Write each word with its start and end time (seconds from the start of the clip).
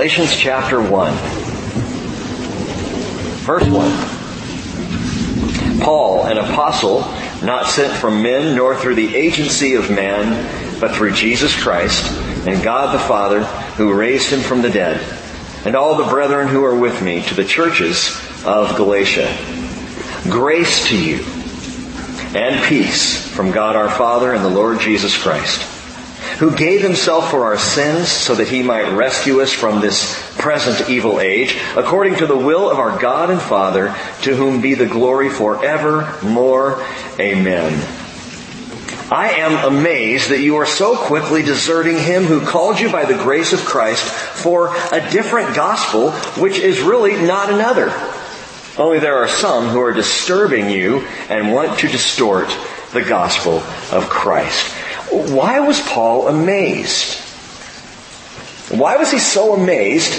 Galatians 0.00 0.32
chapter 0.34 0.80
1. 0.80 1.12
Verse 3.44 3.68
1. 3.68 5.80
Paul, 5.82 6.24
an 6.24 6.38
apostle, 6.38 7.00
not 7.44 7.66
sent 7.66 7.92
from 7.92 8.22
men 8.22 8.56
nor 8.56 8.74
through 8.74 8.94
the 8.94 9.14
agency 9.14 9.74
of 9.74 9.90
man, 9.90 10.80
but 10.80 10.96
through 10.96 11.12
Jesus 11.12 11.54
Christ 11.54 12.10
and 12.46 12.62
God 12.62 12.94
the 12.94 12.98
Father 12.98 13.44
who 13.76 13.92
raised 13.92 14.32
him 14.32 14.40
from 14.40 14.62
the 14.62 14.70
dead, 14.70 15.02
and 15.66 15.76
all 15.76 15.96
the 15.96 16.08
brethren 16.08 16.48
who 16.48 16.64
are 16.64 16.78
with 16.78 17.02
me 17.02 17.20
to 17.24 17.34
the 17.34 17.44
churches 17.44 18.18
of 18.46 18.74
Galatia. 18.76 19.30
Grace 20.30 20.88
to 20.88 20.98
you 20.98 21.22
and 22.34 22.64
peace 22.64 23.28
from 23.28 23.50
God 23.50 23.76
our 23.76 23.90
Father 23.90 24.32
and 24.32 24.42
the 24.42 24.48
Lord 24.48 24.80
Jesus 24.80 25.22
Christ 25.22 25.69
who 26.40 26.56
gave 26.56 26.80
himself 26.80 27.30
for 27.30 27.44
our 27.44 27.58
sins 27.58 28.08
so 28.08 28.34
that 28.34 28.48
he 28.48 28.62
might 28.62 28.96
rescue 28.96 29.42
us 29.42 29.52
from 29.52 29.82
this 29.82 30.18
present 30.38 30.88
evil 30.88 31.20
age, 31.20 31.54
according 31.76 32.16
to 32.16 32.26
the 32.26 32.36
will 32.36 32.70
of 32.70 32.78
our 32.78 32.98
God 32.98 33.28
and 33.28 33.42
Father, 33.42 33.94
to 34.22 34.34
whom 34.34 34.62
be 34.62 34.72
the 34.72 34.86
glory 34.86 35.28
forevermore. 35.28 36.82
Amen. 37.20 37.74
I 39.12 39.32
am 39.32 39.70
amazed 39.70 40.30
that 40.30 40.40
you 40.40 40.56
are 40.56 40.66
so 40.66 40.96
quickly 40.96 41.42
deserting 41.42 41.98
him 41.98 42.24
who 42.24 42.40
called 42.46 42.80
you 42.80 42.90
by 42.90 43.04
the 43.04 43.22
grace 43.22 43.52
of 43.52 43.60
Christ 43.66 44.02
for 44.02 44.74
a 44.92 45.10
different 45.10 45.54
gospel, 45.54 46.12
which 46.40 46.58
is 46.58 46.80
really 46.80 47.20
not 47.20 47.52
another. 47.52 47.92
Only 48.78 48.98
there 48.98 49.18
are 49.18 49.28
some 49.28 49.68
who 49.68 49.80
are 49.80 49.92
disturbing 49.92 50.70
you 50.70 51.00
and 51.28 51.52
want 51.52 51.80
to 51.80 51.88
distort 51.88 52.48
the 52.94 53.02
gospel 53.02 53.58
of 53.92 54.08
Christ. 54.08 54.74
Why 55.10 55.60
was 55.60 55.80
Paul 55.80 56.28
amazed? 56.28 57.18
Why 58.70 58.96
was 58.96 59.10
he 59.10 59.18
so 59.18 59.54
amazed 59.54 60.12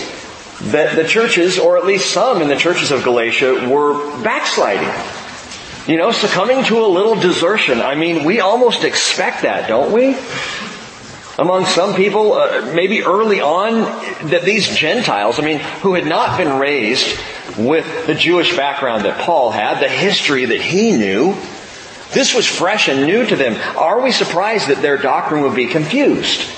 that 0.72 0.95
the 0.95 1.08
churches, 1.08 1.58
or 1.58 1.78
at 1.78 1.86
least 1.86 2.11
some 2.11 2.42
in 2.42 2.50
the 2.50 2.58
churches 2.58 2.92
of 2.92 3.03
Galatia, 3.03 3.69
were 3.69 3.94
backsliding? 4.22 4.89
You 5.88 5.97
know, 5.97 6.12
succumbing 6.12 6.66
to 6.66 6.86
a 6.86 6.88
little 6.88 7.16
desertion. 7.16 7.81
I 7.81 7.95
mean, 7.95 8.25
we 8.25 8.39
almost 8.39 8.84
expect 8.84 9.44
that, 9.44 9.67
don't 9.67 9.92
we? 9.92 10.17
Among 11.39 11.66
some 11.66 11.95
people, 11.95 12.34
uh, 12.34 12.72
maybe 12.75 13.02
early 13.02 13.42
on, 13.42 13.81
that 14.30 14.44
these 14.44 14.67
Gentiles, 14.75 15.39
I 15.39 15.44
mean, 15.44 15.59
who 15.81 15.94
had 15.94 16.06
not 16.06 16.38
been 16.38 16.59
raised 16.59 17.17
with 17.58 18.06
the 18.06 18.14
Jewish 18.14 18.56
background 18.56 19.06
that 19.06 19.19
Paul 19.19 19.50
had, 19.50 19.81
the 19.81 19.89
history 19.89 20.45
that 20.45 20.62
he 20.62 20.92
knew, 20.92 21.36
this 22.14 22.34
was 22.34 22.45
fresh 22.45 22.90
and 22.90 23.06
new 23.06 23.26
to 23.26 23.36
them. 23.36 23.56
Are 23.78 24.02
we 24.02 24.12
surprised 24.12 24.67
that 24.67 24.81
their 24.81 24.98
doctrine 24.98 25.44
would 25.44 25.56
be 25.56 25.67
confused? 25.67 26.50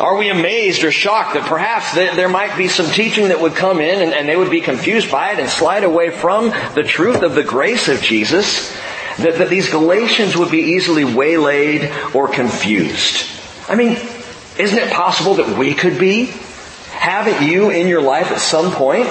Are 0.00 0.16
we 0.16 0.30
amazed 0.30 0.84
or 0.84 0.90
shocked 0.90 1.34
that 1.34 1.46
perhaps 1.46 1.94
there 1.94 2.28
might 2.28 2.56
be 2.56 2.68
some 2.68 2.86
teaching 2.86 3.28
that 3.28 3.40
would 3.40 3.54
come 3.54 3.78
in 3.78 4.12
and, 4.12 4.26
they 4.26 4.36
would 4.36 4.50
be 4.50 4.62
confused 4.62 5.10
by 5.10 5.32
it 5.32 5.38
and 5.38 5.48
slide 5.48 5.84
away 5.84 6.10
from 6.10 6.48
the 6.74 6.82
truth 6.82 7.22
of 7.22 7.34
the 7.34 7.42
grace 7.42 7.88
of 7.88 8.00
Jesus? 8.00 8.74
That, 9.18 9.50
these 9.50 9.68
Galatians 9.68 10.34
would 10.36 10.50
be 10.50 10.72
easily 10.74 11.04
waylaid 11.04 11.92
or 12.14 12.28
confused? 12.28 13.28
I 13.68 13.74
mean, 13.74 13.98
isn't 14.58 14.78
it 14.78 14.90
possible 14.90 15.34
that 15.34 15.58
we 15.58 15.74
could 15.74 15.98
be? 15.98 16.32
Haven't 16.92 17.46
you 17.46 17.68
in 17.68 17.86
your 17.88 18.00
life 18.00 18.32
at 18.32 18.40
some 18.40 18.72
point 18.72 19.06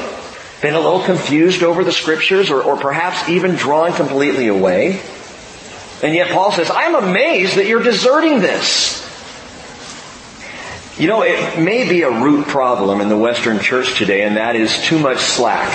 been 0.64 0.74
a 0.74 0.80
little 0.80 1.04
confused 1.04 1.62
over 1.62 1.84
the 1.84 1.92
scriptures 1.92 2.50
or 2.50 2.78
perhaps 2.78 3.30
even 3.30 3.56
drawn 3.56 3.94
completely 3.94 4.48
away? 4.48 5.00
And 6.04 6.16
yet 6.16 6.32
Paul 6.32 6.52
says, 6.52 6.72
I'm 6.72 6.96
amazed 6.96 7.58
that 7.58 7.68
you're 7.68 7.84
deserting 7.84 8.40
this. 8.40 9.00
You 10.98 11.08
know, 11.08 11.22
it 11.22 11.60
may 11.60 11.88
be 11.88 12.02
a 12.02 12.10
root 12.10 12.48
problem 12.48 13.02
in 13.02 13.10
the 13.10 13.18
Western 13.18 13.60
church 13.60 13.98
today, 13.98 14.24
and 14.24 14.38
that 14.38 14.56
is 14.56 14.76
too 14.84 15.00
much 15.00 15.20
slack. 15.20 15.72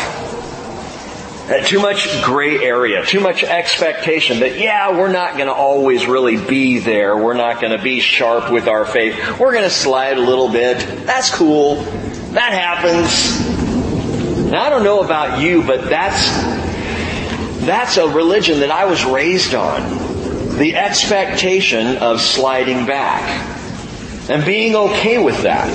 Uh, 1.48 1.60
too 1.62 1.80
much 1.80 2.22
gray 2.22 2.58
area, 2.58 3.06
too 3.06 3.20
much 3.20 3.44
expectation 3.44 4.40
that, 4.40 4.58
yeah, 4.58 4.98
we're 4.98 5.12
not 5.12 5.36
going 5.36 5.46
to 5.46 5.54
always 5.54 6.06
really 6.06 6.36
be 6.36 6.80
there. 6.80 7.16
We're 7.16 7.34
not 7.34 7.60
going 7.60 7.76
to 7.76 7.82
be 7.82 8.00
sharp 8.00 8.50
with 8.50 8.66
our 8.66 8.84
faith. 8.84 9.16
We're 9.38 9.52
going 9.52 9.64
to 9.64 9.70
slide 9.70 10.16
a 10.16 10.20
little 10.20 10.48
bit. 10.48 10.78
That's 11.06 11.32
cool. 11.32 11.76
That 12.32 12.52
happens. 12.52 14.50
Now, 14.50 14.64
I 14.64 14.70
don't 14.70 14.82
know 14.82 15.04
about 15.04 15.40
you, 15.40 15.62
but 15.62 15.88
that's, 15.88 16.30
that's 17.64 17.96
a 17.96 18.08
religion 18.08 18.60
that 18.60 18.72
I 18.72 18.86
was 18.86 19.04
raised 19.04 19.54
on 19.54 20.05
the 20.56 20.74
expectation 20.74 21.98
of 21.98 22.20
sliding 22.20 22.86
back 22.86 23.22
and 24.28 24.44
being 24.44 24.74
okay 24.74 25.18
with 25.22 25.42
that. 25.42 25.70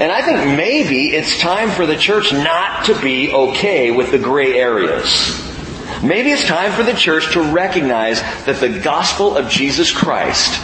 And 0.00 0.12
I 0.12 0.22
think 0.22 0.56
maybe 0.56 1.08
it's 1.08 1.38
time 1.38 1.70
for 1.70 1.86
the 1.86 1.96
church 1.96 2.32
not 2.32 2.86
to 2.86 3.00
be 3.00 3.32
okay 3.32 3.90
with 3.90 4.10
the 4.10 4.18
gray 4.18 4.54
areas. 4.54 5.42
Maybe 6.02 6.30
it's 6.30 6.46
time 6.46 6.72
for 6.72 6.82
the 6.82 6.92
church 6.92 7.32
to 7.32 7.42
recognize 7.42 8.20
that 8.44 8.56
the 8.60 8.80
gospel 8.80 9.36
of 9.36 9.48
Jesus 9.48 9.90
Christ 9.90 10.60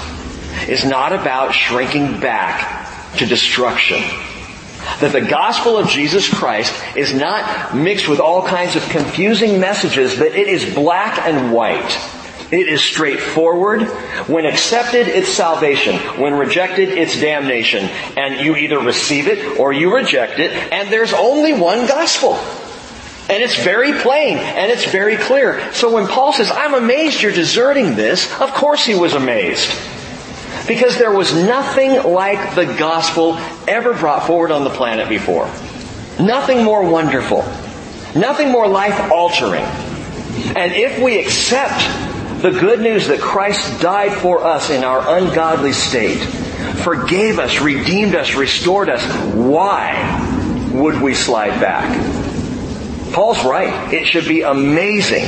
is 0.69 0.85
not 0.85 1.13
about 1.13 1.55
shrinking 1.55 2.21
back 2.21 3.17
to 3.17 3.27
destruction. 3.27 4.03
That 5.01 5.13
the 5.13 5.23
gospel 5.23 5.79
of 5.79 5.89
Jesus 5.89 6.29
Christ 6.29 6.75
is 6.97 7.15
not 7.15 7.75
mixed 7.75 8.09
with 8.09 8.21
all 8.21 8.47
kinds 8.47 8.77
of 8.77 8.83
confusing 8.89 9.61
messages, 9.61 10.19
but 10.19 10.29
it 10.29 10.49
is 10.49 10.75
black 10.75 11.19
and 11.27 11.53
white. 11.53 12.21
It 12.53 12.69
is 12.69 12.83
straightforward. 12.83 13.81
When 14.29 14.45
accepted, 14.45 15.09
it's 15.09 15.31
salvation. 15.31 15.97
When 16.21 16.35
rejected, 16.35 16.91
it's 16.91 17.19
damnation. 17.19 17.87
And 18.17 18.45
you 18.45 18.57
either 18.57 18.79
receive 18.79 19.27
it 19.27 19.59
or 19.59 19.73
you 19.73 19.95
reject 19.95 20.39
it. 20.39 20.53
And 20.71 20.93
there's 20.93 21.15
only 21.15 21.55
one 21.55 21.87
gospel. 21.87 22.35
And 23.31 23.43
it's 23.43 23.57
very 23.65 23.95
plain 24.01 24.37
and 24.37 24.71
it's 24.71 24.85
very 24.85 25.17
clear. 25.17 25.73
So 25.73 25.95
when 25.95 26.07
Paul 26.07 26.35
says, 26.35 26.51
I'm 26.51 26.75
amazed 26.75 27.23
you're 27.23 27.33
deserting 27.33 27.95
this, 27.95 28.31
of 28.39 28.53
course 28.53 28.85
he 28.85 28.95
was 28.95 29.15
amazed. 29.15 29.71
Because 30.69 30.99
there 30.99 31.11
was 31.11 31.35
nothing 31.35 32.03
like 32.13 32.55
the 32.55 32.67
gospel 32.67 33.39
ever 33.67 33.95
brought 33.95 34.27
forward 34.27 34.51
on 34.51 34.65
the 34.65 34.71
planet 34.71 35.09
before. 35.09 35.47
Nothing 36.21 36.63
more 36.63 36.87
wonderful. 36.87 37.39
Nothing 38.15 38.51
more 38.51 38.69
life 38.69 39.11
altering. 39.11 39.65
And 40.55 40.73
if 40.73 41.03
we 41.03 41.19
accept 41.19 41.81
the 42.43 42.51
good 42.51 42.81
news 42.81 43.07
that 43.07 43.21
Christ 43.21 43.81
died 43.81 44.13
for 44.13 44.43
us 44.43 44.69
in 44.69 44.83
our 44.83 45.17
ungodly 45.17 45.73
state, 45.73 46.19
forgave 46.83 47.39
us, 47.39 47.61
redeemed 47.61 48.17
us, 48.17 48.35
restored 48.35 48.89
us. 48.89 49.05
Why 49.33 50.71
would 50.73 51.01
we 51.01 51.15
slide 51.15 51.61
back? 51.61 51.89
Paul's 53.13 53.45
right. 53.45 53.95
It 53.95 54.07
should 54.07 54.27
be 54.27 54.43
amazing 54.43 55.25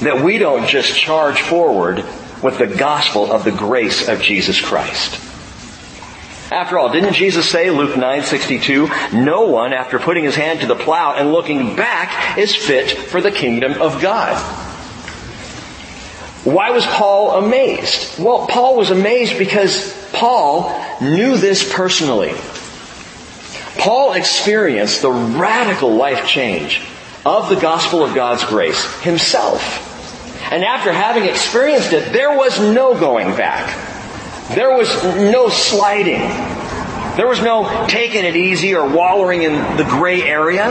that 0.00 0.22
we 0.24 0.38
don't 0.38 0.66
just 0.66 0.96
charge 0.98 1.42
forward 1.42 2.02
with 2.42 2.56
the 2.56 2.66
gospel 2.66 3.30
of 3.30 3.44
the 3.44 3.52
grace 3.52 4.08
of 4.08 4.22
Jesus 4.22 4.58
Christ. 4.58 5.20
After 6.50 6.78
all, 6.78 6.90
didn't 6.90 7.12
Jesus 7.12 7.48
say, 7.48 7.70
Luke 7.70 7.94
9:62, 7.94 9.22
no 9.22 9.42
one 9.46 9.74
after 9.74 9.98
putting 9.98 10.24
his 10.24 10.36
hand 10.36 10.60
to 10.60 10.66
the 10.66 10.76
plow 10.76 11.14
and 11.14 11.32
looking 11.32 11.76
back 11.76 12.38
is 12.38 12.54
fit 12.54 12.90
for 12.90 13.20
the 13.20 13.30
kingdom 13.30 13.80
of 13.82 14.00
God? 14.00 14.71
Why 16.44 16.70
was 16.70 16.84
Paul 16.84 17.44
amazed? 17.44 18.18
Well, 18.18 18.46
Paul 18.48 18.76
was 18.76 18.90
amazed 18.90 19.38
because 19.38 19.92
Paul 20.12 20.70
knew 21.00 21.36
this 21.36 21.72
personally. 21.72 22.34
Paul 23.78 24.14
experienced 24.14 25.02
the 25.02 25.10
radical 25.10 25.94
life 25.94 26.26
change 26.26 26.82
of 27.24 27.48
the 27.48 27.56
gospel 27.56 28.04
of 28.04 28.14
God's 28.14 28.44
grace 28.44 29.00
himself. 29.02 29.88
And 30.52 30.64
after 30.64 30.92
having 30.92 31.24
experienced 31.24 31.92
it, 31.92 32.12
there 32.12 32.36
was 32.36 32.60
no 32.60 32.98
going 32.98 33.28
back. 33.36 33.68
There 34.54 34.76
was 34.76 34.88
no 35.16 35.48
sliding. 35.48 36.20
There 37.16 37.28
was 37.28 37.40
no 37.40 37.86
taking 37.88 38.24
it 38.24 38.36
easy 38.36 38.74
or 38.74 38.88
wallowing 38.88 39.42
in 39.42 39.52
the 39.76 39.84
gray 39.84 40.22
area. 40.22 40.66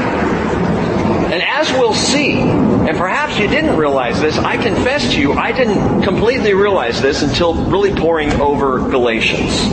And 1.32 1.42
as 1.42 1.72
we'll 1.72 1.94
see, 1.94 2.34
and 2.34 2.98
perhaps 2.98 3.40
you 3.40 3.48
didn't 3.48 3.78
realize 3.78 4.20
this, 4.20 4.38
I 4.38 4.58
confess 4.58 5.14
to 5.14 5.22
you, 5.22 5.32
I 5.32 5.54
didn't 5.54 6.02
completely 6.02 6.54
realize 6.54 7.02
this 7.02 7.22
until 7.22 7.54
really 7.54 7.96
poring 7.96 8.34
over 8.34 8.80
Galatians. 8.90 9.70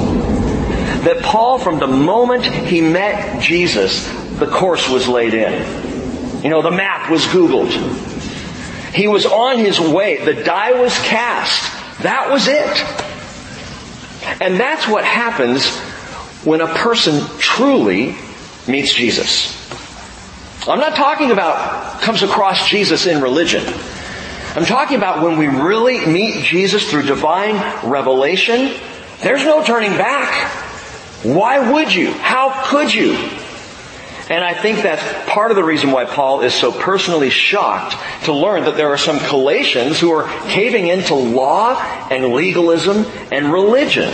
That 1.02 1.20
Paul, 1.20 1.58
from 1.58 1.80
the 1.80 1.88
moment 1.88 2.44
he 2.44 2.80
met 2.80 3.42
Jesus, 3.42 4.06
the 4.38 4.46
course 4.46 4.88
was 4.88 5.08
laid 5.08 5.34
in. 5.34 6.44
You 6.44 6.50
know, 6.50 6.62
the 6.62 6.70
map 6.70 7.10
was 7.10 7.24
Googled. 7.24 7.72
He 8.94 9.08
was 9.08 9.26
on 9.26 9.58
his 9.58 9.80
way. 9.80 10.24
The 10.24 10.44
die 10.44 10.80
was 10.80 10.96
cast. 11.00 11.72
That 12.04 12.30
was 12.30 12.46
it. 12.46 14.40
And 14.40 14.60
that's 14.60 14.86
what 14.86 15.04
happens 15.04 15.76
when 16.44 16.60
a 16.60 16.68
person 16.68 17.26
truly 17.38 18.14
meets 18.68 18.94
Jesus. 18.94 19.57
I'm 20.68 20.80
not 20.80 20.96
talking 20.96 21.30
about 21.30 22.00
comes 22.02 22.22
across 22.22 22.68
Jesus 22.68 23.06
in 23.06 23.22
religion. 23.22 23.64
I'm 24.54 24.64
talking 24.64 24.96
about 24.96 25.22
when 25.22 25.38
we 25.38 25.46
really 25.46 26.04
meet 26.06 26.44
Jesus 26.44 26.90
through 26.90 27.02
divine 27.02 27.54
revelation, 27.88 28.74
there's 29.22 29.44
no 29.44 29.64
turning 29.64 29.92
back. 29.92 30.52
Why 31.22 31.72
would 31.72 31.94
you? 31.94 32.12
How 32.12 32.64
could 32.66 32.92
you? 32.92 33.14
And 34.30 34.44
I 34.44 34.52
think 34.52 34.82
that's 34.82 35.30
part 35.30 35.50
of 35.50 35.56
the 35.56 35.64
reason 35.64 35.90
why 35.90 36.04
Paul 36.04 36.42
is 36.42 36.52
so 36.52 36.70
personally 36.70 37.30
shocked 37.30 37.96
to 38.24 38.32
learn 38.34 38.64
that 38.64 38.76
there 38.76 38.88
are 38.88 38.98
some 38.98 39.18
Galatians 39.30 39.98
who 39.98 40.10
are 40.10 40.28
caving 40.48 40.88
into 40.88 41.14
law 41.14 41.80
and 42.10 42.34
legalism 42.34 43.06
and 43.32 43.52
religion. 43.52 44.10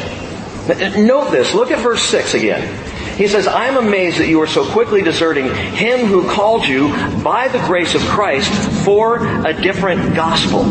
Note 1.05 1.31
this. 1.31 1.53
Look 1.53 1.73
at 1.73 1.81
verse 1.81 2.03
6 2.03 2.35
again. 2.35 2.84
He 3.17 3.29
says, 3.29 3.47
I 3.47 3.67
am 3.67 3.77
amazed 3.77 4.19
that 4.19 4.27
you 4.27 4.41
are 4.41 4.47
so 4.47 4.69
quickly 4.71 5.01
deserting 5.03 5.55
him 5.55 6.07
who 6.07 6.29
called 6.29 6.67
you 6.67 6.89
by 7.23 7.47
the 7.49 7.61
grace 7.61 7.95
of 7.95 8.01
Christ 8.03 8.51
for 8.85 9.25
a 9.47 9.53
different 9.53 10.17
gospel. 10.17 10.65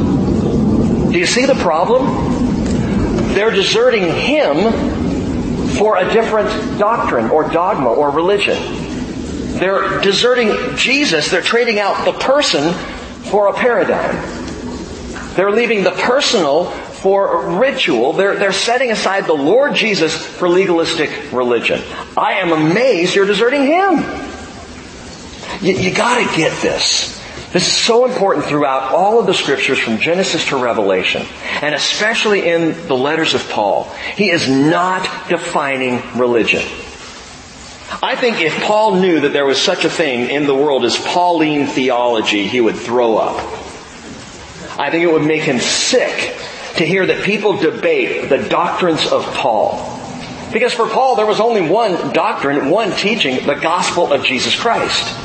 Do 1.10 1.18
you 1.18 1.26
see 1.26 1.46
the 1.46 1.56
problem? 1.56 3.34
They're 3.34 3.52
deserting 3.52 4.04
him 4.12 4.74
for 5.78 5.98
a 5.98 6.12
different 6.12 6.78
doctrine 6.78 7.30
or 7.30 7.50
dogma 7.50 7.90
or 7.90 8.10
religion. 8.12 8.58
They're 9.58 10.02
deserting 10.02 10.76
Jesus. 10.76 11.32
They're 11.32 11.42
trading 11.42 11.80
out 11.80 12.04
the 12.04 12.12
person 12.12 12.74
for 13.30 13.48
a 13.48 13.54
paradigm. 13.54 14.16
They're 15.36 15.52
leaving 15.52 15.84
the 15.84 15.92
personal 15.92 16.74
for 17.04 17.60
ritual. 17.60 18.14
They're, 18.14 18.38
they're 18.38 18.54
setting 18.54 18.90
aside 18.90 19.26
the 19.26 19.34
Lord 19.34 19.76
Jesus 19.76 20.16
for 20.16 20.48
legalistic 20.48 21.34
religion. 21.34 21.82
I 22.16 22.36
am 22.36 22.54
amazed 22.54 23.14
you're 23.14 23.26
deserting 23.26 23.64
Him. 23.64 23.98
You, 25.62 25.76
you 25.76 25.94
gotta 25.94 26.34
get 26.34 26.62
this. 26.62 27.22
This 27.52 27.68
is 27.68 27.74
so 27.74 28.06
important 28.06 28.46
throughout 28.46 28.94
all 28.94 29.20
of 29.20 29.26
the 29.26 29.34
scriptures 29.34 29.78
from 29.78 29.98
Genesis 29.98 30.48
to 30.48 30.56
Revelation, 30.56 31.26
and 31.62 31.76
especially 31.76 32.48
in 32.48 32.88
the 32.88 32.96
letters 32.96 33.34
of 33.34 33.50
Paul. 33.50 33.84
He 34.16 34.32
is 34.32 34.50
not 34.50 35.28
defining 35.28 36.02
religion. 36.18 36.64
I 38.02 38.16
think 38.16 38.40
if 38.40 38.58
Paul 38.64 39.02
knew 39.02 39.20
that 39.20 39.34
there 39.34 39.46
was 39.46 39.62
such 39.62 39.84
a 39.84 39.90
thing 39.90 40.30
in 40.30 40.48
the 40.48 40.56
world 40.56 40.86
as 40.86 40.98
Pauline 40.98 41.68
theology, 41.68 42.48
he 42.48 42.62
would 42.62 42.78
throw 42.78 43.18
up. 43.18 43.38
I 44.80 44.90
think 44.90 45.04
it 45.04 45.12
would 45.12 45.28
make 45.28 45.44
him 45.44 45.60
sick 45.60 46.36
to 46.78 46.86
hear 46.86 47.06
that 47.06 47.24
people 47.24 47.58
debate 47.58 48.30
the 48.30 48.50
doctrines 48.50 49.06
of 49.12 49.26
Paul. 49.36 50.00
Because 50.52 50.74
for 50.74 50.88
Paul, 50.88 51.16
there 51.16 51.26
was 51.26 51.40
only 51.40 51.68
one 51.68 52.14
doctrine, 52.14 52.70
one 52.70 52.92
teaching, 52.92 53.46
the 53.46 53.56
gospel 53.56 54.14
of 54.14 54.24
Jesus 54.24 54.60
Christ. 54.60 55.16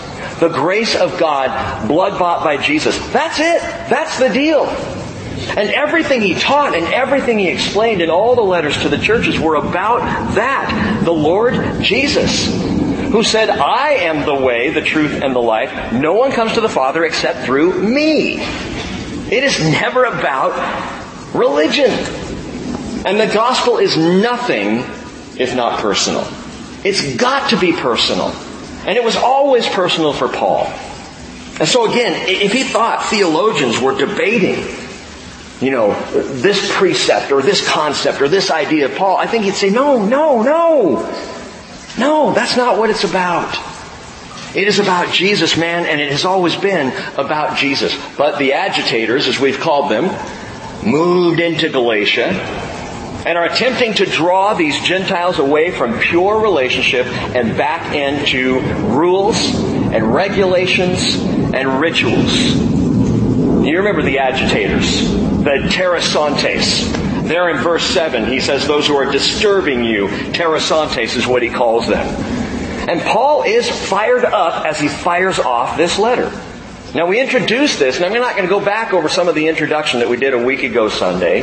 The 0.40 0.48
grace 0.48 0.94
of 0.96 1.18
God, 1.18 1.88
blood 1.88 2.18
bought 2.18 2.44
by 2.44 2.56
Jesus. 2.56 2.96
That's 3.12 3.38
it. 3.38 3.60
That's 3.90 4.18
the 4.18 4.28
deal. 4.28 4.66
And 4.66 5.70
everything 5.70 6.20
he 6.20 6.34
taught 6.34 6.74
and 6.74 6.86
everything 6.86 7.38
he 7.38 7.48
explained 7.48 8.00
in 8.00 8.10
all 8.10 8.34
the 8.34 8.42
letters 8.42 8.80
to 8.82 8.88
the 8.88 8.98
churches 8.98 9.38
were 9.38 9.56
about 9.56 10.00
that. 10.34 11.02
The 11.04 11.12
Lord 11.12 11.82
Jesus, 11.82 12.46
who 12.46 13.22
said, 13.22 13.50
I 13.50 13.90
am 13.90 14.24
the 14.26 14.34
way, 14.34 14.70
the 14.70 14.82
truth, 14.82 15.22
and 15.22 15.34
the 15.34 15.40
life. 15.40 15.92
No 15.92 16.14
one 16.14 16.32
comes 16.32 16.54
to 16.54 16.60
the 16.60 16.68
Father 16.68 17.04
except 17.04 17.44
through 17.44 17.82
me. 17.82 18.36
It 19.30 19.44
is 19.44 19.60
never 19.60 20.04
about 20.04 20.97
religion. 21.34 21.90
And 23.06 23.18
the 23.18 23.32
gospel 23.32 23.78
is 23.78 23.96
nothing 23.96 24.78
if 25.38 25.54
not 25.54 25.80
personal. 25.80 26.26
It's 26.84 27.16
got 27.16 27.50
to 27.50 27.58
be 27.58 27.72
personal. 27.72 28.28
And 28.86 28.96
it 28.96 29.04
was 29.04 29.16
always 29.16 29.66
personal 29.68 30.12
for 30.12 30.28
Paul. 30.28 30.66
And 31.58 31.68
so 31.68 31.90
again, 31.90 32.28
if 32.28 32.52
he 32.52 32.62
thought 32.62 33.04
theologians 33.06 33.80
were 33.80 33.96
debating, 33.96 34.64
you 35.60 35.70
know, 35.72 35.92
this 36.12 36.70
precept 36.76 37.32
or 37.32 37.42
this 37.42 37.66
concept 37.68 38.20
or 38.22 38.28
this 38.28 38.50
idea 38.50 38.86
of 38.86 38.94
Paul, 38.94 39.16
I 39.16 39.26
think 39.26 39.44
he'd 39.44 39.54
say, 39.54 39.70
no, 39.70 40.04
no, 40.04 40.42
no. 40.42 41.02
No, 41.98 42.32
that's 42.32 42.56
not 42.56 42.78
what 42.78 42.90
it's 42.90 43.02
about. 43.04 43.56
It 44.54 44.68
is 44.68 44.78
about 44.78 45.12
Jesus, 45.12 45.56
man, 45.56 45.84
and 45.84 46.00
it 46.00 46.10
has 46.10 46.24
always 46.24 46.56
been 46.56 46.92
about 47.18 47.58
Jesus. 47.58 47.96
But 48.16 48.38
the 48.38 48.54
agitators, 48.54 49.26
as 49.26 49.38
we've 49.38 49.58
called 49.58 49.90
them, 49.90 50.04
moved 50.84 51.40
into 51.40 51.68
Galatia 51.68 52.26
and 53.26 53.36
are 53.36 53.44
attempting 53.44 53.94
to 53.94 54.06
draw 54.06 54.54
these 54.54 54.80
Gentiles 54.80 55.38
away 55.38 55.70
from 55.70 55.98
pure 55.98 56.40
relationship 56.40 57.06
and 57.06 57.56
back 57.56 57.94
into 57.94 58.60
rules 58.86 59.36
and 59.54 60.14
regulations 60.14 61.16
and 61.16 61.80
rituals. 61.80 62.34
You 63.66 63.78
remember 63.78 64.02
the 64.02 64.18
agitators, 64.20 65.02
the 65.10 65.68
tarassontes. 65.70 66.90
There 67.28 67.50
in 67.50 67.58
verse 67.58 67.84
7, 67.84 68.26
he 68.26 68.40
says 68.40 68.66
those 68.66 68.86
who 68.86 68.94
are 68.96 69.10
disturbing 69.10 69.84
you, 69.84 70.08
tarassontes 70.32 71.16
is 71.16 71.26
what 71.26 71.42
he 71.42 71.50
calls 71.50 71.86
them. 71.86 72.06
And 72.88 73.02
Paul 73.02 73.42
is 73.42 73.68
fired 73.68 74.24
up 74.24 74.64
as 74.64 74.80
he 74.80 74.88
fires 74.88 75.38
off 75.38 75.76
this 75.76 75.98
letter. 75.98 76.30
Now 76.94 77.06
we 77.06 77.20
introduced 77.20 77.78
this, 77.78 77.96
and 77.96 78.04
I'm 78.04 78.14
not 78.14 78.36
going 78.36 78.48
to 78.48 78.50
go 78.50 78.64
back 78.64 78.94
over 78.94 79.08
some 79.08 79.28
of 79.28 79.34
the 79.34 79.48
introduction 79.48 80.00
that 80.00 80.08
we 80.08 80.16
did 80.16 80.32
a 80.32 80.38
week 80.38 80.62
ago 80.62 80.88
Sunday. 80.88 81.42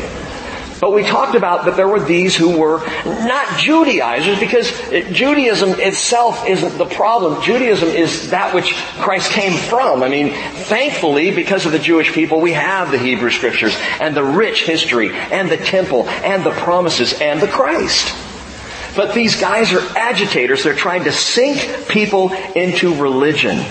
But 0.81 0.91
we 0.91 1.03
talked 1.03 1.35
about 1.35 1.65
that 1.65 1.77
there 1.77 1.87
were 1.87 2.03
these 2.03 2.35
who 2.35 2.57
were 2.57 2.79
not 3.05 3.59
Judaizers 3.59 4.39
because 4.39 4.69
Judaism 4.89 5.79
itself 5.79 6.47
isn't 6.47 6.77
the 6.77 6.85
problem. 6.85 7.41
Judaism 7.41 7.89
is 7.89 8.31
that 8.31 8.53
which 8.53 8.73
Christ 8.99 9.31
came 9.31 9.53
from. 9.53 10.03
I 10.03 10.09
mean, 10.09 10.33
thankfully, 10.33 11.31
because 11.33 11.65
of 11.65 11.71
the 11.71 11.79
Jewish 11.79 12.11
people, 12.11 12.41
we 12.41 12.53
have 12.53 12.91
the 12.91 12.97
Hebrew 12.97 13.31
scriptures 13.31 13.75
and 14.01 14.15
the 14.15 14.23
rich 14.23 14.65
history 14.65 15.11
and 15.13 15.49
the 15.49 15.57
temple 15.57 16.09
and 16.09 16.43
the 16.43 16.51
promises 16.51 17.13
and 17.21 17.39
the 17.39 17.47
Christ. 17.47 18.13
But 18.95 19.13
these 19.13 19.39
guys 19.39 19.73
are 19.73 19.97
agitators. 19.97 20.63
They're 20.63 20.73
trying 20.73 21.03
to 21.05 21.11
sink 21.11 21.87
people 21.87 22.31
into 22.31 22.95
religion. 22.95 23.63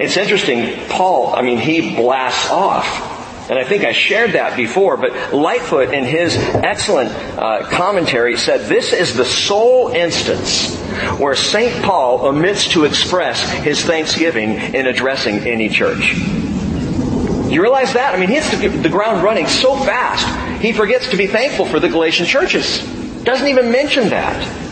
It's 0.00 0.16
interesting, 0.16 0.88
Paul, 0.88 1.34
I 1.34 1.42
mean, 1.42 1.58
he 1.58 1.94
blasts 1.94 2.50
off. 2.50 3.12
And 3.48 3.58
I 3.58 3.64
think 3.64 3.84
I 3.84 3.92
shared 3.92 4.32
that 4.32 4.56
before, 4.56 4.96
but 4.96 5.34
Lightfoot 5.34 5.92
in 5.92 6.04
his 6.04 6.34
excellent 6.34 7.10
uh, 7.10 7.68
commentary 7.68 8.38
said 8.38 8.68
this 8.70 8.94
is 8.94 9.14
the 9.14 9.24
sole 9.24 9.88
instance 9.88 10.74
where 11.18 11.34
St. 11.34 11.84
Paul 11.84 12.26
omits 12.26 12.68
to 12.68 12.84
express 12.84 13.42
his 13.50 13.84
thanksgiving 13.84 14.52
in 14.52 14.86
addressing 14.86 15.40
any 15.40 15.68
church. 15.68 16.14
You 16.14 17.60
realize 17.60 17.92
that? 17.92 18.14
I 18.14 18.18
mean, 18.18 18.30
he 18.30 18.36
hits 18.36 18.50
the 18.82 18.88
ground 18.88 19.22
running 19.22 19.46
so 19.46 19.76
fast, 19.76 20.62
he 20.62 20.72
forgets 20.72 21.10
to 21.10 21.16
be 21.18 21.26
thankful 21.26 21.66
for 21.66 21.78
the 21.78 21.88
Galatian 21.88 22.24
churches. 22.24 22.82
Doesn't 23.24 23.46
even 23.46 23.70
mention 23.70 24.08
that. 24.08 24.63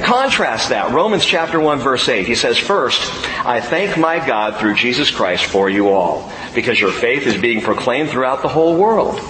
Contrast 0.00 0.70
that. 0.70 0.92
Romans 0.92 1.24
chapter 1.24 1.60
1 1.60 1.80
verse 1.80 2.08
8. 2.08 2.26
He 2.26 2.34
says, 2.34 2.56
First, 2.56 3.00
I 3.44 3.60
thank 3.60 3.98
my 3.98 4.24
God 4.24 4.58
through 4.58 4.74
Jesus 4.74 5.10
Christ 5.10 5.44
for 5.44 5.68
you 5.68 5.88
all, 5.88 6.32
because 6.54 6.80
your 6.80 6.92
faith 6.92 7.26
is 7.26 7.36
being 7.36 7.60
proclaimed 7.60 8.10
throughout 8.10 8.42
the 8.42 8.48
whole 8.48 8.76
world. 8.76 9.20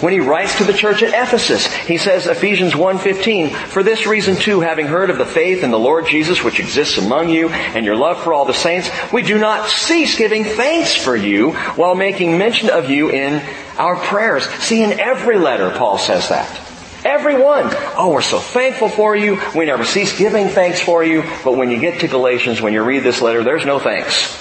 When 0.00 0.12
he 0.12 0.20
writes 0.20 0.58
to 0.58 0.64
the 0.64 0.72
church 0.72 1.02
at 1.02 1.14
Ephesus, 1.14 1.66
he 1.72 1.98
says, 1.98 2.26
Ephesians 2.26 2.72
1.15, 2.72 3.52
For 3.52 3.82
this 3.82 4.06
reason 4.06 4.36
too, 4.36 4.60
having 4.60 4.86
heard 4.86 5.08
of 5.08 5.18
the 5.18 5.24
faith 5.24 5.62
in 5.62 5.70
the 5.70 5.78
Lord 5.78 6.06
Jesus 6.06 6.42
which 6.42 6.60
exists 6.60 6.98
among 6.98 7.28
you, 7.28 7.48
and 7.48 7.86
your 7.86 7.96
love 7.96 8.22
for 8.22 8.32
all 8.34 8.44
the 8.44 8.52
saints, 8.52 8.90
we 9.12 9.22
do 9.22 9.38
not 9.38 9.68
cease 9.70 10.18
giving 10.18 10.44
thanks 10.44 10.96
for 10.96 11.14
you, 11.14 11.52
while 11.76 11.94
making 11.94 12.36
mention 12.36 12.70
of 12.70 12.90
you 12.90 13.10
in 13.10 13.42
our 13.78 13.96
prayers. 13.96 14.44
See, 14.46 14.82
in 14.82 14.98
every 14.98 15.38
letter, 15.38 15.70
Paul 15.70 15.98
says 15.98 16.28
that. 16.28 16.63
Everyone. 17.04 17.68
Oh, 17.96 18.12
we're 18.12 18.22
so 18.22 18.38
thankful 18.38 18.88
for 18.88 19.14
you. 19.14 19.38
We 19.54 19.66
never 19.66 19.84
cease 19.84 20.16
giving 20.16 20.48
thanks 20.48 20.80
for 20.80 21.04
you. 21.04 21.22
But 21.44 21.56
when 21.56 21.70
you 21.70 21.78
get 21.78 22.00
to 22.00 22.08
Galatians, 22.08 22.62
when 22.62 22.72
you 22.72 22.82
read 22.82 23.02
this 23.02 23.20
letter, 23.20 23.44
there's 23.44 23.66
no 23.66 23.78
thanks. 23.78 24.40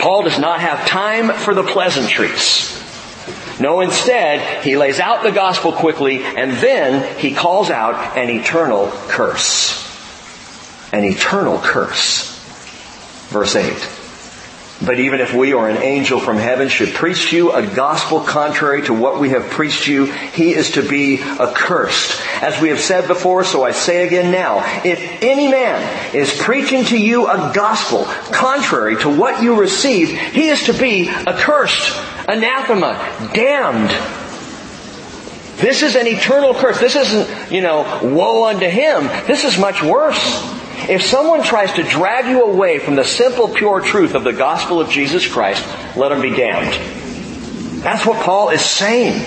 Paul 0.00 0.24
does 0.24 0.38
not 0.38 0.60
have 0.60 0.86
time 0.86 1.32
for 1.32 1.54
the 1.54 1.62
pleasantries. 1.62 2.76
No, 3.60 3.80
instead, 3.80 4.62
he 4.64 4.76
lays 4.76 5.00
out 5.00 5.22
the 5.22 5.32
gospel 5.32 5.72
quickly 5.72 6.22
and 6.22 6.52
then 6.52 7.18
he 7.18 7.34
calls 7.34 7.70
out 7.70 8.16
an 8.16 8.30
eternal 8.30 8.90
curse. 9.08 9.78
An 10.92 11.04
eternal 11.04 11.58
curse. 11.58 12.38
Verse 13.28 13.56
8. 13.56 13.99
But 14.82 14.98
even 14.98 15.20
if 15.20 15.34
we 15.34 15.52
or 15.52 15.68
an 15.68 15.76
angel 15.76 16.18
from 16.18 16.38
heaven 16.38 16.68
should 16.68 16.94
preach 16.94 17.30
to 17.30 17.36
you 17.36 17.52
a 17.52 17.66
gospel 17.66 18.20
contrary 18.20 18.82
to 18.82 18.94
what 18.94 19.20
we 19.20 19.28
have 19.30 19.50
preached 19.50 19.86
you, 19.86 20.06
he 20.06 20.54
is 20.54 20.70
to 20.72 20.82
be 20.82 21.20
accursed. 21.20 22.18
As 22.40 22.58
we 22.62 22.70
have 22.70 22.80
said 22.80 23.06
before, 23.06 23.44
so 23.44 23.62
I 23.62 23.72
say 23.72 24.06
again 24.06 24.32
now, 24.32 24.60
if 24.82 25.22
any 25.22 25.48
man 25.48 26.14
is 26.14 26.34
preaching 26.40 26.84
to 26.86 26.98
you 26.98 27.26
a 27.26 27.52
gospel 27.54 28.04
contrary 28.32 28.96
to 29.02 29.14
what 29.14 29.42
you 29.42 29.60
received, 29.60 30.12
he 30.12 30.48
is 30.48 30.64
to 30.64 30.72
be 30.72 31.10
accursed, 31.10 31.94
anathema, 32.26 32.94
damned. 33.34 33.90
This 35.60 35.82
is 35.82 35.94
an 35.94 36.06
eternal 36.06 36.54
curse. 36.54 36.80
This 36.80 36.96
isn't, 36.96 37.52
you 37.52 37.60
know, 37.60 38.00
woe 38.02 38.46
unto 38.46 38.66
him. 38.66 39.08
This 39.26 39.44
is 39.44 39.58
much 39.58 39.82
worse. 39.82 40.58
If 40.88 41.02
someone 41.02 41.42
tries 41.42 41.72
to 41.74 41.82
drag 41.82 42.26
you 42.26 42.44
away 42.44 42.78
from 42.78 42.96
the 42.96 43.04
simple, 43.04 43.48
pure 43.48 43.80
truth 43.80 44.14
of 44.14 44.24
the 44.24 44.32
gospel 44.32 44.80
of 44.80 44.88
Jesus 44.88 45.26
Christ, 45.26 45.64
let 45.96 46.08
them 46.08 46.22
be 46.22 46.30
damned. 46.30 46.72
That's 47.82 48.06
what 48.06 48.22
Paul 48.24 48.50
is 48.50 48.64
saying. 48.64 49.20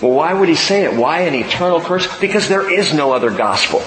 Well, 0.00 0.12
why 0.12 0.34
would 0.34 0.48
he 0.48 0.54
say 0.54 0.84
it? 0.84 0.94
Why 0.94 1.20
an 1.20 1.34
eternal 1.34 1.80
curse? 1.80 2.06
Because 2.18 2.48
there 2.48 2.70
is 2.70 2.92
no 2.92 3.12
other 3.12 3.30
gospel. 3.30 3.82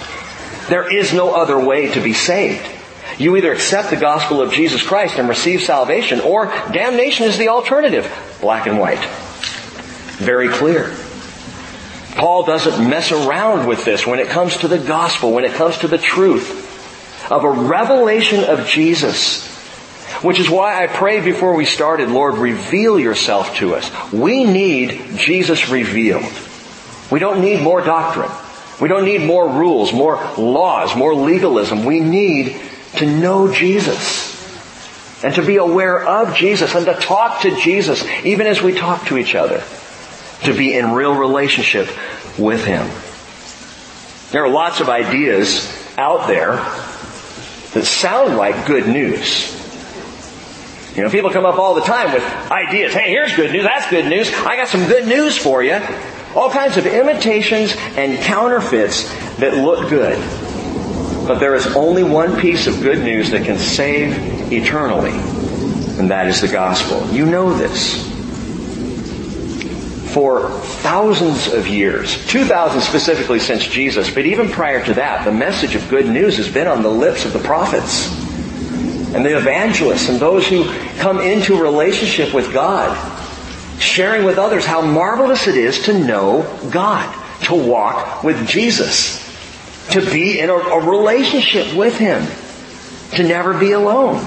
There 0.70 0.92
is 0.92 1.14
no 1.14 1.34
other 1.34 1.60
way 1.60 1.92
to 1.94 2.02
be 2.02 2.14
saved. 2.14 2.66
You 3.18 3.36
either 3.38 3.52
accept 3.52 3.90
the 3.90 3.96
gospel 3.96 4.42
of 4.42 4.52
Jesus 4.52 4.84
Christ 4.84 5.18
and 5.18 5.28
receive 5.28 5.62
salvation, 5.62 6.20
or 6.20 6.48
damnation 6.72 7.26
is 7.26 7.38
the 7.38 7.50
alternative. 7.50 8.12
Black 8.42 8.68
and 8.68 8.80
white. 8.80 9.04
Very 10.18 10.50
clear. 10.50 10.96
Paul 12.18 12.44
doesn't 12.44 12.90
mess 12.90 13.12
around 13.12 13.68
with 13.68 13.86
this 13.86 14.06
when 14.06 14.20
it 14.20 14.28
comes 14.28 14.58
to 14.58 14.68
the 14.68 14.80
gospel, 14.80 15.32
when 15.32 15.46
it 15.46 15.54
comes 15.54 15.78
to 15.80 15.88
the 15.88 15.98
truth 15.98 17.32
of 17.32 17.44
a 17.44 17.50
revelation 17.50 18.44
of 18.44 18.68
Jesus. 18.68 19.46
Which 20.22 20.40
is 20.40 20.50
why 20.50 20.84
I 20.84 20.88
prayed 20.88 21.26
before 21.26 21.54
we 21.54 21.66
started, 21.66 22.10
Lord, 22.10 22.36
reveal 22.36 23.00
yourself 23.00 23.56
to 23.58 23.76
us. 23.76 23.92
We 24.12 24.46
need 24.46 25.18
Jesus 25.18 25.70
revealed. 25.70 26.26
We 27.12 27.20
don't 27.20 27.42
need 27.42 27.62
more 27.62 27.82
doctrine. 27.82 28.32
We 28.82 28.88
don't 28.88 29.06
need 29.06 29.22
more 29.22 29.48
rules, 29.48 29.94
more 29.94 30.16
laws, 30.38 30.96
more 30.96 31.14
legalism. 31.14 31.86
We 31.86 32.00
need 32.00 32.60
to 32.96 33.06
know 33.06 33.54
Jesus 33.54 34.36
and 35.24 35.36
to 35.36 35.46
be 35.46 35.58
aware 35.58 36.04
of 36.04 36.36
Jesus 36.36 36.74
and 36.74 36.86
to 36.86 36.94
talk 36.94 37.42
to 37.42 37.56
Jesus 37.56 38.04
even 38.24 38.48
as 38.48 38.62
we 38.62 38.74
talk 38.74 39.06
to 39.08 39.18
each 39.18 39.36
other. 39.36 39.64
To 40.44 40.54
be 40.56 40.78
in 40.78 40.92
real 40.92 41.16
relationship 41.16 41.88
with 42.38 42.64
Him. 42.64 42.88
There 44.32 44.44
are 44.44 44.50
lots 44.50 44.82
of 44.82 44.90
ideas 44.90 45.74
out 45.98 46.28
there 46.28 46.58
that 47.74 47.86
sound 47.86 48.38
like 48.38 48.68
good 48.68 48.88
news. 48.88 49.54
You 50.96 51.04
know, 51.04 51.10
people 51.10 51.30
come 51.30 51.46
up 51.46 51.60
all 51.60 51.76
the 51.76 51.82
time 51.82 52.12
with 52.12 52.24
ideas. 52.52 52.94
Hey, 52.94 53.10
here's 53.10 53.36
good 53.36 53.52
news. 53.52 53.64
That's 53.64 53.90
good 53.90 54.06
news. 54.06 54.34
I 54.34 54.56
got 54.56 54.68
some 54.68 54.88
good 54.88 55.08
news 55.08 55.38
for 55.38 55.64
you. 55.64 55.80
All 56.36 56.50
kinds 56.50 56.78
of 56.78 56.86
imitations 56.86 57.76
and 57.96 58.20
counterfeits 58.24 59.04
that 59.38 59.54
look 59.54 59.90
good. 59.90 60.18
But 61.28 61.40
there 61.40 61.56
is 61.56 61.68
only 61.76 62.04
one 62.04 62.40
piece 62.40 62.68
of 62.68 62.82
good 62.82 63.04
news 63.04 63.32
that 63.32 63.46
can 63.46 63.58
save 63.58 64.52
eternally, 64.52 65.12
and 66.00 66.10
that 66.10 66.28
is 66.28 66.42
the 66.42 66.48
gospel. 66.48 67.08
You 67.14 67.26
know 67.26 67.54
this. 67.56 68.17
For 70.18 70.50
thousands 70.50 71.48
of 71.54 71.68
years, 71.68 72.26
2,000 72.26 72.82
specifically 72.82 73.38
since 73.38 73.64
Jesus, 73.64 74.10
but 74.12 74.26
even 74.26 74.50
prior 74.50 74.84
to 74.84 74.96
that, 74.96 75.24
the 75.26 75.32
message 75.32 75.76
of 75.76 75.88
good 75.90 76.08
news 76.08 76.38
has 76.38 76.52
been 76.52 76.66
on 76.66 76.82
the 76.82 76.90
lips 76.90 77.24
of 77.26 77.34
the 77.34 77.40
prophets 77.40 78.08
and 79.14 79.24
the 79.24 79.38
evangelists 79.38 80.10
and 80.10 80.20
those 80.20 80.48
who 80.48 80.74
come 80.98 81.20
into 81.20 81.62
relationship 81.62 82.34
with 82.34 82.52
God, 82.52 82.98
sharing 83.80 84.26
with 84.26 84.40
others 84.40 84.66
how 84.66 84.82
marvelous 84.82 85.46
it 85.46 85.56
is 85.56 85.84
to 85.84 85.94
know 85.94 86.42
God, 86.72 87.14
to 87.44 87.54
walk 87.54 88.24
with 88.24 88.48
Jesus 88.48 89.24
to 89.92 90.02
be 90.02 90.40
in 90.40 90.50
a, 90.50 90.56
a 90.56 90.90
relationship 90.90 91.76
with 91.76 91.96
Him, 91.96 92.26
to 93.18 93.22
never 93.22 93.56
be 93.56 93.74
alone. 93.74 94.26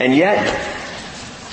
And 0.00 0.16
yet, 0.16 0.58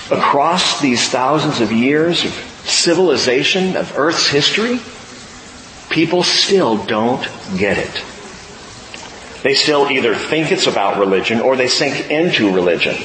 across 0.09 0.79
these 0.79 1.09
thousands 1.09 1.59
of 1.59 1.73
years 1.73 2.23
of 2.23 2.50
civilization, 2.83 3.75
of 3.75 3.97
Earth's 3.97 4.27
history, 4.27 4.79
people 5.89 6.23
still 6.23 6.83
don't 6.85 7.21
get 7.57 7.77
it. 7.77 8.03
They 9.43 9.53
still 9.53 9.89
either 9.89 10.15
think 10.15 10.51
it's 10.51 10.67
about 10.67 10.99
religion 10.99 11.41
or 11.41 11.55
they 11.55 11.67
sink 11.67 12.09
into 12.11 12.53
religion. 12.53 12.95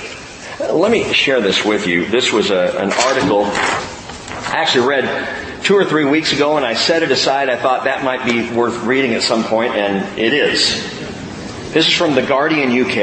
Let 0.60 0.90
me 0.90 1.12
share 1.12 1.40
this 1.40 1.64
with 1.64 1.86
you. 1.86 2.06
This 2.06 2.32
was 2.32 2.50
a, 2.50 2.78
an 2.78 2.92
article 2.92 3.46
I 4.46 4.58
actually 4.58 4.86
read 4.86 5.64
two 5.64 5.74
or 5.74 5.84
three 5.84 6.04
weeks 6.04 6.32
ago 6.32 6.56
and 6.56 6.64
I 6.64 6.74
set 6.74 7.02
it 7.02 7.10
aside. 7.10 7.50
I 7.50 7.56
thought 7.56 7.84
that 7.84 8.04
might 8.04 8.24
be 8.24 8.48
worth 8.56 8.84
reading 8.84 9.12
at 9.14 9.22
some 9.22 9.42
point 9.42 9.74
and 9.74 10.18
it 10.18 10.32
is. 10.32 10.84
This 11.72 11.88
is 11.88 11.92
from 11.92 12.14
The 12.14 12.22
Guardian 12.22 12.70
UK. 12.70 12.96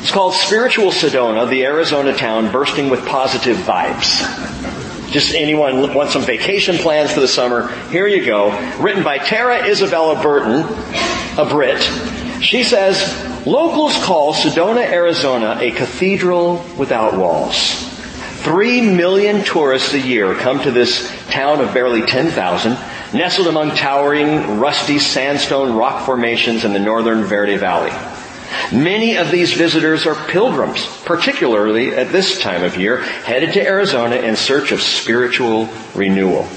It's 0.00 0.10
called 0.10 0.32
Spiritual 0.32 0.92
Sedona, 0.92 1.48
the 1.48 1.64
Arizona 1.66 2.16
town 2.16 2.50
bursting 2.50 2.88
with 2.88 3.06
positive 3.06 3.58
vibes. 3.58 4.22
Just 5.10 5.34
anyone 5.34 5.92
want 5.92 6.10
some 6.10 6.22
vacation 6.22 6.76
plans 6.76 7.12
for 7.12 7.20
the 7.20 7.28
summer? 7.28 7.68
Here 7.90 8.06
you 8.06 8.24
go. 8.24 8.50
Written 8.78 9.02
by 9.02 9.18
Tara 9.18 9.66
Isabella 9.68 10.22
Burton, 10.22 10.64
a 11.36 11.48
Brit. 11.48 11.80
She 12.40 12.62
says, 12.62 13.00
locals 13.44 13.96
call 14.04 14.32
Sedona, 14.32 14.82
Arizona 14.84 15.58
a 15.60 15.72
cathedral 15.72 16.64
without 16.78 17.16
walls. 17.16 17.86
Three 18.42 18.80
million 18.80 19.44
tourists 19.44 19.92
a 19.94 19.98
year 19.98 20.34
come 20.34 20.60
to 20.62 20.70
this 20.70 21.12
town 21.28 21.60
of 21.60 21.74
barely 21.74 22.02
10,000, 22.02 22.72
nestled 23.12 23.48
among 23.48 23.74
towering, 23.74 24.60
rusty 24.60 24.98
sandstone 24.98 25.76
rock 25.76 26.06
formations 26.06 26.64
in 26.64 26.72
the 26.72 26.78
northern 26.78 27.24
Verde 27.24 27.56
Valley. 27.56 27.90
Many 28.72 29.16
of 29.16 29.30
these 29.30 29.52
visitors 29.52 30.06
are 30.06 30.14
pilgrims, 30.14 30.86
particularly 31.04 31.94
at 31.94 32.12
this 32.12 32.40
time 32.40 32.62
of 32.62 32.76
year, 32.76 33.02
headed 33.02 33.52
to 33.54 33.62
Arizona 33.62 34.16
in 34.16 34.36
search 34.36 34.72
of 34.72 34.80
spiritual 34.80 35.68
renewal. 35.94 36.48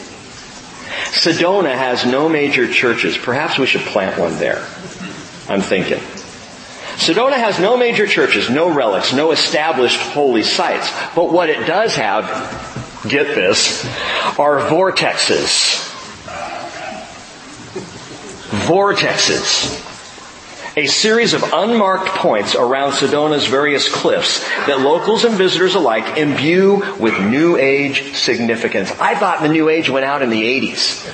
Sedona 1.14 1.74
has 1.74 2.06
no 2.06 2.28
major 2.28 2.72
churches. 2.72 3.18
Perhaps 3.18 3.58
we 3.58 3.68
should 3.68 3.82
plant 3.82 4.20
one 4.20 4.38
there. 4.38 4.66
I'm 5.48 5.62
thinking. 5.62 6.00
Sedona 6.98 7.36
has 7.36 7.60
no 7.60 7.78
major 7.78 8.08
churches, 8.08 8.50
no 8.50 8.74
relics, 8.74 9.14
no 9.14 9.32
established 9.32 10.00
holy 10.00 10.44
sites. 10.44 10.92
But 11.16 11.32
what 11.32 11.50
it 11.50 11.66
does 11.66 11.96
have, 11.96 12.26
get 13.08 13.28
this, 13.36 13.84
are 14.40 14.60
vortexes. 14.70 15.90
Vortexes. 18.66 19.93
A 20.76 20.88
series 20.88 21.36
of 21.36 21.44
unmarked 21.44 22.08
points 22.08 22.56
around 22.56 22.94
Sedona's 22.94 23.46
various 23.46 23.88
cliffs 23.88 24.40
that 24.66 24.80
locals 24.80 25.24
and 25.24 25.36
visitors 25.36 25.76
alike 25.76 26.18
imbue 26.18 26.78
with 27.00 27.20
New 27.20 27.58
Age 27.58 28.16
significance. 28.16 28.90
I 29.00 29.14
thought 29.14 29.44
the 29.44 29.50
New 29.50 29.70
Age 29.70 29.88
went 29.90 30.06
out 30.06 30.24
in 30.24 30.32
the 30.32 30.42
80s. 30.42 31.12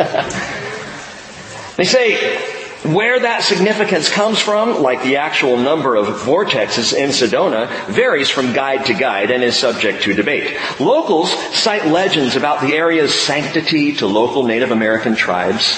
they 1.76 1.84
say 1.84 2.38
where 2.84 3.20
that 3.20 3.44
significance 3.44 4.10
comes 4.10 4.40
from, 4.40 4.82
like 4.82 5.04
the 5.04 5.18
actual 5.18 5.58
number 5.58 5.98
of 5.98 6.08
vortexes 6.08 6.94
in 6.94 7.10
Sedona, 7.10 7.68
varies 7.88 8.30
from 8.30 8.54
guide 8.54 8.86
to 8.86 8.94
guide 8.94 9.30
and 9.30 9.44
is 9.44 9.58
subject 9.58 10.04
to 10.04 10.14
debate. 10.14 10.58
Locals 10.80 11.34
cite 11.54 11.88
legends 11.88 12.38
about 12.38 12.62
the 12.62 12.74
area's 12.76 13.14
sanctity 13.14 13.94
to 13.96 14.08
local 14.08 14.44
Native 14.44 14.72
American 14.72 15.16
tribes. 15.16 15.78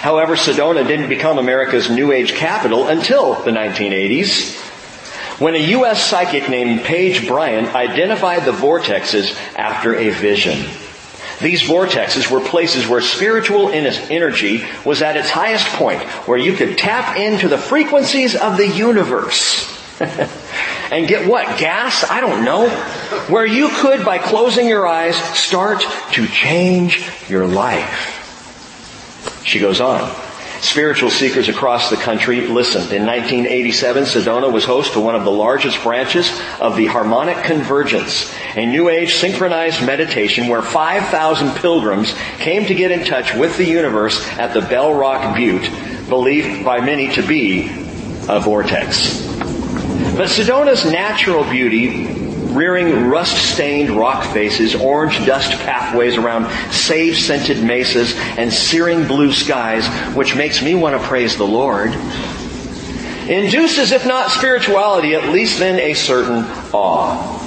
However, 0.00 0.36
Sedona 0.36 0.86
didn't 0.86 1.08
become 1.08 1.38
America's 1.38 1.90
New 1.90 2.12
Age 2.12 2.32
capital 2.34 2.88
until 2.88 3.34
the 3.42 3.50
1980s, 3.50 4.60
when 5.38 5.54
a 5.54 5.58
U.S. 5.58 6.04
psychic 6.04 6.48
named 6.48 6.82
Page 6.82 7.26
Bryant 7.26 7.74
identified 7.74 8.44
the 8.44 8.52
vortexes 8.52 9.36
after 9.56 9.94
a 9.94 10.10
vision. 10.10 10.58
These 11.40 11.62
vortexes 11.62 12.30
were 12.30 12.40
places 12.40 12.86
where 12.86 13.00
spiritual 13.00 13.68
energy 13.70 14.64
was 14.84 15.02
at 15.02 15.16
its 15.16 15.30
highest 15.30 15.66
point, 15.70 16.00
where 16.28 16.38
you 16.38 16.52
could 16.52 16.78
tap 16.78 17.16
into 17.16 17.48
the 17.48 17.58
frequencies 17.58 18.36
of 18.36 18.56
the 18.56 18.68
universe. 18.68 19.68
and 20.90 21.08
get 21.08 21.28
what? 21.28 21.58
Gas? 21.58 22.04
I 22.08 22.20
don't 22.20 22.44
know. 22.44 22.68
Where 23.28 23.46
you 23.46 23.68
could, 23.70 24.04
by 24.04 24.18
closing 24.18 24.68
your 24.68 24.86
eyes, 24.86 25.16
start 25.16 25.84
to 26.12 26.26
change 26.28 27.08
your 27.28 27.46
life. 27.46 28.11
She 29.44 29.58
goes 29.58 29.80
on. 29.80 30.10
Spiritual 30.62 31.10
seekers 31.10 31.48
across 31.48 31.90
the 31.90 31.96
country 31.96 32.46
listened. 32.46 32.92
In 32.92 33.04
1987, 33.04 34.04
Sedona 34.04 34.50
was 34.50 34.64
host 34.64 34.92
to 34.92 35.00
one 35.00 35.16
of 35.16 35.24
the 35.24 35.30
largest 35.30 35.82
branches 35.82 36.30
of 36.60 36.76
the 36.76 36.86
Harmonic 36.86 37.44
Convergence, 37.44 38.32
a 38.54 38.64
New 38.64 38.88
Age 38.88 39.16
synchronized 39.16 39.84
meditation 39.84 40.46
where 40.46 40.62
5,000 40.62 41.56
pilgrims 41.56 42.14
came 42.38 42.64
to 42.66 42.74
get 42.74 42.92
in 42.92 43.04
touch 43.04 43.34
with 43.34 43.56
the 43.56 43.64
universe 43.64 44.24
at 44.38 44.54
the 44.54 44.60
Bell 44.60 44.94
Rock 44.94 45.34
Butte, 45.34 45.68
believed 46.08 46.64
by 46.64 46.80
many 46.80 47.12
to 47.14 47.26
be 47.26 47.68
a 48.28 48.38
vortex. 48.38 49.26
But 50.14 50.28
Sedona's 50.28 50.84
natural 50.84 51.42
beauty 51.42 52.21
rearing 52.54 53.08
rust-stained 53.08 53.90
rock 53.90 54.24
faces, 54.32 54.74
orange 54.74 55.24
dust 55.26 55.52
pathways 55.60 56.16
around 56.16 56.50
sage-scented 56.72 57.62
mesas, 57.62 58.14
and 58.36 58.52
searing 58.52 59.06
blue 59.06 59.32
skies, 59.32 59.86
which 60.14 60.36
makes 60.36 60.62
me 60.62 60.74
want 60.74 61.00
to 61.00 61.08
praise 61.08 61.36
the 61.36 61.46
Lord, 61.46 61.92
induces, 63.28 63.92
if 63.92 64.06
not 64.06 64.30
spirituality, 64.30 65.14
at 65.14 65.28
least 65.30 65.58
then 65.58 65.78
a 65.78 65.94
certain 65.94 66.44
awe. 66.72 67.38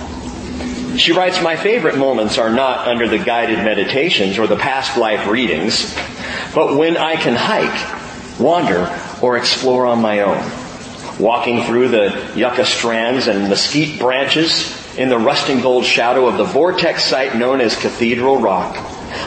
She 0.97 1.11
writes, 1.11 1.41
my 1.41 1.57
favorite 1.57 1.97
moments 1.97 2.37
are 2.37 2.49
not 2.49 2.87
under 2.87 3.07
the 3.07 3.17
guided 3.17 3.59
meditations 3.59 4.39
or 4.39 4.47
the 4.47 4.55
past 4.55 4.97
life 4.97 5.27
readings, 5.27 5.93
but 6.53 6.75
when 6.75 6.95
I 6.95 7.17
can 7.17 7.35
hike, 7.35 8.39
wander, 8.39 8.89
or 9.21 9.37
explore 9.37 9.85
on 9.85 10.01
my 10.01 10.21
own. 10.21 10.51
Walking 11.19 11.63
through 11.63 11.89
the 11.89 12.31
yucca 12.35 12.65
strands 12.65 13.27
and 13.27 13.49
mesquite 13.49 13.99
branches, 13.99 14.84
in 14.97 15.09
the 15.09 15.17
rusting 15.17 15.61
gold 15.61 15.85
shadow 15.85 16.27
of 16.27 16.37
the 16.37 16.43
vortex 16.43 17.03
site 17.03 17.35
known 17.35 17.61
as 17.61 17.75
Cathedral 17.75 18.37
Rock. 18.37 18.77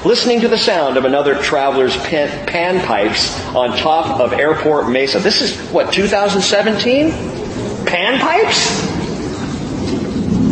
listening 0.05 0.41
to 0.41 0.49
the 0.49 0.59
sound 0.59 0.97
of 0.97 1.05
another 1.05 1.35
traveler's 1.37 1.97
pan, 1.99 2.47
panpipes 2.47 3.55
on 3.55 3.77
top 3.77 4.21
of 4.21 4.33
Airport 4.33 4.89
Mesa. 4.89 5.19
This 5.19 5.41
is, 5.41 5.59
what, 5.71 5.93
2017? 5.93 7.11
Panpipes? 7.85 8.88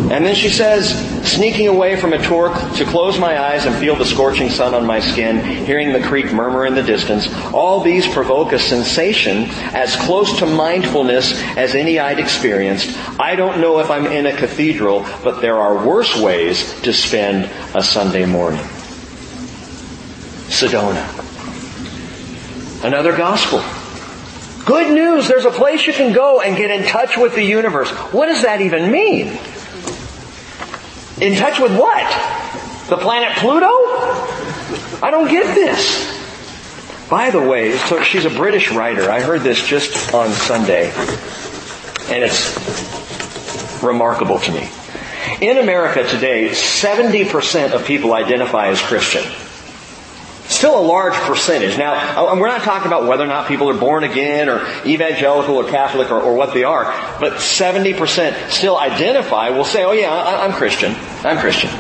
And 0.09 0.25
then 0.25 0.37
she 0.37 0.51
says, 0.51 0.89
sneaking 1.29 1.67
away 1.67 1.97
from 1.97 2.13
a 2.13 2.23
tour 2.23 2.55
to 2.77 2.85
close 2.85 3.19
my 3.19 3.41
eyes 3.41 3.67
and 3.67 3.75
feel 3.75 3.97
the 3.97 4.05
scorching 4.05 4.49
sun 4.49 4.73
on 4.73 4.87
my 4.87 5.01
skin, 5.01 5.45
hearing 5.67 5.93
the 5.93 6.01
creek 6.01 6.33
murmur 6.33 6.65
in 6.65 6.77
the 6.77 6.83
distance, 6.83 7.27
all 7.53 7.81
these 7.81 8.07
provoke 8.07 8.53
a 8.53 8.59
sensation 8.59 9.47
as 9.75 9.97
close 9.97 10.39
to 10.39 10.47
mindfulness 10.47 11.43
as 11.57 11.75
any 11.75 11.99
I'd 11.99 12.21
experienced. 12.21 12.97
I 13.19 13.35
don't 13.35 13.61
know 13.61 13.81
if 13.81 13.91
I'm 13.91 14.07
in 14.07 14.27
a 14.27 14.37
cathedral, 14.37 15.05
but 15.25 15.41
there 15.41 15.57
are 15.57 15.85
worse 15.85 16.17
ways 16.17 16.81
to 16.83 16.93
spend 16.93 17.51
a 17.75 17.83
Sunday 17.83 18.27
morning. 18.27 18.65
Sedona. 20.49 21.05
Another 22.85 23.17
gospel. 23.17 23.65
Good 24.65 24.95
news, 24.95 25.27
there's 25.27 25.45
a 25.45 25.51
place 25.51 25.85
you 25.87 25.93
can 25.93 26.13
go 26.13 26.41
and 26.41 26.57
get 26.57 26.71
in 26.71 26.87
touch 26.87 27.17
with 27.17 27.35
the 27.35 27.43
universe. 27.43 27.91
What 28.13 28.27
does 28.27 28.43
that 28.43 28.61
even 28.61 28.93
mean? 28.93 29.37
In 31.21 31.35
touch 31.37 31.59
with 31.59 31.77
what? 31.79 32.07
The 32.89 32.99
planet 32.99 33.37
Pluto? 33.39 33.67
I 35.03 35.11
don't 35.11 35.29
get 35.29 35.55
this. 35.55 36.13
By 37.09 37.31
the 37.31 37.41
way, 37.41 37.79
so 37.79 38.03
she's 38.03 38.25
a 38.25 38.31
British 38.31 38.71
writer. 38.73 39.11
I 39.11 39.21
heard 39.21 39.41
this 39.43 39.65
just 39.67 40.13
on 40.13 40.31
Sunday. 40.31 40.93
And 42.11 42.23
it's 42.23 43.83
remarkable 43.83 44.39
to 44.41 44.53
me. 44.53 44.69
In 45.41 45.59
America 45.59 46.07
today, 46.09 46.49
70% 46.51 47.73
of 47.73 47.85
people 47.85 48.13
identify 48.13 48.69
as 48.69 48.81
Christian. 48.83 49.25
Still 50.49 50.79
a 50.79 50.87
large 50.87 51.15
percentage. 51.15 51.77
Now, 51.77 51.95
uh, 51.95 52.37
we're 52.37 52.47
not 52.47 52.63
talking 52.63 52.87
about 52.87 53.09
whether 53.09 53.25
or 53.25 53.27
not 53.27 53.49
people 53.49 53.69
are 53.69 53.77
born 53.77 54.05
again 54.05 54.49
or 54.49 54.65
evangelical 54.87 55.57
or 55.57 55.69
Catholic 55.69 56.09
or, 56.11 56.21
or 56.21 56.35
what 56.35 56.55
they 56.55 56.63
are, 56.63 56.85
but 57.19 57.35
70% 57.35 58.51
still 58.51 58.79
identify, 58.79 59.51
will 59.51 59.65
say, 59.65 59.85
oh 59.85 59.91
yeah, 59.91 60.13
I, 60.13 60.45
I'm 60.45 60.53
Christian. 60.53 60.95
I'm 61.25 61.39
Christian. 61.39 61.71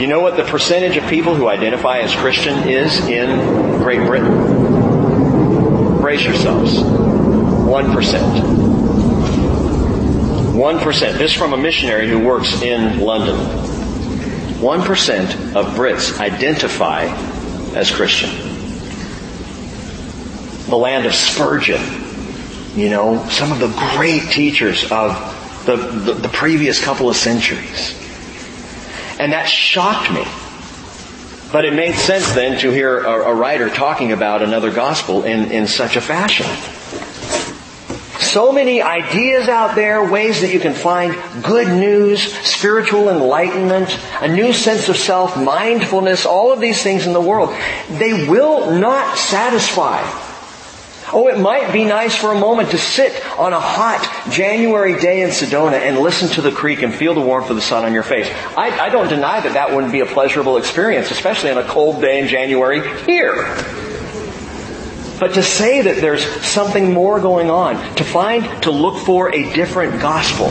You 0.00 0.08
know 0.08 0.20
what 0.20 0.36
the 0.36 0.44
percentage 0.44 0.96
of 0.96 1.08
people 1.08 1.36
who 1.36 1.48
identify 1.48 2.00
as 2.00 2.12
Christian 2.14 2.68
is 2.68 2.98
in 3.06 3.78
Great 3.78 4.04
Britain? 4.06 6.00
Brace 6.00 6.24
yourselves. 6.24 6.74
1%. 6.74 8.76
1%. 10.52 11.18
This 11.18 11.32
from 11.32 11.52
a 11.52 11.56
missionary 11.56 12.08
who 12.08 12.18
works 12.18 12.62
in 12.62 12.98
London. 13.00 13.36
1% 14.58 15.54
of 15.54 15.66
Brits 15.74 16.18
identify 16.18 17.04
as 17.74 17.90
Christian. 17.90 18.30
The 20.68 20.76
land 20.76 21.06
of 21.06 21.14
Spurgeon, 21.14 21.82
you 22.74 22.88
know, 22.88 23.26
some 23.28 23.52
of 23.52 23.58
the 23.58 23.68
great 23.96 24.22
teachers 24.30 24.90
of 24.90 25.14
the, 25.66 25.76
the, 25.76 26.14
the 26.14 26.28
previous 26.28 26.82
couple 26.82 27.10
of 27.10 27.16
centuries. 27.16 27.94
And 29.18 29.32
that 29.32 29.46
shocked 29.46 30.10
me. 30.10 30.24
But 31.52 31.64
it 31.64 31.74
made 31.74 31.94
sense 31.94 32.32
then 32.32 32.58
to 32.60 32.70
hear 32.70 32.98
a, 32.98 33.30
a 33.30 33.34
writer 33.34 33.68
talking 33.70 34.12
about 34.12 34.42
another 34.42 34.72
gospel 34.72 35.24
in, 35.24 35.50
in 35.50 35.66
such 35.66 35.96
a 35.96 36.00
fashion. 36.00 36.46
So 38.26 38.52
many 38.52 38.82
ideas 38.82 39.48
out 39.48 39.76
there, 39.76 40.10
ways 40.10 40.40
that 40.40 40.52
you 40.52 40.60
can 40.60 40.74
find 40.74 41.16
good 41.42 41.68
news, 41.68 42.32
spiritual 42.32 43.08
enlightenment, 43.08 43.96
a 44.20 44.28
new 44.28 44.52
sense 44.52 44.88
of 44.88 44.96
self, 44.96 45.36
mindfulness, 45.36 46.26
all 46.26 46.52
of 46.52 46.60
these 46.60 46.82
things 46.82 47.06
in 47.06 47.12
the 47.12 47.20
world. 47.20 47.50
They 47.88 48.28
will 48.28 48.78
not 48.78 49.16
satisfy. 49.16 50.02
Oh, 51.12 51.28
it 51.28 51.38
might 51.38 51.72
be 51.72 51.84
nice 51.84 52.16
for 52.16 52.32
a 52.32 52.38
moment 52.38 52.72
to 52.72 52.78
sit 52.78 53.24
on 53.38 53.52
a 53.52 53.60
hot 53.60 54.32
January 54.32 54.98
day 54.98 55.22
in 55.22 55.30
Sedona 55.30 55.74
and 55.74 56.00
listen 56.00 56.28
to 56.30 56.42
the 56.42 56.50
creek 56.50 56.82
and 56.82 56.92
feel 56.92 57.14
the 57.14 57.20
warmth 57.20 57.48
of 57.48 57.54
the 57.54 57.62
sun 57.62 57.84
on 57.84 57.94
your 57.94 58.02
face. 58.02 58.28
I, 58.56 58.76
I 58.76 58.88
don't 58.88 59.08
deny 59.08 59.40
that 59.40 59.52
that 59.52 59.72
wouldn't 59.72 59.92
be 59.92 60.00
a 60.00 60.06
pleasurable 60.06 60.56
experience, 60.56 61.12
especially 61.12 61.50
on 61.50 61.58
a 61.58 61.64
cold 61.68 62.00
day 62.00 62.18
in 62.18 62.26
January 62.26 62.80
here. 63.04 63.85
But 65.18 65.34
to 65.34 65.42
say 65.42 65.80
that 65.82 66.00
there's 66.02 66.24
something 66.44 66.92
more 66.92 67.20
going 67.20 67.48
on, 67.48 67.76
to 67.96 68.04
find, 68.04 68.62
to 68.64 68.70
look 68.70 68.98
for 69.04 69.34
a 69.34 69.52
different 69.54 70.00
gospel. 70.00 70.48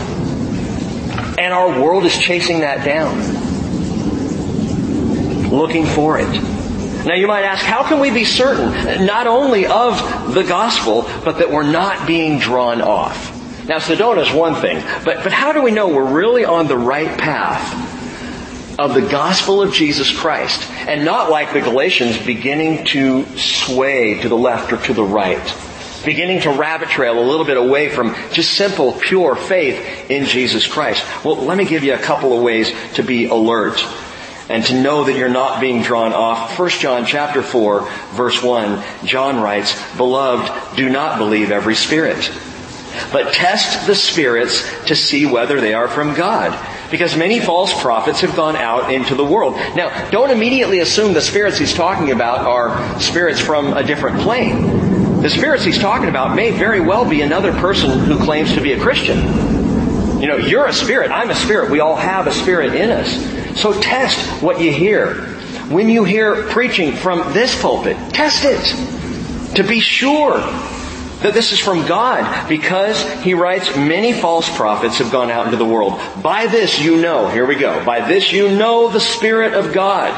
And 1.37 1.53
our 1.53 1.79
world 1.81 2.05
is 2.05 2.17
chasing 2.17 2.61
that 2.61 2.83
down. 2.83 3.19
Looking 5.51 5.85
for 5.85 6.17
it. 6.19 6.41
Now 7.05 7.13
you 7.13 7.27
might 7.27 7.43
ask, 7.43 7.63
how 7.63 7.87
can 7.87 7.99
we 7.99 8.09
be 8.09 8.25
certain 8.25 9.05
not 9.05 9.27
only 9.27 9.67
of 9.67 10.33
the 10.33 10.43
gospel, 10.43 11.03
but 11.23 11.37
that 11.37 11.51
we're 11.51 11.69
not 11.69 12.07
being 12.07 12.39
drawn 12.39 12.81
off? 12.81 13.31
Now 13.67 13.77
Sedona 13.77 14.27
is 14.27 14.33
one 14.33 14.55
thing, 14.55 14.83
but, 15.03 15.23
but 15.23 15.31
how 15.31 15.51
do 15.51 15.61
we 15.61 15.69
know 15.69 15.87
we're 15.87 16.11
really 16.11 16.45
on 16.45 16.67
the 16.67 16.77
right 16.77 17.15
path 17.19 17.94
of 18.77 18.93
the 18.93 19.01
gospel 19.01 19.61
of 19.61 19.73
Jesus 19.73 20.15
Christ 20.15 20.69
and 20.71 21.05
not 21.05 21.29
like 21.29 21.53
the 21.53 21.61
Galatians 21.61 22.23
beginning 22.25 22.85
to 22.87 23.25
sway 23.37 24.19
to 24.21 24.29
the 24.29 24.37
left 24.37 24.73
or 24.73 24.77
to 24.77 24.93
the 24.93 25.03
right. 25.03 25.55
Beginning 26.03 26.41
to 26.41 26.51
rabbit 26.51 26.89
trail 26.89 27.17
a 27.17 27.23
little 27.23 27.45
bit 27.45 27.57
away 27.57 27.89
from 27.89 28.13
just 28.31 28.53
simple, 28.53 28.91
pure 28.93 29.35
faith 29.35 30.09
in 30.11 30.25
Jesus 30.25 30.67
Christ. 30.67 31.03
Well, 31.23 31.37
let 31.37 31.57
me 31.57 31.65
give 31.65 31.83
you 31.83 31.93
a 31.93 31.99
couple 31.99 32.35
of 32.35 32.43
ways 32.43 32.71
to 32.95 33.03
be 33.03 33.25
alert 33.25 33.83
and 34.49 34.63
to 34.65 34.79
know 34.79 35.05
that 35.05 35.15
you're 35.15 35.29
not 35.29 35.61
being 35.61 35.81
drawn 35.81 36.13
off. 36.13 36.59
1 36.59 36.69
John 36.71 37.05
chapter 37.05 37.41
4 37.41 37.89
verse 38.11 38.43
1, 38.43 38.83
John 39.05 39.41
writes, 39.41 39.73
Beloved, 39.95 40.75
do 40.75 40.89
not 40.89 41.17
believe 41.17 41.49
every 41.49 41.75
spirit, 41.75 42.29
but 43.11 43.33
test 43.33 43.87
the 43.87 43.95
spirits 43.95 44.85
to 44.85 44.95
see 44.95 45.25
whether 45.25 45.61
they 45.61 45.73
are 45.73 45.87
from 45.87 46.13
God 46.13 46.53
because 46.91 47.15
many 47.15 47.39
false 47.39 47.73
prophets 47.81 48.21
have 48.21 48.35
gone 48.35 48.55
out 48.55 48.93
into 48.93 49.15
the 49.15 49.25
world. 49.25 49.55
Now, 49.75 50.09
don't 50.09 50.29
immediately 50.29 50.79
assume 50.79 51.13
the 51.13 51.21
spirits 51.21 51.57
he's 51.57 51.73
talking 51.73 52.11
about 52.11 52.39
are 52.39 52.99
spirits 52.99 53.39
from 53.39 53.73
a 53.73 53.83
different 53.83 54.19
plane. 54.21 55.21
The 55.21 55.29
spirits 55.29 55.63
he's 55.63 55.79
talking 55.79 56.09
about 56.09 56.35
may 56.35 56.51
very 56.51 56.79
well 56.79 57.09
be 57.09 57.21
another 57.21 57.51
person 57.53 57.99
who 57.99 58.17
claims 58.19 58.53
to 58.53 58.61
be 58.61 58.73
a 58.73 58.79
Christian. 58.79 59.17
You 60.21 60.27
know, 60.27 60.37
you're 60.37 60.67
a 60.67 60.73
spirit, 60.73 61.11
I'm 61.11 61.29
a 61.29 61.35
spirit, 61.35 61.71
we 61.71 61.79
all 61.79 61.95
have 61.95 62.27
a 62.27 62.33
spirit 62.33 62.75
in 62.75 62.91
us. 62.91 63.61
So 63.61 63.79
test 63.79 64.43
what 64.43 64.61
you 64.61 64.71
hear. 64.71 65.15
When 65.69 65.89
you 65.89 66.03
hear 66.03 66.43
preaching 66.49 66.93
from 66.93 67.33
this 67.33 67.59
pulpit, 67.59 67.97
test 68.13 68.43
it 68.45 69.55
to 69.55 69.63
be 69.63 69.79
sure 69.79 70.39
that 71.25 71.33
this 71.33 71.51
is 71.51 71.59
from 71.59 71.87
God 71.87 72.47
because 72.47 73.01
he 73.23 73.33
writes, 73.33 73.75
many 73.75 74.13
false 74.13 74.47
prophets 74.55 74.99
have 74.99 75.11
gone 75.11 75.31
out 75.31 75.45
into 75.45 75.57
the 75.57 75.65
world. 75.65 75.99
By 76.21 76.45
this 76.45 76.79
you 76.79 77.01
know, 77.01 77.27
here 77.29 77.47
we 77.47 77.55
go, 77.55 77.83
by 77.83 78.07
this 78.07 78.31
you 78.31 78.55
know 78.55 78.89
the 78.89 78.99
Spirit 78.99 79.55
of 79.55 79.73
God. 79.73 80.13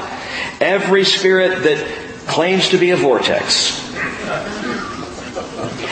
Every 0.60 1.06
spirit 1.06 1.64
that 1.64 2.28
claims 2.28 2.70
to 2.70 2.78
be 2.78 2.92
a 2.92 2.98
vortex. 2.98 3.88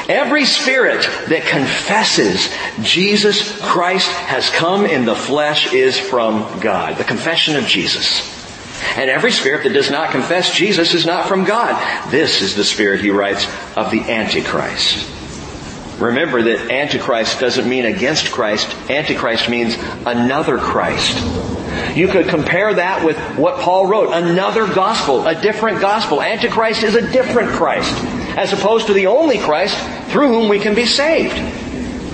Every 0.09 0.43
spirit 0.43 1.01
that 1.29 1.43
confesses 1.47 2.53
Jesus 2.81 3.57
Christ 3.61 4.09
has 4.09 4.49
come 4.49 4.85
in 4.85 5.05
the 5.05 5.15
flesh 5.15 5.71
is 5.73 5.97
from 5.97 6.59
God. 6.59 6.97
The 6.97 7.05
confession 7.05 7.55
of 7.55 7.63
Jesus. 7.63 8.34
And 8.95 9.09
every 9.09 9.31
spirit 9.31 9.63
that 9.63 9.73
does 9.73 9.91
not 9.91 10.11
confess 10.11 10.53
Jesus 10.53 10.93
is 10.93 11.05
not 11.05 11.27
from 11.27 11.43
God. 11.43 12.11
This 12.11 12.41
is 12.41 12.55
the 12.55 12.63
spirit, 12.63 13.01
he 13.01 13.11
writes, 13.11 13.45
of 13.75 13.91
the 13.91 13.99
Antichrist. 13.99 15.11
Remember 15.99 16.41
that 16.41 16.71
Antichrist 16.71 17.39
doesn't 17.39 17.67
mean 17.67 17.85
against 17.85 18.31
Christ. 18.31 18.67
Antichrist 18.89 19.49
means 19.49 19.75
another 20.05 20.57
Christ. 20.57 21.17
You 21.95 22.07
could 22.07 22.27
compare 22.27 22.73
that 22.73 23.05
with 23.05 23.17
what 23.37 23.59
Paul 23.61 23.87
wrote. 23.87 24.11
Another 24.11 24.65
gospel, 24.67 25.25
a 25.25 25.41
different 25.41 25.81
gospel. 25.81 26.21
Antichrist 26.21 26.83
is 26.83 26.95
a 26.95 27.11
different 27.11 27.49
Christ, 27.49 27.93
as 28.37 28.53
opposed 28.53 28.87
to 28.87 28.93
the 28.93 29.07
only 29.07 29.37
Christ 29.39 29.77
through 30.11 30.29
whom 30.29 30.49
we 30.49 30.59
can 30.59 30.75
be 30.75 30.85
saved. 30.85 31.35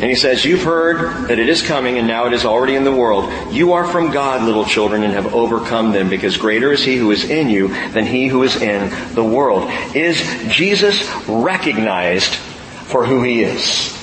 And 0.01 0.09
he 0.09 0.15
says, 0.15 0.43
You've 0.43 0.63
heard 0.63 1.27
that 1.27 1.37
it 1.37 1.47
is 1.47 1.61
coming 1.61 1.99
and 1.99 2.07
now 2.07 2.25
it 2.25 2.33
is 2.33 2.43
already 2.43 2.75
in 2.75 2.83
the 2.83 2.91
world. 2.91 3.31
You 3.53 3.73
are 3.73 3.85
from 3.85 4.11
God, 4.11 4.41
little 4.41 4.65
children, 4.65 5.03
and 5.03 5.13
have 5.13 5.35
overcome 5.35 5.91
them 5.91 6.09
because 6.09 6.37
greater 6.37 6.71
is 6.71 6.83
he 6.83 6.97
who 6.97 7.11
is 7.11 7.29
in 7.29 7.51
you 7.51 7.67
than 7.91 8.07
he 8.07 8.27
who 8.27 8.41
is 8.41 8.55
in 8.55 9.13
the 9.13 9.23
world. 9.23 9.69
Is 9.95 10.19
Jesus 10.49 11.07
recognized 11.27 12.33
for 12.33 13.05
who 13.05 13.21
he 13.21 13.43
is? 13.43 13.95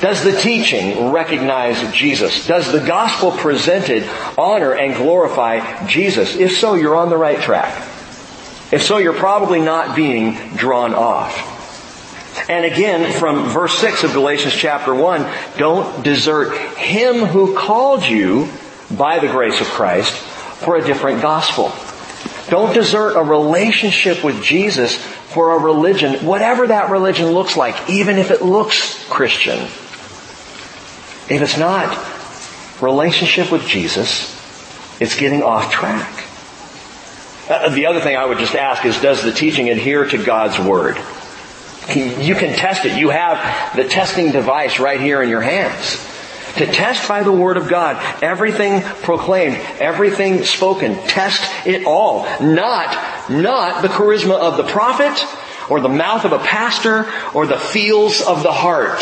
Does 0.00 0.24
the 0.24 0.32
teaching 0.40 1.12
recognize 1.12 1.92
Jesus? 1.92 2.46
Does 2.46 2.72
the 2.72 2.80
gospel 2.80 3.32
presented 3.32 4.08
honor 4.38 4.72
and 4.72 4.94
glorify 4.94 5.86
Jesus? 5.86 6.34
If 6.34 6.56
so, 6.56 6.72
you're 6.72 6.96
on 6.96 7.10
the 7.10 7.18
right 7.18 7.42
track. 7.42 7.76
If 8.72 8.82
so, 8.82 8.96
you're 8.96 9.12
probably 9.12 9.60
not 9.60 9.94
being 9.94 10.56
drawn 10.56 10.94
off. 10.94 11.49
And 12.48 12.64
again, 12.64 13.12
from 13.18 13.48
verse 13.48 13.76
6 13.78 14.04
of 14.04 14.12
Galatians 14.12 14.54
chapter 14.54 14.94
1, 14.94 15.26
don't 15.56 16.04
desert 16.04 16.56
him 16.76 17.26
who 17.26 17.56
called 17.56 18.04
you 18.04 18.48
by 18.90 19.18
the 19.18 19.28
grace 19.28 19.60
of 19.60 19.66
Christ 19.68 20.14
for 20.14 20.76
a 20.76 20.84
different 20.84 21.22
gospel. 21.22 21.72
Don't 22.48 22.74
desert 22.74 23.16
a 23.16 23.22
relationship 23.22 24.24
with 24.24 24.42
Jesus 24.42 24.96
for 24.96 25.52
a 25.52 25.58
religion, 25.58 26.26
whatever 26.26 26.66
that 26.66 26.90
religion 26.90 27.28
looks 27.30 27.56
like, 27.56 27.88
even 27.88 28.18
if 28.18 28.30
it 28.30 28.42
looks 28.42 29.08
Christian. 29.08 29.58
If 31.28 31.42
it's 31.42 31.58
not 31.58 31.96
relationship 32.82 33.52
with 33.52 33.66
Jesus, 33.66 34.36
it's 35.00 35.16
getting 35.16 35.42
off 35.42 35.70
track. 35.70 36.24
Uh, 37.48 37.68
the 37.70 37.86
other 37.86 38.00
thing 38.00 38.16
I 38.16 38.24
would 38.24 38.38
just 38.38 38.54
ask 38.54 38.84
is, 38.84 39.00
does 39.00 39.22
the 39.22 39.32
teaching 39.32 39.68
adhere 39.68 40.04
to 40.04 40.22
God's 40.22 40.58
Word? 40.58 40.96
You 41.88 42.34
can 42.34 42.56
test 42.56 42.84
it. 42.84 42.98
You 42.98 43.10
have 43.10 43.74
the 43.74 43.84
testing 43.84 44.32
device 44.32 44.78
right 44.78 45.00
here 45.00 45.22
in 45.22 45.28
your 45.28 45.40
hands. 45.40 46.06
To 46.56 46.66
test 46.66 47.08
by 47.08 47.22
the 47.22 47.32
Word 47.32 47.56
of 47.56 47.68
God, 47.68 48.22
everything 48.22 48.82
proclaimed, 48.82 49.56
everything 49.78 50.44
spoken, 50.44 50.94
test 51.06 51.42
it 51.66 51.86
all. 51.86 52.24
Not, 52.40 53.30
not 53.30 53.82
the 53.82 53.88
charisma 53.88 54.38
of 54.38 54.56
the 54.56 54.64
prophet, 54.64 55.24
or 55.70 55.80
the 55.80 55.88
mouth 55.88 56.24
of 56.24 56.32
a 56.32 56.38
pastor, 56.38 57.10
or 57.34 57.46
the 57.46 57.58
feels 57.58 58.20
of 58.20 58.42
the 58.42 58.52
heart. 58.52 59.00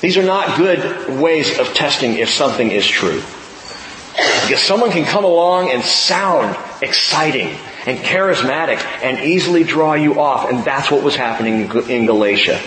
These 0.00 0.16
are 0.16 0.22
not 0.22 0.56
good 0.56 1.20
ways 1.20 1.58
of 1.58 1.74
testing 1.74 2.14
if 2.14 2.30
something 2.30 2.70
is 2.70 2.86
true. 2.86 3.22
Because 4.14 4.60
someone 4.60 4.90
can 4.90 5.04
come 5.04 5.24
along 5.24 5.70
and 5.70 5.82
sound 5.82 6.56
exciting 6.80 7.58
and 7.86 7.98
charismatic 7.98 8.78
and 9.02 9.18
easily 9.20 9.64
draw 9.64 9.94
you 9.94 10.20
off, 10.20 10.50
and 10.50 10.64
that's 10.64 10.90
what 10.90 11.02
was 11.02 11.16
happening 11.16 11.70
in 11.88 12.06
Galatia. 12.06 12.60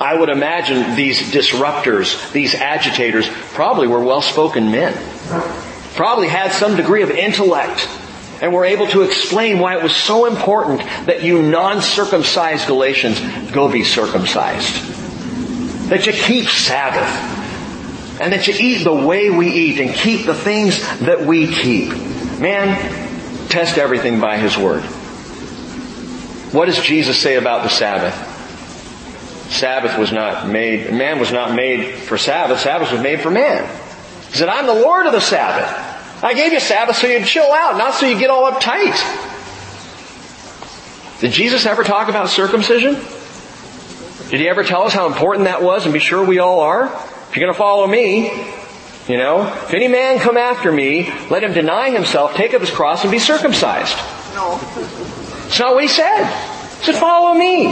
I 0.00 0.18
would 0.18 0.28
imagine 0.28 0.96
these 0.96 1.20
disruptors, 1.32 2.32
these 2.32 2.54
agitators, 2.54 3.28
probably 3.54 3.86
were 3.86 4.02
well-spoken 4.02 4.70
men. 4.70 4.92
Probably 5.94 6.28
had 6.28 6.52
some 6.52 6.76
degree 6.76 7.02
of 7.02 7.10
intellect 7.10 7.88
and 8.40 8.52
were 8.52 8.64
able 8.64 8.88
to 8.88 9.02
explain 9.02 9.60
why 9.60 9.76
it 9.76 9.82
was 9.82 9.94
so 9.94 10.26
important 10.26 10.80
that 11.06 11.22
you 11.22 11.42
non-circumcised 11.42 12.66
Galatians 12.66 13.20
go 13.52 13.70
be 13.70 13.84
circumcised. 13.84 14.74
That 15.90 16.06
you 16.06 16.12
keep 16.12 16.48
Sabbath. 16.48 17.40
And 18.20 18.32
that 18.32 18.48
you 18.48 18.54
eat 18.58 18.84
the 18.84 18.94
way 18.94 19.30
we 19.30 19.48
eat 19.48 19.78
and 19.78 19.94
keep 19.94 20.26
the 20.26 20.34
things 20.34 20.80
that 21.00 21.24
we 21.24 21.46
keep. 21.46 21.90
Man, 22.40 22.76
test 23.52 23.78
everything 23.78 24.20
by 24.20 24.38
His 24.38 24.56
Word. 24.56 24.82
What 26.52 26.66
does 26.66 26.80
Jesus 26.80 27.18
say 27.18 27.36
about 27.36 27.62
the 27.62 27.68
Sabbath? 27.68 28.30
Sabbath 29.52 29.98
was 29.98 30.10
not 30.10 30.48
made, 30.48 30.92
man 30.92 31.18
was 31.20 31.30
not 31.30 31.54
made 31.54 31.94
for 31.94 32.16
Sabbath, 32.16 32.60
Sabbath 32.60 32.90
was 32.90 33.02
made 33.02 33.20
for 33.20 33.30
man. 33.30 33.64
He 34.28 34.38
said, 34.38 34.48
I'm 34.48 34.66
the 34.66 34.74
Lord 34.74 35.06
of 35.06 35.12
the 35.12 35.20
Sabbath. 35.20 36.24
I 36.24 36.34
gave 36.34 36.52
you 36.52 36.60
Sabbath 36.60 36.96
so 36.96 37.06
you'd 37.06 37.26
chill 37.26 37.52
out, 37.52 37.76
not 37.76 37.94
so 37.94 38.06
you 38.06 38.18
get 38.18 38.30
all 38.30 38.50
uptight. 38.50 38.96
Did 41.20 41.32
Jesus 41.32 41.66
ever 41.66 41.84
talk 41.84 42.08
about 42.08 42.30
circumcision? 42.30 42.94
Did 44.30 44.40
he 44.40 44.48
ever 44.48 44.64
tell 44.64 44.84
us 44.84 44.94
how 44.94 45.06
important 45.06 45.44
that 45.44 45.62
was 45.62 45.84
and 45.84 45.92
be 45.92 46.00
sure 46.00 46.24
we 46.24 46.38
all 46.38 46.60
are? 46.60 46.86
If 46.86 47.36
you're 47.36 47.44
going 47.44 47.54
to 47.54 47.58
follow 47.58 47.86
me, 47.86 48.30
you 49.08 49.16
know, 49.18 49.46
if 49.46 49.74
any 49.74 49.88
man 49.88 50.18
come 50.20 50.36
after 50.36 50.70
me, 50.70 51.12
let 51.28 51.42
him 51.42 51.52
deny 51.52 51.90
himself, 51.90 52.34
take 52.34 52.54
up 52.54 52.60
his 52.60 52.70
cross, 52.70 53.02
and 53.02 53.10
be 53.10 53.18
circumcised. 53.18 53.96
No. 54.34 54.60
It's 55.46 55.58
not 55.58 55.74
what 55.74 55.82
he 55.82 55.88
said. 55.88 56.24
He 56.78 56.84
said, 56.84 56.96
follow 56.96 57.34
me. 57.34 57.66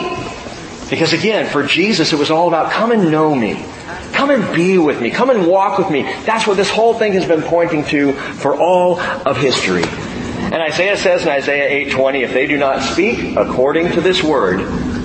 Because 0.90 1.12
again, 1.12 1.48
for 1.48 1.62
Jesus, 1.62 2.12
it 2.12 2.18
was 2.18 2.32
all 2.32 2.48
about 2.48 2.72
come 2.72 2.90
and 2.90 3.12
know 3.12 3.32
me. 3.34 3.64
Come 4.12 4.30
and 4.30 4.54
be 4.54 4.76
with 4.76 5.00
me. 5.00 5.10
Come 5.10 5.30
and 5.30 5.46
walk 5.46 5.78
with 5.78 5.88
me. 5.88 6.02
That's 6.02 6.46
what 6.46 6.56
this 6.56 6.68
whole 6.68 6.94
thing 6.94 7.12
has 7.12 7.24
been 7.26 7.42
pointing 7.42 7.84
to 7.86 8.12
for 8.12 8.56
all 8.56 8.98
of 9.00 9.36
history. 9.36 9.84
And 9.84 10.56
Isaiah 10.56 10.96
says 10.96 11.22
in 11.22 11.28
Isaiah 11.28 11.86
8:20, 11.86 12.24
if 12.24 12.32
they 12.32 12.48
do 12.48 12.56
not 12.56 12.82
speak 12.82 13.36
according 13.36 13.92
to 13.92 14.00
this 14.00 14.20
word, 14.20 14.60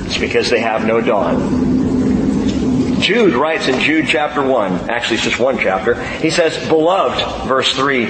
it's 0.06 0.18
because 0.18 0.50
they 0.50 0.60
have 0.60 0.88
no 0.88 1.02
dawn. 1.02 1.85
Jude 3.00 3.34
writes 3.34 3.68
in 3.68 3.80
Jude 3.80 4.08
chapter 4.08 4.42
1, 4.42 4.90
actually 4.90 5.16
it's 5.16 5.26
just 5.26 5.40
one 5.40 5.58
chapter, 5.58 6.02
he 6.18 6.30
says, 6.30 6.68
Beloved, 6.68 7.48
verse 7.48 7.74
3, 7.76 8.08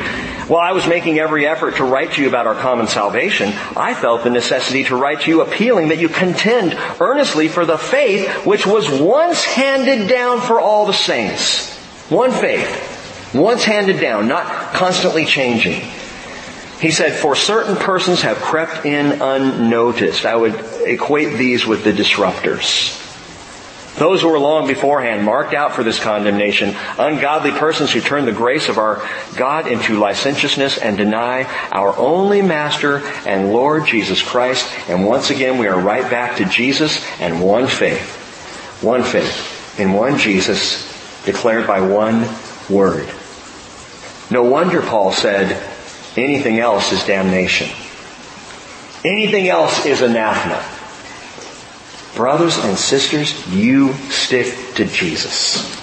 while 0.47 0.61
I 0.61 0.73
was 0.73 0.85
making 0.85 1.17
every 1.17 1.47
effort 1.47 1.77
to 1.77 1.83
write 1.83 2.13
to 2.13 2.21
you 2.21 2.27
about 2.27 2.45
our 2.45 2.53
common 2.55 2.87
salvation, 2.87 3.49
I 3.75 3.95
felt 3.95 4.23
the 4.23 4.29
necessity 4.29 4.83
to 4.85 4.95
write 4.95 5.21
to 5.21 5.31
you 5.31 5.41
appealing 5.41 5.87
that 5.89 5.97
you 5.97 6.07
contend 6.07 6.77
earnestly 7.01 7.47
for 7.47 7.65
the 7.65 7.77
faith 7.77 8.45
which 8.45 8.67
was 8.67 8.87
once 8.89 9.43
handed 9.43 10.07
down 10.07 10.41
for 10.41 10.59
all 10.59 10.85
the 10.85 10.93
saints. 10.93 11.75
One 12.09 12.31
faith. 12.31 13.33
Once 13.33 13.63
handed 13.63 13.99
down, 13.99 14.27
not 14.27 14.45
constantly 14.73 15.25
changing. 15.25 15.81
He 16.79 16.91
said, 16.91 17.13
for 17.13 17.35
certain 17.35 17.75
persons 17.75 18.21
have 18.21 18.37
crept 18.37 18.85
in 18.85 19.21
unnoticed. 19.21 20.25
I 20.25 20.35
would 20.35 20.53
equate 20.85 21.37
these 21.37 21.65
with 21.65 21.83
the 21.83 21.91
disruptors. 21.91 23.04
Those 23.97 24.21
who 24.21 24.27
were 24.27 24.39
long 24.39 24.67
beforehand 24.67 25.23
marked 25.23 25.53
out 25.53 25.73
for 25.73 25.83
this 25.83 25.99
condemnation, 25.99 26.75
ungodly 26.99 27.51
persons 27.51 27.93
who 27.93 28.01
turn 28.01 28.25
the 28.25 28.33
grace 28.33 28.67
of 28.67 28.77
our 28.77 29.07
God 29.37 29.67
into 29.67 29.97
licentiousness 29.97 30.77
and 30.77 30.97
deny 30.97 31.43
our 31.71 31.95
only 31.97 32.41
Master 32.41 32.97
and 33.25 33.53
Lord 33.53 33.85
Jesus 33.85 34.21
Christ. 34.21 34.69
And 34.89 35.05
once 35.05 35.29
again, 35.29 35.57
we 35.57 35.67
are 35.67 35.79
right 35.79 36.09
back 36.11 36.37
to 36.37 36.45
Jesus 36.45 37.05
and 37.21 37.41
one 37.41 37.67
faith. 37.67 38.81
One 38.81 39.03
faith 39.03 39.79
in 39.79 39.93
one 39.93 40.17
Jesus 40.17 40.91
declared 41.23 41.65
by 41.65 41.79
one 41.79 42.27
word. 42.69 43.09
No 44.29 44.43
wonder 44.43 44.81
Paul 44.81 45.13
said, 45.13 45.51
anything 46.17 46.59
else 46.59 46.91
is 46.91 47.05
damnation. 47.05 47.69
Anything 49.05 49.47
else 49.47 49.85
is 49.85 50.01
anathema. 50.01 50.74
Brothers 52.15 52.57
and 52.57 52.77
sisters, 52.77 53.47
you 53.53 53.93
stick 54.09 54.75
to 54.75 54.85
Jesus 54.85 55.75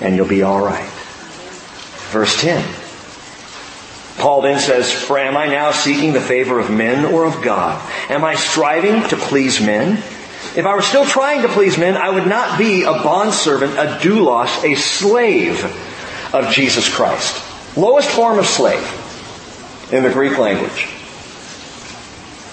and 0.00 0.16
you'll 0.16 0.26
be 0.26 0.42
alright. 0.42 0.88
Verse 2.10 2.40
10. 2.40 2.64
Paul 4.18 4.42
then 4.42 4.58
says, 4.58 4.92
For 4.92 5.18
am 5.18 5.36
I 5.36 5.46
now 5.46 5.70
seeking 5.70 6.12
the 6.12 6.20
favor 6.20 6.58
of 6.58 6.70
men 6.70 7.12
or 7.12 7.24
of 7.24 7.42
God? 7.42 7.80
Am 8.10 8.24
I 8.24 8.34
striving 8.34 9.08
to 9.08 9.16
please 9.16 9.60
men? 9.60 10.02
If 10.56 10.66
I 10.66 10.74
were 10.74 10.82
still 10.82 11.06
trying 11.06 11.42
to 11.42 11.48
please 11.48 11.78
men, 11.78 11.96
I 11.96 12.10
would 12.10 12.26
not 12.26 12.58
be 12.58 12.82
a 12.82 12.92
bondservant, 12.92 13.74
a 13.74 13.98
doulos, 14.02 14.64
a 14.64 14.74
slave 14.74 15.64
of 16.34 16.50
Jesus 16.50 16.92
Christ. 16.92 17.46
Lowest 17.76 18.10
form 18.10 18.38
of 18.38 18.46
slave 18.46 18.82
in 19.92 20.02
the 20.02 20.10
Greek 20.10 20.36
language. 20.38 20.99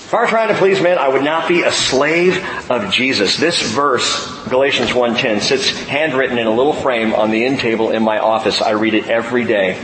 If 0.07 0.13
I 0.13 0.21
were 0.21 0.27
trying 0.27 0.47
to 0.47 0.55
please 0.55 0.79
men, 0.79 0.97
I 0.97 1.09
would 1.09 1.25
not 1.25 1.49
be 1.49 1.63
a 1.63 1.71
slave 1.73 2.41
of 2.71 2.93
Jesus. 2.93 3.35
This 3.35 3.61
verse, 3.61 4.47
Galatians 4.47 4.91
1.10, 4.91 5.41
sits 5.41 5.69
handwritten 5.81 6.37
in 6.37 6.47
a 6.47 6.55
little 6.55 6.71
frame 6.71 7.13
on 7.13 7.29
the 7.29 7.43
end 7.43 7.59
table 7.59 7.91
in 7.91 8.03
my 8.03 8.17
office. 8.19 8.61
I 8.61 8.71
read 8.71 8.93
it 8.93 9.09
every 9.09 9.43
day. 9.43 9.77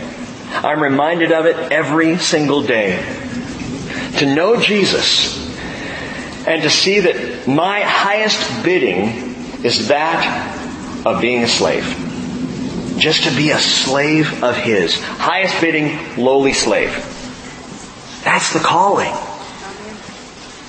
I'm 0.48 0.82
reminded 0.82 1.34
of 1.34 1.46
it 1.46 1.58
every 1.74 2.20
single 2.20 2.64
day. 2.64 3.04
To 4.20 4.34
know 4.34 4.62
Jesus 4.62 5.46
and 6.48 6.62
to 6.62 6.70
see 6.70 7.02
that 7.02 7.46
my 7.46 7.82
highest 7.82 8.64
bidding 8.64 9.36
is 9.66 9.90
that 9.90 11.06
of 11.06 11.20
being 11.20 11.44
a 11.44 11.50
slave. 11.50 11.84
Just 12.98 13.26
to 13.26 13.36
be 13.36 13.50
a 13.50 13.60
slave 13.60 14.42
of 14.42 14.56
His. 14.56 14.98
Highest 15.02 15.60
bidding, 15.60 16.16
lowly 16.16 16.54
slave. 16.54 16.92
That's 18.24 18.54
the 18.54 18.60
calling. 18.60 19.14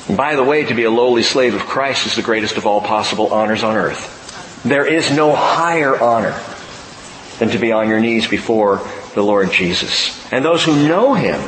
By 0.08 0.36
the 0.36 0.44
way, 0.44 0.64
to 0.64 0.74
be 0.74 0.84
a 0.84 0.90
lowly 0.90 1.22
slave 1.22 1.54
of 1.54 1.62
Christ 1.62 2.06
is 2.06 2.16
the 2.16 2.22
greatest 2.22 2.56
of 2.56 2.66
all 2.66 2.82
possible 2.82 3.32
honors 3.32 3.64
on 3.64 3.76
earth. 3.76 4.62
There 4.62 4.86
is 4.86 5.10
no 5.10 5.34
higher 5.34 5.98
honor 5.98 6.38
than 7.38 7.50
to 7.50 7.58
be 7.58 7.72
on 7.72 7.88
your 7.88 8.00
knees 8.00 8.28
before 8.28 8.82
the 9.14 9.22
Lord 9.22 9.50
Jesus. 9.50 10.30
And 10.32 10.44
those 10.44 10.62
who 10.62 10.88
know 10.88 11.14
Him, 11.14 11.40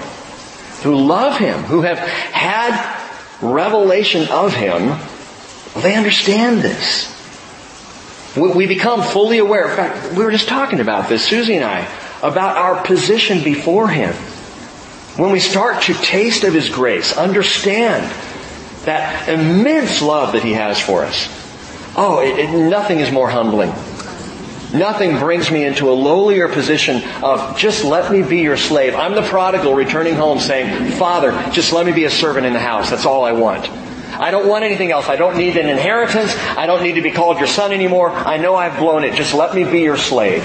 who 0.82 0.96
love 0.96 1.38
Him, 1.38 1.64
who 1.64 1.82
have 1.82 1.98
had 1.98 2.96
revelation 3.42 4.28
of 4.28 4.54
Him, 4.54 4.98
they 5.82 5.94
understand 5.94 6.62
this. 6.62 7.12
We 8.36 8.66
become 8.66 9.02
fully 9.02 9.38
aware. 9.38 9.68
In 9.68 9.76
fact, 9.76 10.12
we 10.14 10.24
were 10.24 10.30
just 10.30 10.48
talking 10.48 10.80
about 10.80 11.08
this, 11.08 11.24
Susie 11.24 11.56
and 11.56 11.64
I, 11.64 11.86
about 12.22 12.56
our 12.56 12.82
position 12.84 13.42
before 13.42 13.88
Him. 13.88 14.14
When 15.16 15.30
we 15.30 15.40
start 15.40 15.84
to 15.84 15.94
taste 15.94 16.44
of 16.44 16.52
His 16.54 16.68
grace, 16.68 17.16
understand 17.16 18.04
that 18.86 19.28
immense 19.28 20.00
love 20.00 20.32
that 20.32 20.42
He 20.42 20.54
has 20.54 20.80
for 20.80 21.04
us. 21.04 21.28
Oh, 21.96 22.20
it, 22.20 22.38
it, 22.38 22.68
nothing 22.68 22.98
is 22.98 23.12
more 23.12 23.28
humbling. 23.28 23.72
Nothing 24.74 25.18
brings 25.18 25.50
me 25.50 25.64
into 25.64 25.88
a 25.90 25.94
lowlier 25.94 26.52
position 26.52 27.02
of 27.22 27.56
just 27.56 27.84
let 27.84 28.10
me 28.10 28.22
be 28.22 28.40
your 28.40 28.56
slave. 28.56 28.94
I'm 28.94 29.14
the 29.14 29.22
prodigal 29.22 29.74
returning 29.74 30.14
home 30.14 30.40
saying, 30.40 30.92
Father, 30.92 31.30
just 31.52 31.72
let 31.72 31.86
me 31.86 31.92
be 31.92 32.04
a 32.04 32.10
servant 32.10 32.46
in 32.46 32.52
the 32.52 32.60
house. 32.60 32.90
That's 32.90 33.06
all 33.06 33.24
I 33.24 33.32
want. 33.32 33.70
I 34.18 34.30
don't 34.30 34.48
want 34.48 34.64
anything 34.64 34.90
else. 34.90 35.08
I 35.08 35.16
don't 35.16 35.36
need 35.36 35.56
an 35.56 35.68
inheritance. 35.68 36.34
I 36.34 36.66
don't 36.66 36.82
need 36.82 36.94
to 36.94 37.02
be 37.02 37.10
called 37.10 37.38
your 37.38 37.46
son 37.46 37.72
anymore. 37.72 38.10
I 38.10 38.38
know 38.38 38.56
I've 38.56 38.78
blown 38.78 39.04
it. 39.04 39.14
Just 39.14 39.34
let 39.34 39.54
me 39.54 39.64
be 39.64 39.80
your 39.82 39.96
slave. 39.96 40.42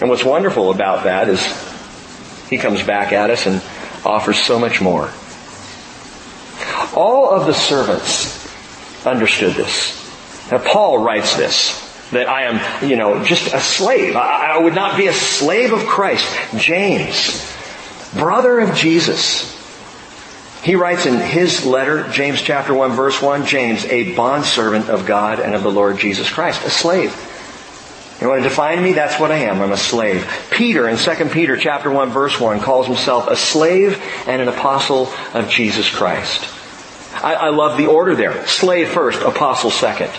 And 0.00 0.10
what's 0.10 0.24
wonderful 0.24 0.70
about 0.70 1.04
that 1.04 1.28
is 1.28 1.40
he 2.48 2.58
comes 2.58 2.82
back 2.82 3.12
at 3.12 3.30
us 3.30 3.46
and 3.46 3.62
offers 4.04 4.38
so 4.38 4.58
much 4.58 4.80
more. 4.80 5.10
All 6.96 7.30
of 7.30 7.46
the 7.46 7.52
servants 7.52 8.46
understood 9.06 9.52
this. 9.52 9.94
Now 10.50 10.58
Paul 10.58 10.98
writes 10.98 11.36
this, 11.36 12.10
that 12.10 12.28
I 12.28 12.44
am, 12.44 12.88
you 12.88 12.96
know, 12.96 13.22
just 13.22 13.52
a 13.52 13.60
slave. 13.60 14.16
I, 14.16 14.54
I 14.54 14.58
would 14.58 14.74
not 14.74 14.96
be 14.96 15.06
a 15.06 15.12
slave 15.12 15.72
of 15.72 15.80
Christ. 15.86 16.26
James, 16.56 17.54
brother 18.14 18.60
of 18.60 18.74
Jesus. 18.74 19.54
He 20.62 20.74
writes 20.74 21.06
in 21.06 21.20
his 21.20 21.64
letter, 21.64 22.08
James 22.10 22.40
chapter 22.40 22.74
1 22.74 22.92
verse 22.92 23.20
1, 23.20 23.46
James, 23.46 23.84
a 23.84 24.14
bondservant 24.14 24.88
of 24.88 25.06
God 25.06 25.38
and 25.38 25.54
of 25.54 25.62
the 25.62 25.70
Lord 25.70 25.98
Jesus 25.98 26.30
Christ, 26.30 26.64
a 26.64 26.70
slave. 26.70 27.14
You 28.20 28.28
want 28.28 28.42
to 28.42 28.48
define 28.48 28.82
me? 28.82 28.94
That's 28.94 29.20
what 29.20 29.30
I 29.30 29.40
am. 29.40 29.60
I'm 29.60 29.72
a 29.72 29.76
slave. 29.76 30.26
Peter 30.50 30.88
in 30.88 30.96
2 30.96 31.26
Peter 31.26 31.56
chapter 31.56 31.90
1 31.90 32.10
verse 32.10 32.40
1 32.40 32.60
calls 32.60 32.86
himself 32.86 33.28
a 33.28 33.36
slave 33.36 34.02
and 34.26 34.40
an 34.40 34.48
apostle 34.48 35.12
of 35.34 35.50
Jesus 35.50 35.88
Christ. 35.90 36.48
I, 37.22 37.34
I 37.34 37.48
love 37.50 37.76
the 37.76 37.86
order 37.86 38.14
there. 38.14 38.46
Slave 38.46 38.88
first, 38.88 39.22
apostle 39.22 39.70
second. 39.70 40.10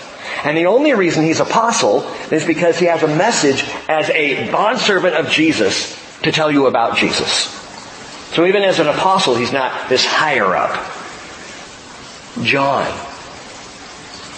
And 0.44 0.56
the 0.56 0.66
only 0.66 0.94
reason 0.94 1.24
he's 1.24 1.40
apostle 1.40 2.08
is 2.30 2.44
because 2.44 2.78
he 2.78 2.86
has 2.86 3.02
a 3.02 3.08
message 3.08 3.64
as 3.88 4.08
a 4.10 4.50
bondservant 4.50 5.14
of 5.14 5.30
Jesus 5.30 5.96
to 6.22 6.32
tell 6.32 6.50
you 6.50 6.66
about 6.66 6.96
Jesus. 6.96 7.54
So 8.34 8.46
even 8.46 8.62
as 8.62 8.78
an 8.78 8.86
apostle, 8.86 9.34
he's 9.34 9.52
not 9.52 9.88
this 9.88 10.04
higher 10.04 10.54
up. 10.54 10.70
John, 12.42 12.86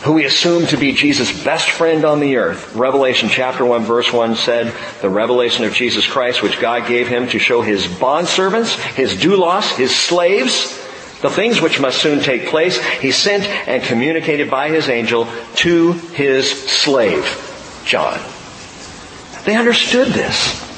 who 0.04 0.14
we 0.14 0.24
assume 0.24 0.66
to 0.68 0.78
be 0.78 0.92
Jesus' 0.92 1.44
best 1.44 1.70
friend 1.70 2.04
on 2.04 2.20
the 2.20 2.36
earth. 2.36 2.74
Revelation 2.74 3.28
chapter 3.28 3.64
1 3.64 3.82
verse 3.82 4.10
1 4.10 4.36
said, 4.36 4.74
the 5.02 5.10
revelation 5.10 5.64
of 5.64 5.74
Jesus 5.74 6.06
Christ 6.06 6.42
which 6.42 6.60
God 6.60 6.88
gave 6.88 7.08
him 7.08 7.28
to 7.28 7.38
show 7.38 7.60
his 7.60 7.86
bondservants, 7.86 8.74
his 8.94 9.14
doulos, 9.14 9.76
his 9.76 9.94
slaves, 9.94 10.78
the 11.22 11.30
things 11.30 11.60
which 11.60 11.80
must 11.80 12.00
soon 12.00 12.20
take 12.20 12.46
place, 12.46 12.82
he 13.00 13.10
sent 13.10 13.44
and 13.44 13.82
communicated 13.82 14.50
by 14.50 14.70
his 14.70 14.88
angel 14.88 15.28
to 15.56 15.92
his 15.92 16.50
slave, 16.50 17.82
John. 17.84 18.18
They 19.44 19.54
understood 19.54 20.08
this. 20.08 20.68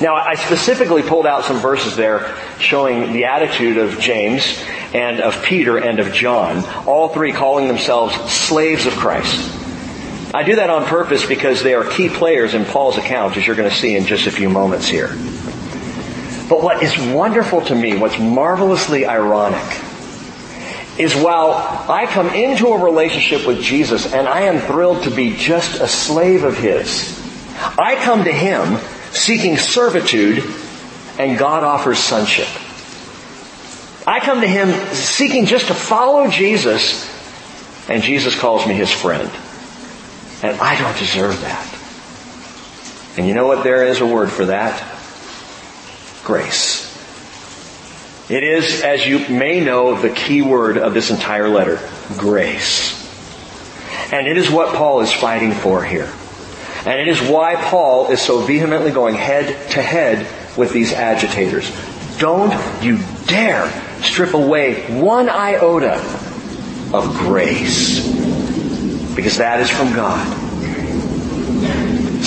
Now, 0.00 0.14
I 0.14 0.34
specifically 0.36 1.02
pulled 1.02 1.26
out 1.26 1.44
some 1.44 1.58
verses 1.58 1.96
there 1.96 2.34
showing 2.58 3.12
the 3.12 3.26
attitude 3.26 3.76
of 3.76 3.98
James 3.98 4.62
and 4.94 5.20
of 5.20 5.42
Peter 5.42 5.76
and 5.76 5.98
of 5.98 6.12
John, 6.12 6.64
all 6.86 7.10
three 7.10 7.32
calling 7.32 7.68
themselves 7.68 8.14
slaves 8.32 8.86
of 8.86 8.94
Christ. 8.94 9.56
I 10.32 10.44
do 10.44 10.56
that 10.56 10.70
on 10.70 10.84
purpose 10.86 11.26
because 11.26 11.62
they 11.62 11.74
are 11.74 11.84
key 11.84 12.08
players 12.08 12.54
in 12.54 12.64
Paul's 12.64 12.96
account, 12.96 13.36
as 13.36 13.46
you're 13.46 13.56
going 13.56 13.68
to 13.68 13.74
see 13.74 13.96
in 13.96 14.06
just 14.06 14.26
a 14.26 14.30
few 14.30 14.48
moments 14.48 14.86
here. 14.86 15.08
But 16.50 16.64
what 16.64 16.82
is 16.82 16.98
wonderful 16.98 17.60
to 17.66 17.74
me, 17.76 17.96
what's 17.96 18.18
marvelously 18.18 19.06
ironic, 19.06 19.64
is 20.98 21.14
while 21.14 21.52
I 21.88 22.06
come 22.06 22.28
into 22.30 22.66
a 22.66 22.84
relationship 22.84 23.46
with 23.46 23.62
Jesus 23.62 24.12
and 24.12 24.26
I 24.26 24.42
am 24.42 24.58
thrilled 24.58 25.04
to 25.04 25.12
be 25.12 25.36
just 25.36 25.80
a 25.80 25.86
slave 25.86 26.42
of 26.42 26.58
His, 26.58 27.16
I 27.78 27.94
come 28.04 28.24
to 28.24 28.32
Him 28.32 28.78
seeking 29.12 29.58
servitude 29.58 30.42
and 31.20 31.38
God 31.38 31.62
offers 31.62 32.00
sonship. 32.00 32.48
I 34.04 34.18
come 34.18 34.40
to 34.40 34.48
Him 34.48 34.72
seeking 34.92 35.46
just 35.46 35.68
to 35.68 35.74
follow 35.74 36.28
Jesus 36.28 37.08
and 37.88 38.02
Jesus 38.02 38.36
calls 38.36 38.66
me 38.66 38.74
His 38.74 38.90
friend. 38.90 39.30
And 40.42 40.60
I 40.60 40.76
don't 40.80 40.98
deserve 40.98 41.40
that. 41.42 41.64
And 43.16 43.28
you 43.28 43.34
know 43.34 43.46
what? 43.46 43.62
There 43.62 43.86
is 43.86 44.00
a 44.00 44.06
word 44.06 44.32
for 44.32 44.46
that. 44.46 44.89
Grace. 46.30 46.86
It 48.30 48.44
is, 48.44 48.82
as 48.82 49.04
you 49.04 49.18
may 49.28 49.58
know, 49.58 50.00
the 50.00 50.10
key 50.10 50.42
word 50.42 50.78
of 50.78 50.94
this 50.94 51.10
entire 51.10 51.48
letter. 51.48 51.80
Grace. 52.18 52.96
And 54.12 54.28
it 54.28 54.36
is 54.36 54.48
what 54.48 54.76
Paul 54.76 55.00
is 55.00 55.12
fighting 55.12 55.50
for 55.50 55.82
here. 55.82 56.08
And 56.86 57.00
it 57.00 57.08
is 57.08 57.20
why 57.20 57.56
Paul 57.56 58.12
is 58.12 58.20
so 58.20 58.42
vehemently 58.42 58.92
going 58.92 59.16
head 59.16 59.70
to 59.72 59.82
head 59.82 60.24
with 60.56 60.72
these 60.72 60.92
agitators. 60.92 61.68
Don't 62.18 62.52
you 62.80 63.00
dare 63.26 63.68
strip 64.00 64.32
away 64.32 65.00
one 65.00 65.28
iota 65.28 65.94
of 66.94 67.12
grace. 67.18 68.06
Because 69.16 69.38
that 69.38 69.58
is 69.58 69.68
from 69.68 69.92
God. 69.94 70.49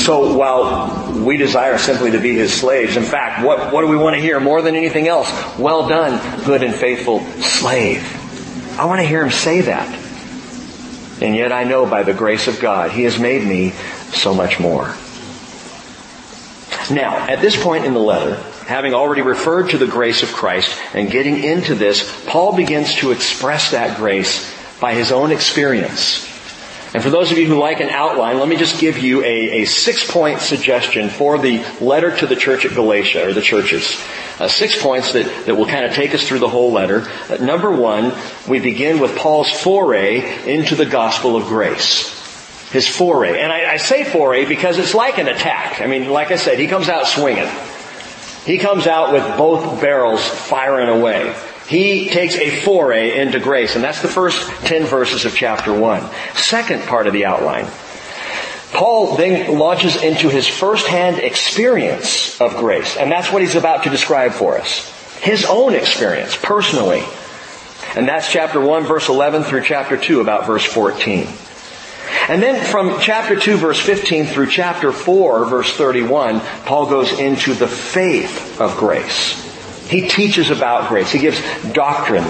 So 0.04 0.36
while 0.36 1.24
we 1.24 1.38
desire 1.38 1.78
simply 1.78 2.12
to 2.12 2.20
be 2.20 2.36
His 2.36 2.54
slaves, 2.54 2.98
in 2.98 3.04
fact, 3.04 3.42
what, 3.42 3.72
what 3.72 3.80
do 3.84 3.88
we 3.88 3.96
want 3.96 4.18
to 4.18 4.22
hear 4.22 4.38
more 4.42 4.62
than 4.62 4.76
anything 4.76 5.08
else? 5.08 5.32
Well 5.58 5.88
done, 5.88 6.44
good 6.44 6.62
and 6.62 6.76
faithful 6.76 7.22
slave. 7.42 8.04
I 8.78 8.84
want 8.84 9.00
to 9.00 9.08
hear 9.08 9.24
Him 9.24 9.32
say 9.32 9.62
that. 9.62 9.88
And 11.22 11.34
yet 11.38 11.54
I 11.54 11.64
know 11.64 11.86
by 11.86 12.04
the 12.04 12.14
grace 12.14 12.50
of 12.50 12.60
God, 12.60 12.92
He 12.92 13.04
has 13.04 13.18
made 13.18 13.48
me 13.48 13.70
so 14.12 14.34
much 14.34 14.60
more. 14.60 14.94
Now, 16.92 17.26
at 17.30 17.40
this 17.40 17.56
point 17.56 17.86
in 17.86 17.94
the 17.94 18.02
letter, 18.02 18.36
having 18.66 18.94
already 18.94 19.22
referred 19.22 19.70
to 19.70 19.78
the 19.78 19.88
grace 19.88 20.22
of 20.22 20.34
Christ 20.34 20.78
and 20.94 21.10
getting 21.10 21.42
into 21.42 21.76
this, 21.76 22.26
Paul 22.26 22.58
begins 22.58 22.94
to 22.96 23.12
express 23.12 23.72
that 23.72 23.96
grace 23.96 24.54
by 24.82 24.96
his 24.96 25.14
own 25.14 25.32
experience. 25.32 26.33
And 26.94 27.02
for 27.02 27.10
those 27.10 27.32
of 27.32 27.40
you 27.40 27.48
who 27.48 27.58
like 27.58 27.80
an 27.80 27.90
outline, 27.90 28.38
let 28.38 28.48
me 28.48 28.56
just 28.56 28.80
give 28.80 29.00
you 29.00 29.24
a, 29.24 29.64
a 29.64 29.66
six-point 29.66 30.42
suggestion 30.42 31.10
for 31.10 31.40
the 31.40 31.66
letter 31.82 32.16
to 32.18 32.28
the 32.28 32.36
church 32.36 32.66
at 32.66 32.76
Galatia, 32.76 33.28
or 33.28 33.34
the 33.34 33.42
churches. 33.42 34.00
Uh, 34.40 34.48
six 34.48 34.80
points 34.80 35.14
that, 35.14 35.46
that 35.48 35.56
will 35.56 35.66
kind 35.66 35.86
of 35.86 35.94
take 35.94 36.14
us 36.14 36.28
through 36.28 36.40
the 36.40 36.48
whole 36.48 36.72
letter. 36.72 37.08
Uh, 37.30 37.38
number 37.38 37.72
one, 37.72 38.14
we 38.48 38.60
begin 38.60 39.00
with 39.00 39.16
Paul's 39.18 39.50
foray 39.50 40.48
into 40.48 40.76
the 40.76 40.86
gospel 40.86 41.36
of 41.36 41.48
grace. 41.48 42.22
His 42.72 42.88
foray. 42.88 43.40
And 43.40 43.52
I, 43.52 43.74
I 43.74 43.78
say 43.78 44.04
foray 44.04 44.46
because 44.46 44.78
it's 44.78 44.94
like 44.94 45.18
an 45.18 45.28
attack. 45.28 45.82
I 45.82 45.88
mean, 45.88 46.10
like 46.10 46.32
I 46.32 46.36
said, 46.36 46.60
he 46.60 46.68
comes 46.68 46.90
out 46.90 47.08
swinging. 47.08 47.50
He 48.46 48.58
comes 48.58 48.88
out 48.88 49.14
with 49.14 49.38
both 49.38 49.82
barrels 49.82 50.24
firing 50.28 50.90
away. 50.90 51.36
He 51.74 52.08
takes 52.08 52.36
a 52.36 52.52
foray 52.62 53.20
into 53.20 53.40
grace, 53.40 53.74
and 53.74 53.84
that's 53.84 54.04
the 54.04 54.08
first 54.08 54.48
10 54.66 54.86
verses 54.86 55.26
of 55.26 55.36
chapter 55.36 55.74
1. 55.74 56.08
Second 56.36 56.84
part 56.84 57.08
of 57.08 57.14
the 57.14 57.26
outline. 57.26 57.66
Paul 58.74 59.18
then 59.18 59.58
launches 59.58 59.96
into 59.96 60.30
his 60.30 60.48
firsthand 60.48 61.18
experience 61.18 62.40
of 62.40 62.58
grace, 62.58 62.96
and 62.96 63.12
that's 63.12 63.32
what 63.32 63.42
he's 63.42 63.56
about 63.56 63.86
to 63.86 63.90
describe 63.90 64.34
for 64.34 64.56
us. 64.56 64.88
His 65.24 65.46
own 65.46 65.74
experience, 65.74 66.38
personally. 66.38 67.04
And 67.96 68.08
that's 68.08 68.32
chapter 68.32 68.62
1 68.62 68.84
verse 68.84 69.10
11 69.10 69.42
through 69.42 69.64
chapter 69.64 69.98
2 69.98 70.22
about 70.22 70.46
verse 70.46 70.66
14. 70.66 71.28
And 72.30 72.44
then 72.44 72.64
from 72.64 73.00
chapter 73.02 73.36
2 73.36 73.58
verse 73.58 73.80
15 73.80 74.28
through 74.28 74.52
chapter 74.52 74.92
4 74.92 75.46
verse 75.46 75.76
31, 75.76 76.40
Paul 76.68 76.86
goes 76.88 77.18
into 77.18 77.56
the 77.56 77.68
faith 77.68 78.62
of 78.62 78.78
grace. 78.78 79.53
He 79.88 80.08
teaches 80.08 80.50
about 80.50 80.90
grace. 80.90 81.12
He 81.12 81.20
gives 81.20 81.42
doctrine 81.74 82.26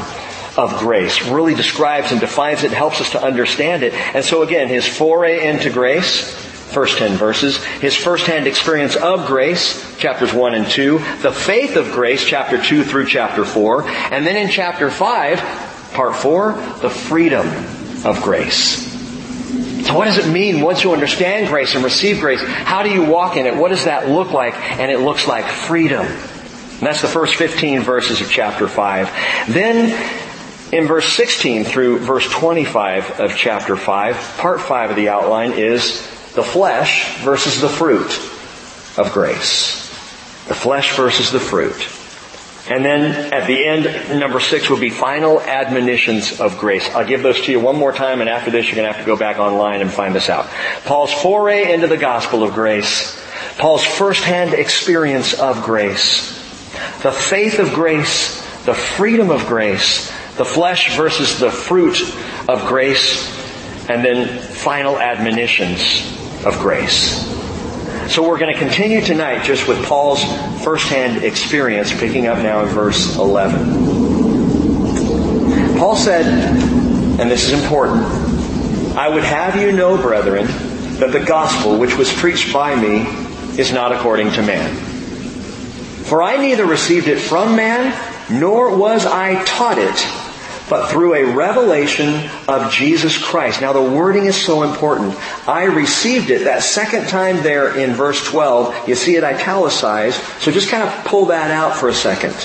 of 0.58 0.78
grace, 0.80 1.28
really 1.28 1.56
describes 1.56 2.12
and 2.12 2.20
defines 2.20 2.64
it, 2.64 2.72
helps 2.72 3.02
us 3.02 3.12
to 3.12 3.24
understand 3.24 3.84
it. 3.84 3.94
And 3.94 4.24
so 4.24 4.44
again, 4.44 4.68
his 4.68 4.88
foray 4.88 5.48
into 5.48 5.70
grace, 5.70 6.22
first 6.74 6.98
10 6.98 7.18
verses, 7.18 7.64
his 7.64 7.96
first-hand 7.96 8.48
experience 8.48 8.96
of 8.96 9.26
grace, 9.28 9.98
chapters 9.98 10.34
1 10.34 10.54
and 10.54 10.68
2, 10.68 11.00
the 11.22 11.32
faith 11.32 11.76
of 11.76 11.92
grace, 11.92 12.24
chapter 12.24 12.62
2 12.62 12.84
through 12.84 13.08
chapter 13.08 13.46
4, 13.46 13.88
and 13.88 14.26
then 14.26 14.36
in 14.36 14.50
chapter 14.50 14.90
5, 14.90 15.40
part 15.94 16.16
4, 16.16 16.54
the 16.82 16.90
freedom 16.90 17.48
of 18.06 18.22
grace. 18.22 18.92
So 19.88 19.98
what 19.98 20.06
does 20.06 20.18
it 20.18 20.32
mean 20.32 20.62
once 20.62 20.84
you 20.84 20.94
understand 20.94 21.48
grace 21.48 21.76
and 21.76 21.84
receive 21.84 22.20
grace? 22.20 22.42
How 22.42 22.84
do 22.84 22.90
you 22.90 23.04
walk 23.06 23.38
in 23.38 23.46
it? 23.46 23.56
What 23.56 23.70
does 23.70 23.86
that 23.86 24.08
look 24.08 24.32
like? 24.32 24.54
And 24.56 24.90
it 24.90 25.00
looks 25.00 25.28
like 25.28 25.46
freedom. 25.46 26.08
And 26.84 26.90
that's 26.90 27.02
the 27.02 27.08
first 27.08 27.36
15 27.36 27.80
verses 27.80 28.20
of 28.20 28.30
chapter 28.30 28.68
5. 28.68 29.48
Then, 29.48 29.94
in 30.74 30.86
verse 30.86 31.08
16 31.14 31.64
through 31.64 32.00
verse 32.00 32.30
25 32.30 33.22
of 33.22 33.38
chapter 33.38 33.78
5, 33.78 34.38
part 34.38 34.60
5 34.60 34.90
of 34.90 34.96
the 34.98 35.08
outline 35.08 35.54
is 35.54 36.02
the 36.34 36.44
flesh 36.44 37.24
versus 37.24 37.62
the 37.62 37.70
fruit 37.70 38.12
of 38.98 39.14
grace. 39.14 39.78
The 40.50 40.56
flesh 40.56 40.98
versus 40.98 41.32
the 41.32 41.40
fruit. 41.40 41.88
And 42.70 42.84
then 42.84 43.32
at 43.32 43.48
the 43.48 43.66
end, 43.66 44.20
number 44.20 44.42
six 44.42 44.70
will 44.70 44.78
be 44.78 44.90
final 44.90 45.40
admonitions 45.40 46.42
of 46.42 46.58
grace. 46.58 46.94
I'll 46.94 47.08
give 47.08 47.24
those 47.24 47.40
to 47.44 47.52
you 47.54 47.62
one 47.62 47.78
more 47.78 47.94
time 47.94 48.20
and 48.20 48.30
after 48.30 48.52
this 48.52 48.66
you're 48.66 48.76
going 48.76 48.90
to 48.90 48.92
have 48.92 49.06
to 49.06 49.10
go 49.10 49.16
back 49.16 49.40
online 49.40 49.80
and 49.80 49.90
find 49.90 50.14
this 50.14 50.28
out. 50.28 50.50
Paul's 50.84 51.14
foray 51.14 51.72
into 51.72 51.88
the 51.88 51.96
gospel 51.96 52.44
of 52.44 52.54
grace. 52.54 53.18
Paul's 53.58 53.86
firsthand 53.86 54.54
experience 54.54 55.34
of 55.34 55.64
grace. 55.64 56.43
The 57.02 57.12
faith 57.12 57.60
of 57.60 57.74
grace. 57.74 58.42
The 58.66 58.74
freedom 58.74 59.30
of 59.30 59.46
grace. 59.48 60.12
The 60.38 60.46
flesh 60.46 60.96
versus 60.96 61.40
the 61.40 61.52
fruit 61.52 62.00
of 62.48 62.66
grace. 62.68 63.30
And 63.90 64.04
then 64.04 64.40
final 64.40 64.98
admonitions 64.98 66.14
of 66.46 66.58
grace. 66.60 67.32
So 68.08 68.28
we're 68.28 68.38
going 68.38 68.54
to 68.54 68.60
continue 68.60 69.02
tonight 69.02 69.44
just 69.44 69.68
with 69.68 69.84
Paul's 69.86 70.24
firsthand 70.64 71.24
experience, 71.24 71.92
picking 71.94 72.28
up 72.28 72.38
now 72.40 72.64
in 72.64 72.70
verse 72.70 73.16
11. 73.18 73.94
Paul 75.78 75.96
said, 75.96 76.26
and 77.20 77.32
this 77.32 77.46
is 77.46 77.54
important, 77.64 78.04
I 78.96 79.08
would 79.08 79.24
have 79.24 79.56
you 79.56 79.72
know, 79.72 79.98
brethren, 79.98 80.48
that 81.00 81.12
the 81.12 81.24
gospel 81.24 81.80
which 81.80 81.98
was 81.98 82.12
preached 82.14 82.54
by 82.54 82.76
me 82.76 83.08
is 83.58 83.72
not 83.72 83.92
according 83.92 84.32
to 84.34 84.42
man. 84.42 84.93
For 86.04 86.22
I 86.22 86.38
neither 86.38 86.66
received 86.66 87.08
it 87.08 87.20
from 87.20 87.56
man, 87.56 87.94
nor 88.30 88.76
was 88.76 89.06
I 89.06 89.44
taught 89.46 89.78
it, 89.78 90.06
but 90.70 90.90
through 90.90 91.16
a 91.16 91.34
revelation 91.34 92.30
of 92.48 92.72
Jesus 92.72 93.18
Christ. 93.18 93.62
Now 93.62 93.74
the 93.74 93.82
wording 93.82 94.26
is 94.26 94.36
so 94.36 94.64
important. 94.64 95.16
I 95.48 95.64
received 95.66 96.30
it. 96.30 96.46
That 96.46 96.64
second 96.64 97.08
time 97.08 97.44
there 97.44 97.78
in 97.78 97.94
verse 97.94 98.24
12, 98.26 98.88
you 98.88 98.96
see 98.96 99.16
it 99.16 99.24
italicized. 99.24 100.22
So 100.40 100.52
just 100.52 100.70
kind 100.70 100.84
of 100.84 101.06
pull 101.06 101.26
that 101.28 101.52
out 101.52 101.76
for 101.76 101.90
a 101.90 101.94
second. 101.94 102.36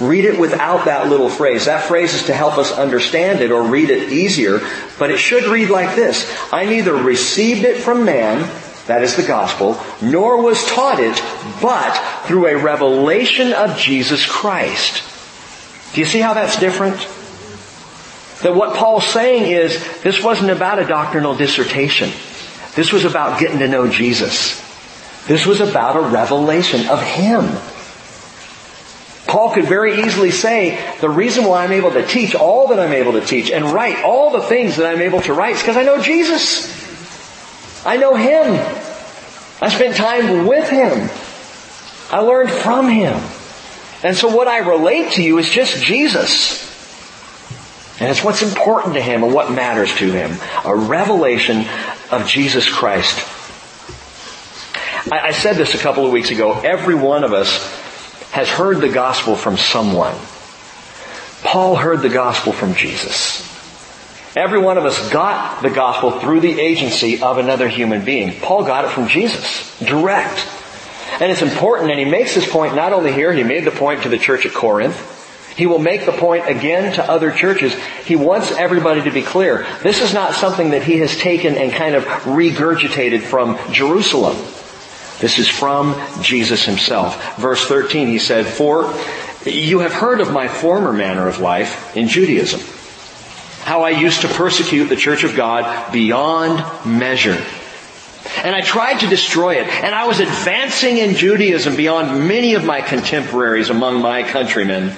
Read 0.00 0.24
it 0.24 0.38
without 0.38 0.86
that 0.86 1.08
little 1.08 1.28
phrase. 1.28 1.66
That 1.66 1.84
phrase 1.84 2.14
is 2.14 2.24
to 2.24 2.34
help 2.34 2.58
us 2.58 2.72
understand 2.72 3.40
it 3.40 3.52
or 3.52 3.62
read 3.62 3.90
it 3.90 4.12
easier, 4.12 4.60
but 4.98 5.10
it 5.10 5.18
should 5.18 5.44
read 5.44 5.70
like 5.70 5.94
this. 5.94 6.28
I 6.52 6.64
neither 6.64 6.94
received 6.94 7.64
it 7.64 7.76
from 7.76 8.04
man, 8.04 8.50
that 8.86 9.02
is 9.02 9.16
the 9.16 9.22
gospel, 9.22 9.80
nor 10.00 10.42
was 10.42 10.64
taught 10.66 10.98
it, 10.98 11.20
but 11.60 11.94
through 12.26 12.46
a 12.46 12.56
revelation 12.56 13.52
of 13.52 13.76
Jesus 13.76 14.26
Christ. 14.26 15.04
Do 15.94 16.00
you 16.00 16.06
see 16.06 16.20
how 16.20 16.34
that's 16.34 16.58
different? 16.58 16.96
That 18.42 18.56
what 18.56 18.76
Paul's 18.76 19.06
saying 19.06 19.50
is, 19.52 20.02
this 20.02 20.22
wasn't 20.22 20.50
about 20.50 20.80
a 20.80 20.86
doctrinal 20.86 21.36
dissertation. 21.36 22.10
This 22.74 22.92
was 22.92 23.04
about 23.04 23.38
getting 23.38 23.60
to 23.60 23.68
know 23.68 23.88
Jesus. 23.88 24.60
This 25.26 25.46
was 25.46 25.60
about 25.60 25.96
a 25.96 26.00
revelation 26.00 26.88
of 26.88 27.00
Him. 27.02 27.44
Paul 29.28 29.54
could 29.54 29.66
very 29.66 30.02
easily 30.02 30.32
say, 30.32 30.82
the 31.00 31.08
reason 31.08 31.44
why 31.44 31.64
I'm 31.64 31.72
able 31.72 31.92
to 31.92 32.04
teach 32.04 32.34
all 32.34 32.68
that 32.68 32.80
I'm 32.80 32.92
able 32.92 33.12
to 33.12 33.20
teach 33.24 33.50
and 33.50 33.64
write 33.66 34.02
all 34.02 34.32
the 34.32 34.42
things 34.42 34.76
that 34.76 34.86
I'm 34.86 35.00
able 35.00 35.20
to 35.22 35.32
write 35.32 35.54
is 35.54 35.62
because 35.62 35.76
I 35.76 35.84
know 35.84 36.02
Jesus. 36.02 36.81
I 37.84 37.96
know 37.96 38.14
Him. 38.14 38.54
I 39.60 39.68
spent 39.68 39.96
time 39.96 40.46
with 40.46 40.68
Him. 40.68 41.08
I 42.10 42.20
learned 42.20 42.50
from 42.50 42.88
Him. 42.88 43.20
And 44.02 44.16
so 44.16 44.34
what 44.34 44.48
I 44.48 44.58
relate 44.58 45.12
to 45.12 45.22
you 45.22 45.38
is 45.38 45.48
just 45.48 45.82
Jesus. 45.82 46.70
And 48.00 48.10
it's 48.10 48.24
what's 48.24 48.42
important 48.42 48.94
to 48.94 49.00
Him 49.00 49.22
and 49.22 49.32
what 49.32 49.52
matters 49.52 49.94
to 49.96 50.10
Him. 50.10 50.36
A 50.64 50.74
revelation 50.74 51.64
of 52.10 52.26
Jesus 52.26 52.68
Christ. 52.68 53.28
I, 55.10 55.28
I 55.28 55.32
said 55.32 55.56
this 55.56 55.74
a 55.74 55.78
couple 55.78 56.04
of 56.06 56.12
weeks 56.12 56.30
ago. 56.30 56.60
Every 56.60 56.94
one 56.94 57.24
of 57.24 57.32
us 57.32 57.80
has 58.30 58.48
heard 58.48 58.80
the 58.80 58.88
gospel 58.88 59.36
from 59.36 59.56
someone. 59.56 60.16
Paul 61.42 61.76
heard 61.76 62.00
the 62.00 62.08
gospel 62.08 62.52
from 62.52 62.74
Jesus. 62.74 63.51
Every 64.34 64.58
one 64.58 64.78
of 64.78 64.86
us 64.86 65.10
got 65.10 65.62
the 65.62 65.70
gospel 65.70 66.18
through 66.18 66.40
the 66.40 66.58
agency 66.58 67.20
of 67.20 67.36
another 67.36 67.68
human 67.68 68.04
being. 68.04 68.40
Paul 68.40 68.64
got 68.64 68.86
it 68.86 68.90
from 68.90 69.08
Jesus. 69.08 69.78
Direct. 69.80 70.48
And 71.20 71.30
it's 71.30 71.42
important, 71.42 71.90
and 71.90 72.00
he 72.00 72.06
makes 72.06 72.34
this 72.34 72.50
point 72.50 72.74
not 72.74 72.94
only 72.94 73.12
here, 73.12 73.32
he 73.32 73.42
made 73.42 73.64
the 73.64 73.70
point 73.70 74.04
to 74.04 74.08
the 74.08 74.16
church 74.16 74.46
at 74.46 74.54
Corinth. 74.54 75.10
He 75.54 75.66
will 75.66 75.78
make 75.78 76.06
the 76.06 76.12
point 76.12 76.48
again 76.48 76.94
to 76.94 77.04
other 77.04 77.30
churches. 77.30 77.74
He 78.06 78.16
wants 78.16 78.50
everybody 78.50 79.02
to 79.02 79.10
be 79.10 79.22
clear. 79.22 79.66
This 79.82 80.00
is 80.00 80.14
not 80.14 80.34
something 80.34 80.70
that 80.70 80.82
he 80.82 80.98
has 81.00 81.16
taken 81.18 81.56
and 81.56 81.70
kind 81.70 81.94
of 81.94 82.04
regurgitated 82.04 83.20
from 83.20 83.58
Jerusalem. 83.70 84.36
This 85.20 85.38
is 85.38 85.48
from 85.48 86.00
Jesus 86.22 86.64
himself. 86.64 87.36
Verse 87.36 87.66
13, 87.66 88.08
he 88.08 88.18
said, 88.18 88.46
For 88.46 88.94
you 89.44 89.80
have 89.80 89.92
heard 89.92 90.22
of 90.22 90.32
my 90.32 90.48
former 90.48 90.92
manner 90.92 91.28
of 91.28 91.38
life 91.38 91.94
in 91.94 92.08
Judaism. 92.08 92.60
How 93.64 93.82
I 93.82 93.90
used 93.90 94.22
to 94.22 94.28
persecute 94.28 94.86
the 94.86 94.96
church 94.96 95.24
of 95.24 95.36
God 95.36 95.92
beyond 95.92 96.64
measure. 96.84 97.40
And 98.42 98.54
I 98.54 98.60
tried 98.60 99.00
to 99.00 99.08
destroy 99.08 99.54
it. 99.56 99.66
And 99.66 99.94
I 99.94 100.06
was 100.06 100.20
advancing 100.20 100.98
in 100.98 101.14
Judaism 101.14 101.76
beyond 101.76 102.26
many 102.26 102.54
of 102.54 102.64
my 102.64 102.80
contemporaries 102.80 103.70
among 103.70 104.00
my 104.00 104.22
countrymen, 104.22 104.96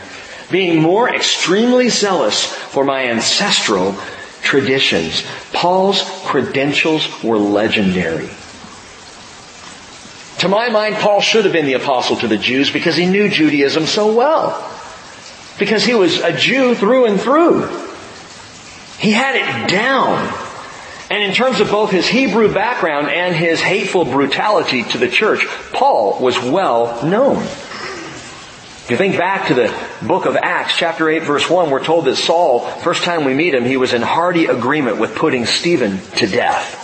being 0.51 0.81
more 0.81 1.15
extremely 1.15 1.89
zealous 1.89 2.45
for 2.45 2.85
my 2.85 3.09
ancestral 3.09 3.95
traditions. 4.43 5.25
Paul's 5.53 6.03
credentials 6.25 7.23
were 7.23 7.39
legendary. 7.39 8.31
To 10.39 10.49
my 10.49 10.69
mind, 10.69 10.97
Paul 10.97 11.21
should 11.21 11.45
have 11.45 11.53
been 11.53 11.67
the 11.67 11.75
apostle 11.75 12.17
to 12.17 12.29
the 12.29 12.37
Jews 12.37 12.71
because 12.71 12.97
he 12.97 13.07
knew 13.07 13.29
Judaism 13.29 13.87
so 13.87 14.15
well. 14.15 14.71
Because 15.59 15.85
he 15.85 15.95
was 15.95 16.19
a 16.19 16.37
Jew 16.37 16.75
through 16.75 17.07
and 17.07 17.21
through. 17.21 17.69
He 19.05 19.13
had 19.13 19.37
it 19.37 19.69
down. 19.69 20.33
And 21.11 21.23
in 21.23 21.35
terms 21.35 21.61
of 21.61 21.71
both 21.71 21.91
his 21.91 22.09
Hebrew 22.09 22.51
background 22.55 23.09
and 23.09 23.37
his 23.37 23.61
hateful 23.61 24.07
brutality 24.07 24.83
to 24.83 24.97
the 24.97 25.09
church, 25.09 25.47
Paul 25.75 26.23
was 26.23 26.39
well 26.39 27.05
known. 27.07 27.43
If 27.43 28.87
you 28.89 28.97
think 28.97 29.19
back 29.19 29.49
to 29.49 29.55
the 29.55 29.75
book 30.01 30.25
of 30.25 30.37
Acts, 30.37 30.79
chapter 30.79 31.11
8, 31.11 31.23
verse 31.25 31.51
1, 31.51 31.71
we're 31.71 31.85
told 31.85 32.07
that 32.07 32.17
Saul, 32.17 32.61
first 32.61 33.05
time 33.05 33.27
we 33.27 33.35
meet 33.35 33.55
him, 33.55 33.67
he 33.67 33.77
was 33.77 33.93
in 33.93 34.01
hearty 34.01 34.47
agreement 34.47 34.97
with 34.97 35.15
putting 35.15 35.45
Stephen 35.45 36.01
to 36.17 36.27
death. 36.27 36.84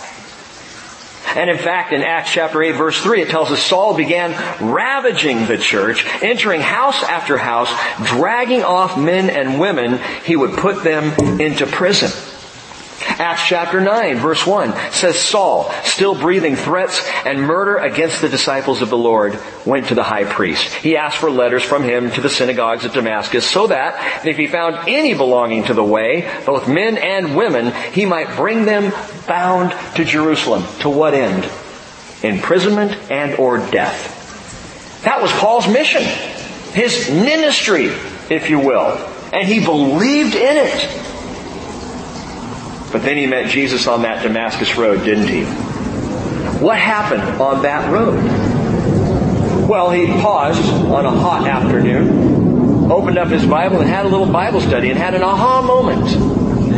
And 1.35 1.49
in 1.49 1.57
fact, 1.57 1.93
in 1.93 2.01
Acts 2.01 2.31
chapter 2.31 2.61
8 2.61 2.71
verse 2.73 3.01
3, 3.01 3.21
it 3.21 3.29
tells 3.29 3.51
us 3.51 3.61
Saul 3.61 3.95
began 3.95 4.31
ravaging 4.61 5.45
the 5.45 5.57
church, 5.57 6.05
entering 6.21 6.61
house 6.61 7.03
after 7.03 7.37
house, 7.37 7.69
dragging 8.05 8.63
off 8.63 8.97
men 8.97 9.29
and 9.29 9.59
women. 9.59 9.99
He 10.25 10.35
would 10.35 10.57
put 10.57 10.83
them 10.83 11.39
into 11.39 11.65
prison. 11.65 12.11
Acts 13.07 13.47
chapter 13.47 13.81
9 13.81 14.17
verse 14.17 14.45
1 14.45 14.73
says 14.91 15.19
Saul, 15.19 15.71
still 15.83 16.15
breathing 16.15 16.55
threats 16.55 17.01
and 17.25 17.41
murder 17.41 17.77
against 17.77 18.21
the 18.21 18.29
disciples 18.29 18.81
of 18.81 18.89
the 18.89 18.97
Lord, 18.97 19.39
went 19.65 19.87
to 19.87 19.95
the 19.95 20.03
high 20.03 20.25
priest. 20.25 20.73
He 20.73 20.97
asked 20.97 21.17
for 21.17 21.29
letters 21.29 21.63
from 21.63 21.83
him 21.83 22.11
to 22.11 22.21
the 22.21 22.29
synagogues 22.29 22.85
at 22.85 22.93
Damascus 22.93 23.49
so 23.49 23.67
that 23.67 24.25
if 24.25 24.37
he 24.37 24.47
found 24.47 24.87
any 24.87 25.13
belonging 25.13 25.65
to 25.65 25.73
the 25.73 25.83
way, 25.83 26.29
both 26.45 26.67
men 26.67 26.97
and 26.97 27.35
women, 27.35 27.73
he 27.93 28.05
might 28.05 28.35
bring 28.35 28.65
them 28.65 28.93
bound 29.27 29.73
to 29.95 30.05
Jerusalem. 30.05 30.63
To 30.79 30.89
what 30.89 31.13
end? 31.13 31.49
Imprisonment 32.23 32.91
and 33.11 33.35
or 33.39 33.57
death. 33.57 34.19
That 35.03 35.21
was 35.21 35.31
Paul's 35.31 35.67
mission. 35.67 36.03
His 36.73 37.09
ministry, 37.09 37.87
if 38.29 38.49
you 38.49 38.59
will. 38.59 38.97
And 39.33 39.47
he 39.47 39.63
believed 39.63 40.35
in 40.35 40.57
it. 40.57 41.10
But 42.91 43.03
then 43.03 43.17
he 43.17 43.25
met 43.25 43.49
Jesus 43.49 43.87
on 43.87 44.01
that 44.01 44.21
Damascus 44.21 44.75
road, 44.75 45.03
didn't 45.05 45.27
he? 45.27 45.43
What 46.61 46.77
happened 46.77 47.23
on 47.41 47.63
that 47.63 47.91
road? 47.91 48.21
Well, 49.67 49.89
he 49.89 50.07
paused 50.07 50.61
on 50.61 51.05
a 51.05 51.11
hot 51.11 51.47
afternoon, 51.47 52.91
opened 52.91 53.17
up 53.17 53.29
his 53.29 53.45
Bible 53.45 53.79
and 53.79 53.89
had 53.89 54.05
a 54.05 54.09
little 54.09 54.31
Bible 54.31 54.59
study 54.59 54.89
and 54.89 54.99
had 54.99 55.15
an 55.15 55.23
aha 55.23 55.61
moment. 55.61 56.05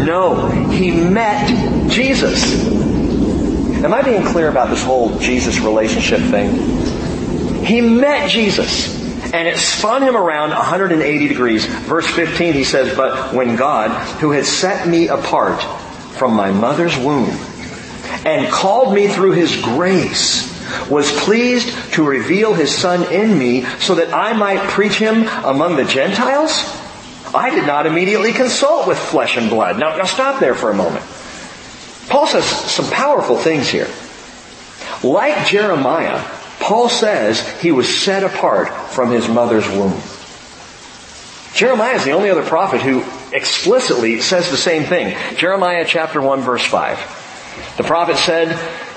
No, 0.06 0.47
he 0.69 0.91
met 0.91 1.89
Jesus. 1.89 2.63
Am 3.84 3.93
I 3.93 4.02
being 4.04 4.23
clear 4.23 4.47
about 4.47 4.69
this 4.69 4.84
whole 4.84 5.17
Jesus 5.19 5.60
relationship 5.60 6.19
thing? 6.21 7.65
He 7.65 7.82
met 7.82 8.30
Jesus 8.30 8.93
and 9.34 9.47
it 9.47 9.58
spun 9.58 10.04
him 10.04 10.15
around 10.15 10.52
180 10.52 11.28
degrees. 11.28 11.65
Verse 11.65 12.08
15 12.08 12.54
he 12.54 12.63
says, 12.63 12.95
but 12.95 13.34
when 13.34 13.56
God, 13.56 13.89
who 14.19 14.32
had 14.32 14.45
set 14.45 14.88
me 14.88 15.08
apart 15.08 15.62
from 16.17 16.34
my 16.34 16.52
mother's 16.52 16.97
womb 16.97 17.30
and 18.26 18.51
called 18.51 18.93
me 18.93 19.07
through 19.07 19.32
his 19.32 19.55
grace 19.61 20.51
was 20.89 21.11
pleased 21.11 21.93
to 21.93 22.03
reveal 22.03 22.53
his 22.53 22.74
son 22.74 23.11
in 23.11 23.38
me 23.38 23.64
so 23.80 23.95
that 23.95 24.14
I 24.14 24.34
might 24.34 24.61
preach 24.70 24.97
him 24.97 25.28
among 25.43 25.76
the 25.76 25.86
Gentiles? 25.86 26.51
I 27.34 27.49
did 27.49 27.66
not 27.66 27.86
immediately 27.86 28.32
consult 28.32 28.88
with 28.88 28.97
flesh 28.97 29.38
and 29.38 29.49
blood. 29.49 29.80
Now, 29.80 29.97
now 29.97 30.05
stop 30.05 30.39
there 30.39 30.55
for 30.55 30.70
a 30.70 30.76
moment. 30.76 31.03
Paul 32.09 32.28
says 32.28 32.45
some 32.45 32.89
powerful 32.91 33.38
things 33.38 33.70
here. 33.70 33.89
Like 35.03 35.47
Jeremiah, 35.47 36.24
Paul 36.59 36.89
says 36.89 37.47
he 37.59 37.72
was 37.72 37.89
set 37.89 38.24
apart 38.24 38.70
from 38.91 39.11
his 39.11 39.28
mother's 39.28 39.68
womb. 39.68 39.99
Jeremiah 41.53 41.95
is 41.95 42.05
the 42.05 42.11
only 42.11 42.30
other 42.30 42.43
prophet 42.43 42.82
who 42.82 43.03
explicitly 43.34 44.21
says 44.21 44.49
the 44.49 44.57
same 44.57 44.84
thing. 44.84 45.17
Jeremiah 45.36 45.86
chapter 45.88 46.21
1 46.21 46.41
verse 46.41 46.65
5. 46.65 47.75
The 47.77 47.84
prophet 47.84 48.17
said, 48.17 48.51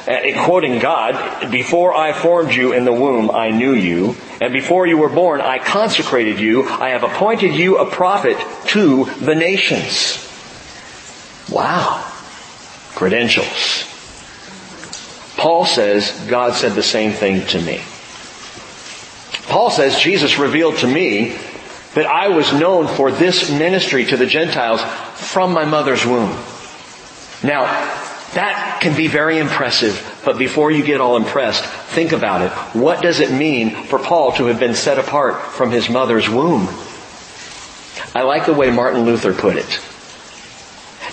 uh, 0.07 0.45
quoting 0.45 0.79
God, 0.79 1.51
before 1.51 1.95
I 1.95 2.13
formed 2.13 2.55
you 2.55 2.73
in 2.73 2.85
the 2.85 2.93
womb, 2.93 3.31
I 3.31 3.51
knew 3.51 3.73
you, 3.73 4.15
and 4.41 4.53
before 4.53 4.87
you 4.87 4.99
were 4.99 5.09
born, 5.09 5.41
I 5.41 5.59
consecrated 5.59 6.39
you, 6.39 6.65
I 6.65 6.91
have 6.91 7.03
appointed 7.03 7.55
you 7.55 7.79
a 7.79 7.91
prophet 7.91 8.37
to 8.69 9.07
the 9.21 9.35
nations. 9.35 10.23
Wow. 11.51 12.03
Credentials. 12.95 13.85
Paul 15.37 15.67
says 15.67 16.13
God 16.29 16.55
said 16.55 16.73
the 16.73 16.83
same 16.83 17.13
thing 17.13 17.47
to 17.49 17.61
me. 17.61 17.83
Paul 19.49 19.71
says 19.71 19.99
Jesus 19.99 20.39
revealed 20.39 20.79
to 20.79 20.87
me 20.87 21.39
that 21.97 22.07
I 22.07 22.29
was 22.29 22.53
known 22.53 22.87
for 22.87 23.11
this 23.11 23.51
ministry 23.51 24.05
to 24.05 24.19
the 24.19 24.27
Gentiles 24.27 24.83
from 25.15 25.53
my 25.53 25.65
mother's 25.65 26.05
womb. 26.05 26.31
Now, 27.43 27.65
that 28.35 28.81
can 28.83 28.95
be 28.95 29.09
very 29.09 29.39
impressive, 29.39 30.21
but 30.23 30.37
before 30.37 30.71
you 30.71 30.85
get 30.85 31.01
all 31.01 31.17
impressed, 31.17 31.65
think 31.65 32.13
about 32.13 32.43
it. 32.43 32.53
What 32.79 33.01
does 33.01 33.21
it 33.21 33.33
mean 33.33 33.71
for 33.71 33.99
Paul 33.99 34.33
to 34.33 34.45
have 34.47 34.61
been 34.61 34.75
set 34.75 34.99
apart 34.99 35.41
from 35.41 35.71
his 35.71 35.89
mother's 35.89 36.29
womb? 36.29 36.69
I 38.15 38.25
like 38.25 38.45
the 38.45 38.53
way 38.53 38.71
Martin 38.71 39.07
Luther 39.07 39.33
put 39.33 39.57
it. 39.57 39.81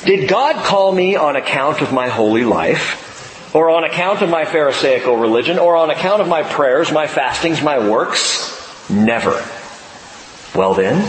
Did 0.06 0.28
God 0.28 0.66
call 0.66 0.92
me 0.92 1.16
on 1.16 1.38
account 1.38 1.82
of 1.82 1.94
my 1.94 2.10
holy 2.10 2.44
life? 2.44 3.56
Or 3.56 3.70
on 3.70 3.86
account 3.86 4.22
of 4.22 4.30
my 4.30 4.44
Pharisaical 4.44 5.16
religion? 5.16 5.60
Or 5.60 5.78
on 5.78 5.92
account 5.92 6.22
of 6.22 6.28
my 6.28 6.44
prayers, 6.44 6.92
my 6.92 7.08
fastings, 7.08 7.62
my 7.62 7.88
works? 7.88 8.90
Never. 8.90 9.42
Well 10.56 10.74
then, 10.74 11.02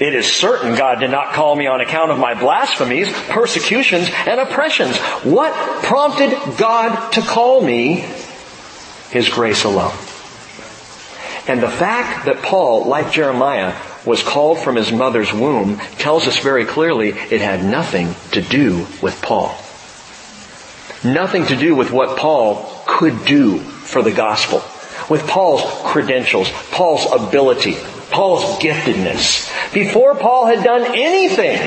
it 0.00 0.14
is 0.14 0.30
certain 0.30 0.76
God 0.76 1.00
did 1.00 1.10
not 1.10 1.32
call 1.32 1.56
me 1.56 1.66
on 1.66 1.80
account 1.80 2.12
of 2.12 2.18
my 2.18 2.34
blasphemies, 2.34 3.12
persecutions, 3.28 4.08
and 4.26 4.40
oppressions. 4.40 4.96
What 5.24 5.52
prompted 5.84 6.30
God 6.56 7.12
to 7.12 7.20
call 7.20 7.60
me? 7.60 8.06
His 9.10 9.28
grace 9.28 9.64
alone. 9.64 9.96
And 11.48 11.62
the 11.62 11.70
fact 11.70 12.26
that 12.26 12.42
Paul, 12.42 12.84
like 12.84 13.10
Jeremiah, 13.10 13.74
was 14.04 14.22
called 14.22 14.60
from 14.60 14.76
his 14.76 14.92
mother's 14.92 15.32
womb 15.32 15.78
tells 15.98 16.28
us 16.28 16.38
very 16.38 16.64
clearly 16.64 17.08
it 17.08 17.40
had 17.40 17.64
nothing 17.64 18.14
to 18.32 18.40
do 18.40 18.86
with 19.02 19.20
Paul. 19.22 19.48
Nothing 21.02 21.46
to 21.46 21.56
do 21.56 21.74
with 21.74 21.90
what 21.90 22.18
Paul 22.18 22.70
could 22.86 23.24
do 23.24 23.58
for 23.58 24.02
the 24.02 24.12
gospel. 24.12 24.62
With 25.08 25.26
Paul's 25.26 25.62
credentials, 25.90 26.50
Paul's 26.70 27.10
ability, 27.10 27.76
Paul's 28.10 28.58
giftedness. 28.58 29.72
Before 29.72 30.14
Paul 30.14 30.46
had 30.46 30.64
done 30.64 30.94
anything, 30.94 31.58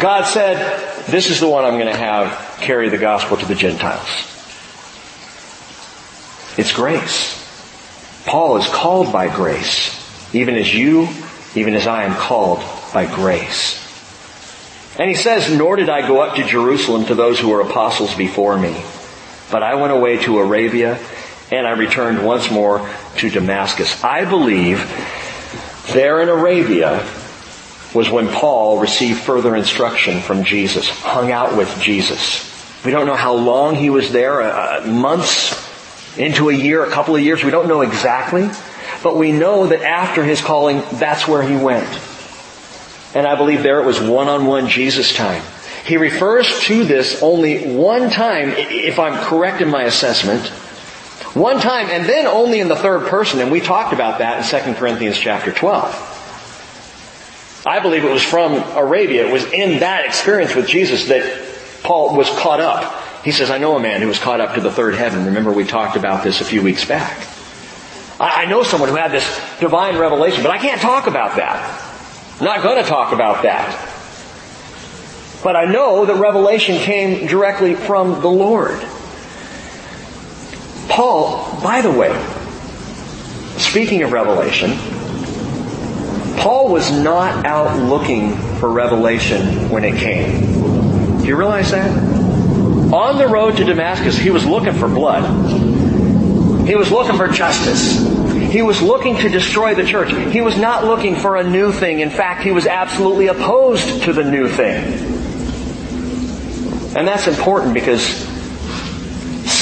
God 0.00 0.24
said, 0.24 1.04
this 1.06 1.30
is 1.30 1.40
the 1.40 1.48
one 1.48 1.64
I'm 1.64 1.78
going 1.78 1.92
to 1.92 1.96
have 1.96 2.58
carry 2.60 2.88
the 2.88 2.98
gospel 2.98 3.36
to 3.36 3.46
the 3.46 3.54
Gentiles. 3.54 4.08
It's 6.56 6.72
grace. 6.72 7.40
Paul 8.26 8.56
is 8.56 8.66
called 8.68 9.12
by 9.12 9.34
grace, 9.34 9.94
even 10.34 10.56
as 10.56 10.72
you, 10.72 11.08
even 11.54 11.74
as 11.74 11.86
I 11.86 12.04
am 12.04 12.14
called 12.14 12.60
by 12.92 13.06
grace. 13.06 13.80
And 14.98 15.10
he 15.10 15.16
says, 15.16 15.52
nor 15.52 15.76
did 15.76 15.90
I 15.90 16.06
go 16.06 16.20
up 16.20 16.36
to 16.36 16.44
Jerusalem 16.44 17.06
to 17.06 17.14
those 17.14 17.38
who 17.38 17.48
were 17.48 17.60
apostles 17.60 18.14
before 18.14 18.56
me, 18.56 18.82
but 19.50 19.62
I 19.62 19.74
went 19.74 19.92
away 19.92 20.18
to 20.24 20.38
Arabia 20.38 20.98
and 21.50 21.66
I 21.66 21.72
returned 21.72 22.24
once 22.24 22.50
more 22.50 22.88
to 23.18 23.30
Damascus. 23.30 24.02
I 24.02 24.24
believe 24.24 24.78
there 25.92 26.22
in 26.22 26.28
Arabia 26.28 27.06
was 27.94 28.10
when 28.10 28.28
Paul 28.28 28.78
received 28.78 29.20
further 29.20 29.54
instruction 29.54 30.20
from 30.20 30.44
Jesus, 30.44 30.88
hung 30.88 31.30
out 31.30 31.56
with 31.56 31.80
Jesus. 31.80 32.50
We 32.84 32.90
don't 32.90 33.06
know 33.06 33.16
how 33.16 33.34
long 33.34 33.76
he 33.76 33.90
was 33.90 34.12
there, 34.12 34.42
uh, 34.42 34.84
months, 34.86 35.62
into 36.18 36.48
a 36.48 36.54
year, 36.54 36.84
a 36.84 36.90
couple 36.90 37.16
of 37.16 37.22
years. 37.22 37.44
We 37.44 37.50
don't 37.50 37.68
know 37.68 37.82
exactly. 37.82 38.50
But 39.02 39.16
we 39.16 39.32
know 39.32 39.66
that 39.66 39.82
after 39.82 40.24
his 40.24 40.40
calling, 40.40 40.82
that's 40.94 41.28
where 41.28 41.42
he 41.42 41.56
went. 41.56 41.88
And 43.14 43.26
I 43.26 43.36
believe 43.36 43.62
there 43.62 43.80
it 43.80 43.86
was 43.86 44.00
one-on-one 44.00 44.68
Jesus 44.68 45.14
time. 45.14 45.42
He 45.84 45.98
refers 45.98 46.60
to 46.62 46.84
this 46.84 47.22
only 47.22 47.74
one 47.74 48.10
time, 48.10 48.54
if 48.56 48.98
I'm 48.98 49.22
correct 49.24 49.60
in 49.60 49.68
my 49.68 49.82
assessment. 49.82 50.50
One 51.34 51.60
time, 51.60 51.88
and 51.88 52.08
then 52.08 52.26
only 52.26 52.60
in 52.60 52.68
the 52.68 52.76
third 52.76 53.08
person, 53.08 53.40
and 53.40 53.50
we 53.50 53.60
talked 53.60 53.92
about 53.92 54.20
that 54.20 54.54
in 54.54 54.64
2 54.64 54.78
Corinthians 54.78 55.18
chapter 55.18 55.50
12. 55.50 57.62
I 57.66 57.80
believe 57.80 58.04
it 58.04 58.10
was 58.10 58.22
from 58.22 58.54
Arabia, 58.54 59.26
it 59.26 59.32
was 59.32 59.44
in 59.44 59.80
that 59.80 60.06
experience 60.06 60.54
with 60.54 60.68
Jesus 60.68 61.06
that 61.06 61.82
Paul 61.82 62.16
was 62.16 62.30
caught 62.30 62.60
up. 62.60 63.02
He 63.24 63.32
says, 63.32 63.50
I 63.50 63.58
know 63.58 63.76
a 63.76 63.80
man 63.80 64.00
who 64.00 64.06
was 64.06 64.18
caught 64.18 64.40
up 64.40 64.54
to 64.54 64.60
the 64.60 64.70
third 64.70 64.94
heaven. 64.94 65.26
Remember 65.26 65.50
we 65.50 65.64
talked 65.64 65.96
about 65.96 66.22
this 66.22 66.40
a 66.40 66.44
few 66.44 66.62
weeks 66.62 66.84
back. 66.84 67.26
I 68.20 68.44
know 68.44 68.62
someone 68.62 68.90
who 68.90 68.94
had 68.94 69.10
this 69.10 69.26
divine 69.58 69.98
revelation, 69.98 70.42
but 70.42 70.52
I 70.52 70.58
can't 70.58 70.80
talk 70.80 71.08
about 71.08 71.36
that. 71.36 72.38
I'm 72.38 72.44
not 72.44 72.62
to 72.62 72.88
talk 72.88 73.12
about 73.12 73.42
that. 73.42 73.90
But 75.42 75.56
I 75.56 75.64
know 75.64 76.06
that 76.06 76.16
revelation 76.16 76.78
came 76.78 77.26
directly 77.26 77.74
from 77.74 78.20
the 78.20 78.28
Lord. 78.28 78.80
Paul, 80.88 81.60
by 81.62 81.80
the 81.80 81.90
way, 81.90 82.12
speaking 83.58 84.02
of 84.02 84.12
revelation, 84.12 84.72
Paul 86.38 86.68
was 86.68 86.90
not 86.90 87.46
out 87.46 87.82
looking 87.82 88.36
for 88.58 88.70
revelation 88.70 89.70
when 89.70 89.84
it 89.84 89.96
came. 89.98 91.20
Do 91.20 91.26
you 91.26 91.36
realize 91.36 91.70
that? 91.70 91.90
On 92.92 93.16
the 93.18 93.26
road 93.26 93.56
to 93.56 93.64
Damascus, 93.64 94.16
he 94.16 94.30
was 94.30 94.44
looking 94.44 94.74
for 94.74 94.88
blood. 94.88 95.24
He 96.66 96.74
was 96.74 96.90
looking 96.90 97.16
for 97.16 97.28
justice. 97.28 97.98
He 98.52 98.62
was 98.62 98.80
looking 98.80 99.16
to 99.16 99.28
destroy 99.28 99.74
the 99.74 99.84
church. 99.84 100.12
He 100.32 100.40
was 100.40 100.56
not 100.56 100.84
looking 100.84 101.16
for 101.16 101.36
a 101.36 101.42
new 101.42 101.72
thing. 101.72 102.00
In 102.00 102.10
fact, 102.10 102.42
he 102.42 102.52
was 102.52 102.66
absolutely 102.66 103.26
opposed 103.28 104.02
to 104.04 104.12
the 104.12 104.24
new 104.24 104.48
thing. 104.48 104.84
And 106.96 107.08
that's 107.08 107.26
important 107.26 107.74
because 107.74 108.33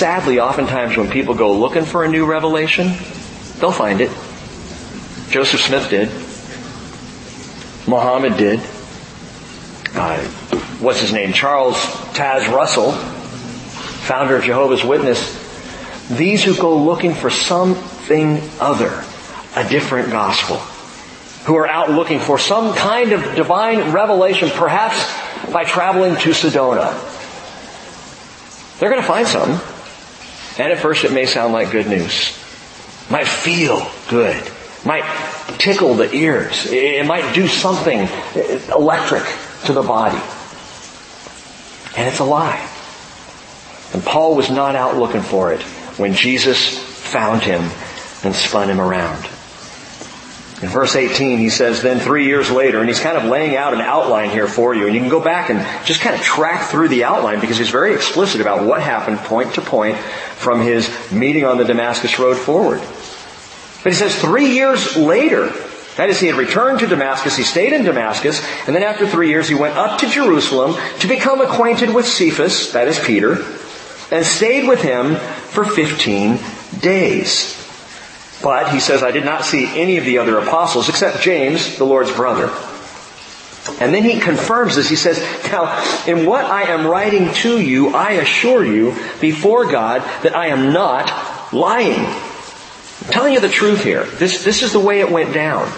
sadly, 0.03 0.41
oftentimes 0.41 0.97
when 0.97 1.09
people 1.09 1.33
go 1.33 1.53
looking 1.53 1.85
for 1.85 2.03
a 2.03 2.09
new 2.09 2.27
revelation, 2.27 2.89
they'll 3.61 3.71
find 3.71 4.01
it. 4.01 4.11
Joseph 5.31 5.61
Smith 5.61 5.91
did. 5.91 6.09
Muhammad 7.87 8.37
did. 8.37 8.59
Uh, 9.95 10.19
what's 10.81 10.99
his 10.99 11.13
name? 11.13 11.33
Charles 11.33 11.77
Taze 12.17 12.53
Russell, 12.53 12.91
founder 12.91 14.35
of 14.35 14.43
Jehovah's 14.43 14.83
Witness. 14.83 15.39
These 16.09 16.43
who 16.43 16.57
go 16.57 16.83
looking 16.83 17.15
for 17.15 17.31
something 17.31 18.43
other, 18.59 19.05
a 19.55 19.69
different 19.69 20.11
gospel, 20.11 20.57
who 21.47 21.55
are 21.55 21.69
out 21.69 21.93
looking 21.93 22.19
for 22.19 22.39
some 22.39 22.75
kind 22.75 23.13
of 23.13 23.37
divine 23.37 23.93
revelation, 23.93 24.51
perhaps 24.51 24.99
by 25.53 25.63
traveling 25.63 26.17
to 26.17 26.31
Sedona. 26.31 26.91
They're 28.81 28.91
going 28.91 29.01
to 29.01 29.07
find 29.07 29.29
something. 29.29 29.72
And 30.59 30.73
at 30.73 30.79
first 30.81 31.05
it 31.05 31.13
may 31.13 31.27
sound 31.27 31.53
like 31.53 31.71
good 31.71 31.87
news. 31.87 32.39
Might 33.11 33.27
feel 33.27 33.91
good. 34.09 34.51
Might 34.85 35.05
tickle 35.59 35.95
the 35.95 36.13
ears. 36.15 36.67
It 36.71 37.07
might 37.07 37.35
do 37.35 37.47
something 37.47 38.09
electric 38.71 39.25
to 39.67 39.73
the 39.73 39.83
body. 39.83 40.21
And 41.97 42.09
it's 42.09 42.19
a 42.19 42.25
lie. 42.25 42.69
And 43.93 44.03
Paul 44.03 44.35
was 44.35 44.51
not 44.51 44.75
out 44.75 44.97
looking 44.97 45.21
for 45.21 45.53
it 45.53 45.63
when 45.99 46.15
Jesus 46.15 46.79
found 46.79 47.43
him 47.43 47.71
and 48.25 48.35
spun 48.35 48.71
him 48.71 48.81
around. 48.81 49.29
In 50.63 50.69
verse 50.69 50.95
18, 50.95 51.39
he 51.39 51.51
says, 51.51 51.83
then 51.83 51.99
three 51.99 52.27
years 52.27 52.49
later, 52.49 52.79
and 52.79 52.89
he's 52.89 53.01
kind 53.01 53.19
of 53.19 53.25
laying 53.25 53.57
out 53.57 53.75
an 53.75 53.81
outline 53.81 54.31
here 54.31 54.47
for 54.47 54.73
you, 54.73 54.87
and 54.87 54.95
you 54.95 55.01
can 55.01 55.11
go 55.11 55.21
back 55.21 55.51
and 55.51 55.59
just 55.85 56.01
kind 56.01 56.15
of 56.15 56.23
track 56.23 56.71
through 56.71 56.87
the 56.87 57.03
outline 57.03 57.41
because 57.41 57.59
he's 57.59 57.71
very 57.71 57.95
explicit 57.95 58.41
about 58.41 58.65
what 58.65 58.81
happened 58.81 59.19
point 59.19 59.55
to 59.55 59.61
point 59.61 59.99
from 59.99 60.61
his 60.61 60.89
meeting 61.11 61.45
on 61.45 61.59
the 61.59 61.65
Damascus 61.65 62.17
road 62.21 62.37
forward. 62.37 62.79
But 63.83 63.93
he 63.93 63.99
says 63.99 64.15
three 64.15 64.55
years 64.55 64.97
later, 64.97 65.49
that 65.97 66.09
is, 66.09 66.21
he 66.21 66.29
had 66.29 66.37
returned 66.37 66.79
to 66.79 66.87
Damascus, 66.87 67.37
he 67.37 67.43
stayed 67.43 67.73
in 67.73 67.83
Damascus, 67.83 68.41
and 68.69 68.77
then 68.77 68.85
after 68.85 69.05
three 69.05 69.31
years 69.31 69.49
he 69.49 69.57
went 69.57 69.77
up 69.77 69.99
to 69.99 70.09
Jerusalem 70.09 70.77
to 71.01 71.09
become 71.09 71.41
acquainted 71.41 71.93
with 71.93 72.07
Cephas, 72.07 72.73
that 72.73 72.87
is 72.87 73.01
Peter, 73.01 73.45
and 74.13 74.25
stayed 74.25 74.69
with 74.69 74.81
him 74.81 75.17
for 75.17 75.65
15 75.65 76.39
days. 76.79 77.62
But 78.43 78.73
he 78.73 78.81
says, 78.81 79.03
I 79.03 79.13
did 79.13 79.25
not 79.25 79.45
see 79.45 79.67
any 79.81 79.99
of 79.99 80.05
the 80.05 80.19
other 80.19 80.39
apostles 80.39 80.89
except 80.89 81.23
James, 81.23 81.79
the 81.79 81.85
Lord's 81.85 82.13
brother. 82.13 82.51
And 83.81 83.95
then 83.95 84.03
he 84.03 84.19
confirms 84.19 84.75
this. 84.75 84.89
He 84.89 84.97
says, 84.97 85.21
now, 85.53 86.05
in 86.07 86.27
what 86.27 86.45
I 86.45 86.65
am 86.65 86.87
writing 86.87 87.33
to 87.35 87.61
you, 87.61 87.95
I 87.95 88.13
assure 88.13 88.65
you 88.65 88.97
before 89.21 89.71
God 89.71 90.03
that 90.25 90.35
I 90.35 90.49
am 90.49 90.73
not 90.73 91.53
lying. 91.53 92.05
I'm 92.05 93.13
telling 93.13 93.35
you 93.35 93.41
the 93.41 93.49
truth 93.49 93.85
here. 93.85 94.05
This, 94.05 94.43
this 94.45 94.63
is 94.63 94.73
the 94.73 94.81
way 94.81 95.01
it 95.01 95.11
went 95.11 95.33
down. 95.33 95.71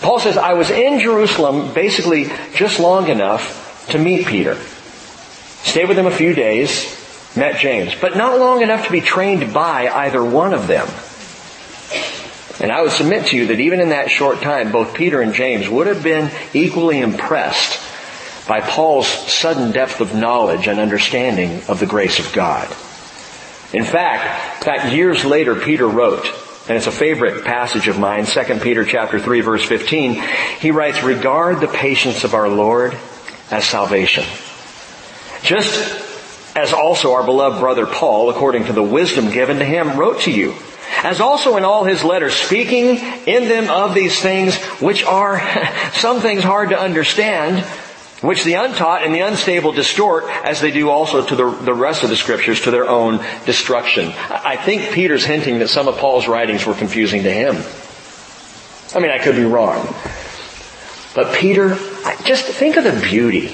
Paul 0.00 0.20
says, 0.20 0.36
I 0.36 0.52
was 0.54 0.70
in 0.70 1.00
Jerusalem 1.00 1.74
basically 1.74 2.30
just 2.54 2.78
long 2.78 3.08
enough 3.08 3.86
to 3.90 3.98
meet 3.98 4.26
Peter. 4.26 4.56
Stayed 5.64 5.88
with 5.88 5.98
him 5.98 6.06
a 6.06 6.12
few 6.12 6.34
days, 6.34 6.96
met 7.36 7.58
James, 7.58 7.94
but 8.00 8.16
not 8.16 8.38
long 8.38 8.62
enough 8.62 8.86
to 8.86 8.92
be 8.92 9.00
trained 9.00 9.52
by 9.52 9.88
either 9.88 10.24
one 10.24 10.54
of 10.54 10.66
them. 10.66 10.88
And 12.60 12.70
I 12.70 12.82
would 12.82 12.92
submit 12.92 13.28
to 13.28 13.36
you 13.36 13.46
that 13.48 13.60
even 13.60 13.80
in 13.80 13.90
that 13.90 14.10
short 14.10 14.42
time, 14.42 14.72
both 14.72 14.94
Peter 14.94 15.20
and 15.20 15.34
James 15.34 15.68
would 15.68 15.86
have 15.86 16.02
been 16.02 16.30
equally 16.52 17.00
impressed 17.00 17.80
by 18.46 18.60
Paul's 18.60 19.08
sudden 19.08 19.72
depth 19.72 20.00
of 20.00 20.14
knowledge 20.14 20.66
and 20.66 20.78
understanding 20.78 21.62
of 21.68 21.80
the 21.80 21.86
grace 21.86 22.18
of 22.18 22.32
God. 22.32 22.68
In 23.72 23.84
fact, 23.84 24.64
fact, 24.64 24.92
years 24.92 25.24
later, 25.24 25.54
Peter 25.54 25.88
wrote, 25.88 26.26
and 26.68 26.76
it's 26.76 26.86
a 26.86 26.92
favorite 26.92 27.44
passage 27.44 27.88
of 27.88 27.98
mine, 27.98 28.26
2 28.26 28.42
Peter 28.60 28.84
chapter 28.84 29.18
3 29.18 29.40
verse 29.40 29.64
15, 29.64 30.22
he 30.60 30.70
writes, 30.70 31.02
regard 31.02 31.60
the 31.60 31.68
patience 31.68 32.24
of 32.24 32.34
our 32.34 32.48
Lord 32.48 32.96
as 33.50 33.64
salvation. 33.64 34.24
Just 35.42 36.00
as 36.54 36.72
also 36.72 37.14
our 37.14 37.24
beloved 37.24 37.60
brother 37.60 37.86
Paul, 37.86 38.30
according 38.30 38.66
to 38.66 38.72
the 38.72 38.82
wisdom 38.82 39.30
given 39.30 39.58
to 39.58 39.64
him, 39.64 39.98
wrote 39.98 40.20
to 40.22 40.30
you, 40.30 40.54
as 41.02 41.20
also 41.20 41.56
in 41.56 41.64
all 41.64 41.84
his 41.84 42.04
letters, 42.04 42.34
speaking 42.34 42.96
in 43.26 43.48
them 43.48 43.68
of 43.68 43.94
these 43.94 44.20
things, 44.20 44.56
which 44.80 45.04
are 45.04 45.40
some 45.92 46.20
things 46.20 46.44
hard 46.44 46.70
to 46.70 46.78
understand, 46.78 47.64
which 48.22 48.44
the 48.44 48.54
untaught 48.54 49.02
and 49.02 49.14
the 49.14 49.20
unstable 49.20 49.72
distort, 49.72 50.24
as 50.44 50.60
they 50.60 50.70
do 50.70 50.88
also 50.88 51.26
to 51.26 51.34
the, 51.34 51.50
the 51.50 51.74
rest 51.74 52.04
of 52.04 52.10
the 52.10 52.16
scriptures, 52.16 52.60
to 52.62 52.70
their 52.70 52.88
own 52.88 53.18
destruction. 53.46 54.12
I 54.30 54.56
think 54.56 54.92
Peter's 54.92 55.24
hinting 55.24 55.58
that 55.58 55.68
some 55.68 55.88
of 55.88 55.96
Paul's 55.98 56.28
writings 56.28 56.64
were 56.64 56.74
confusing 56.74 57.24
to 57.24 57.32
him. 57.32 57.56
I 58.94 59.00
mean, 59.00 59.10
I 59.10 59.18
could 59.18 59.36
be 59.36 59.44
wrong. 59.44 59.86
But 61.14 61.34
Peter, 61.34 61.70
just 62.24 62.46
think 62.46 62.76
of 62.76 62.84
the 62.84 63.00
beauty 63.02 63.48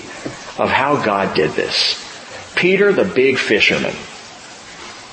of 0.59 0.69
how 0.69 1.03
God 1.03 1.35
did 1.35 1.53
this. 1.53 2.05
Peter, 2.55 2.93
the 2.93 3.05
big 3.05 3.39
fisherman, 3.39 3.95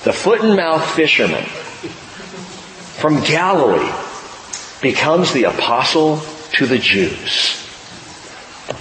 the 0.04 0.12
foot 0.12 0.42
and 0.42 0.56
mouth 0.56 0.84
fisherman 0.94 1.44
from 2.98 3.22
Galilee, 3.22 3.92
becomes 4.82 5.32
the 5.32 5.44
apostle 5.44 6.20
to 6.52 6.66
the 6.66 6.78
Jews. 6.78 7.62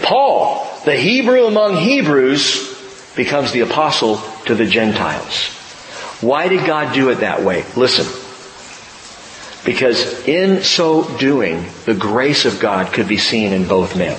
Paul, 0.02 0.68
the 0.86 0.96
Hebrew 0.96 1.46
among 1.46 1.78
Hebrews, 1.78 3.14
becomes 3.16 3.52
the 3.52 3.62
apostle 3.62 4.18
to 4.46 4.56
the 4.56 4.66
Gentiles. 4.66 5.48
Why 6.22 6.48
did 6.48 6.66
God 6.66 6.94
do 6.94 7.10
it 7.10 7.16
that 7.16 7.44
way? 7.44 7.66
Listen. 7.76 8.06
Because 9.66 10.28
in 10.28 10.64
so 10.64 11.04
doing, 11.18 11.66
the 11.86 11.96
grace 11.96 12.46
of 12.46 12.60
God 12.60 12.94
could 12.94 13.08
be 13.08 13.18
seen 13.18 13.52
in 13.52 13.68
both 13.68 13.98
men. 13.98 14.18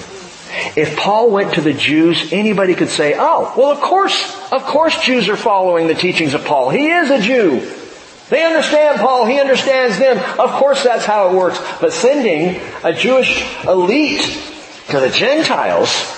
If 0.77 0.97
Paul 0.97 1.31
went 1.31 1.55
to 1.55 1.61
the 1.61 1.73
Jews, 1.73 2.33
anybody 2.33 2.75
could 2.75 2.89
say, 2.89 3.15
oh, 3.17 3.53
well 3.57 3.71
of 3.71 3.81
course, 3.81 4.35
of 4.51 4.63
course 4.65 5.01
Jews 5.03 5.29
are 5.29 5.37
following 5.37 5.87
the 5.87 5.95
teachings 5.95 6.35
of 6.35 6.45
Paul. 6.45 6.71
He 6.71 6.89
is 6.89 7.11
a 7.11 7.21
Jew. 7.21 7.61
They 8.29 8.45
understand 8.45 8.99
Paul, 8.99 9.27
he 9.27 9.39
understands 9.39 9.99
them. 9.99 10.19
Of 10.39 10.51
course 10.53 10.83
that's 10.83 11.05
how 11.05 11.29
it 11.29 11.37
works. 11.37 11.61
But 11.81 11.93
sending 11.93 12.61
a 12.83 12.93
Jewish 12.93 13.45
elite 13.65 14.23
to 14.89 15.01
the 15.01 15.11
Gentiles, 15.11 16.13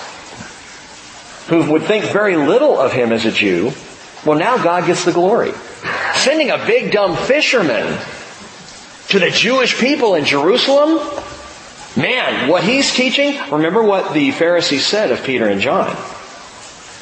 who 1.47 1.71
would 1.71 1.83
think 1.83 2.05
very 2.05 2.35
little 2.35 2.79
of 2.79 2.93
him 2.93 3.11
as 3.11 3.25
a 3.25 3.31
Jew, 3.31 3.73
well 4.25 4.37
now 4.37 4.57
God 4.61 4.87
gets 4.87 5.05
the 5.05 5.11
glory. 5.11 5.51
Sending 6.15 6.49
a 6.49 6.57
big 6.65 6.91
dumb 6.91 7.15
fisherman 7.15 7.97
to 9.09 9.19
the 9.19 9.29
Jewish 9.29 9.79
people 9.79 10.15
in 10.15 10.25
Jerusalem, 10.25 10.99
man, 11.95 12.49
what 12.49 12.63
he's 12.63 12.93
teaching, 12.93 13.39
remember 13.51 13.83
what 13.83 14.13
the 14.13 14.31
Pharisees 14.31 14.85
said 14.85 15.11
of 15.11 15.23
Peter 15.23 15.47
and 15.47 15.61
John. 15.61 15.95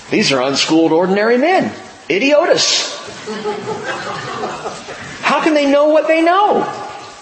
These 0.10 0.32
are 0.32 0.42
unschooled 0.42 0.92
ordinary 0.92 1.38
men. 1.38 1.74
Idiotus. 2.10 2.96
Can 5.48 5.54
they 5.54 5.72
know 5.72 5.88
what 5.88 6.10
they 6.10 6.22
know? 6.22 6.64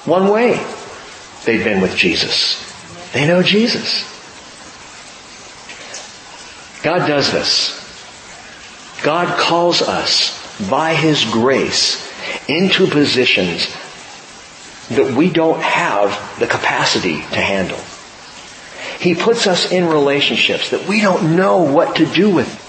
One 0.05 0.29
way. 0.29 0.59
They've 1.45 1.63
been 1.63 1.79
with 1.79 1.95
Jesus. 1.95 2.57
They 3.13 3.27
know 3.27 3.43
Jesus. 3.43 4.03
God 6.81 7.07
does 7.07 7.31
this. 7.31 7.79
God 9.03 9.37
calls 9.37 9.83
us 9.83 10.59
by 10.67 10.95
His 10.95 11.23
grace 11.25 12.01
into 12.49 12.87
positions 12.87 13.71
that 14.89 15.15
we 15.15 15.29
don't 15.29 15.61
have 15.61 16.39
the 16.39 16.47
capacity 16.47 17.17
to 17.17 17.39
handle. 17.39 17.79
He 18.99 19.13
puts 19.13 19.45
us 19.45 19.71
in 19.71 19.85
relationships 19.85 20.71
that 20.71 20.87
we 20.87 20.99
don't 20.99 21.35
know 21.35 21.61
what 21.61 21.97
to 21.97 22.07
do 22.07 22.33
with. 22.33 22.64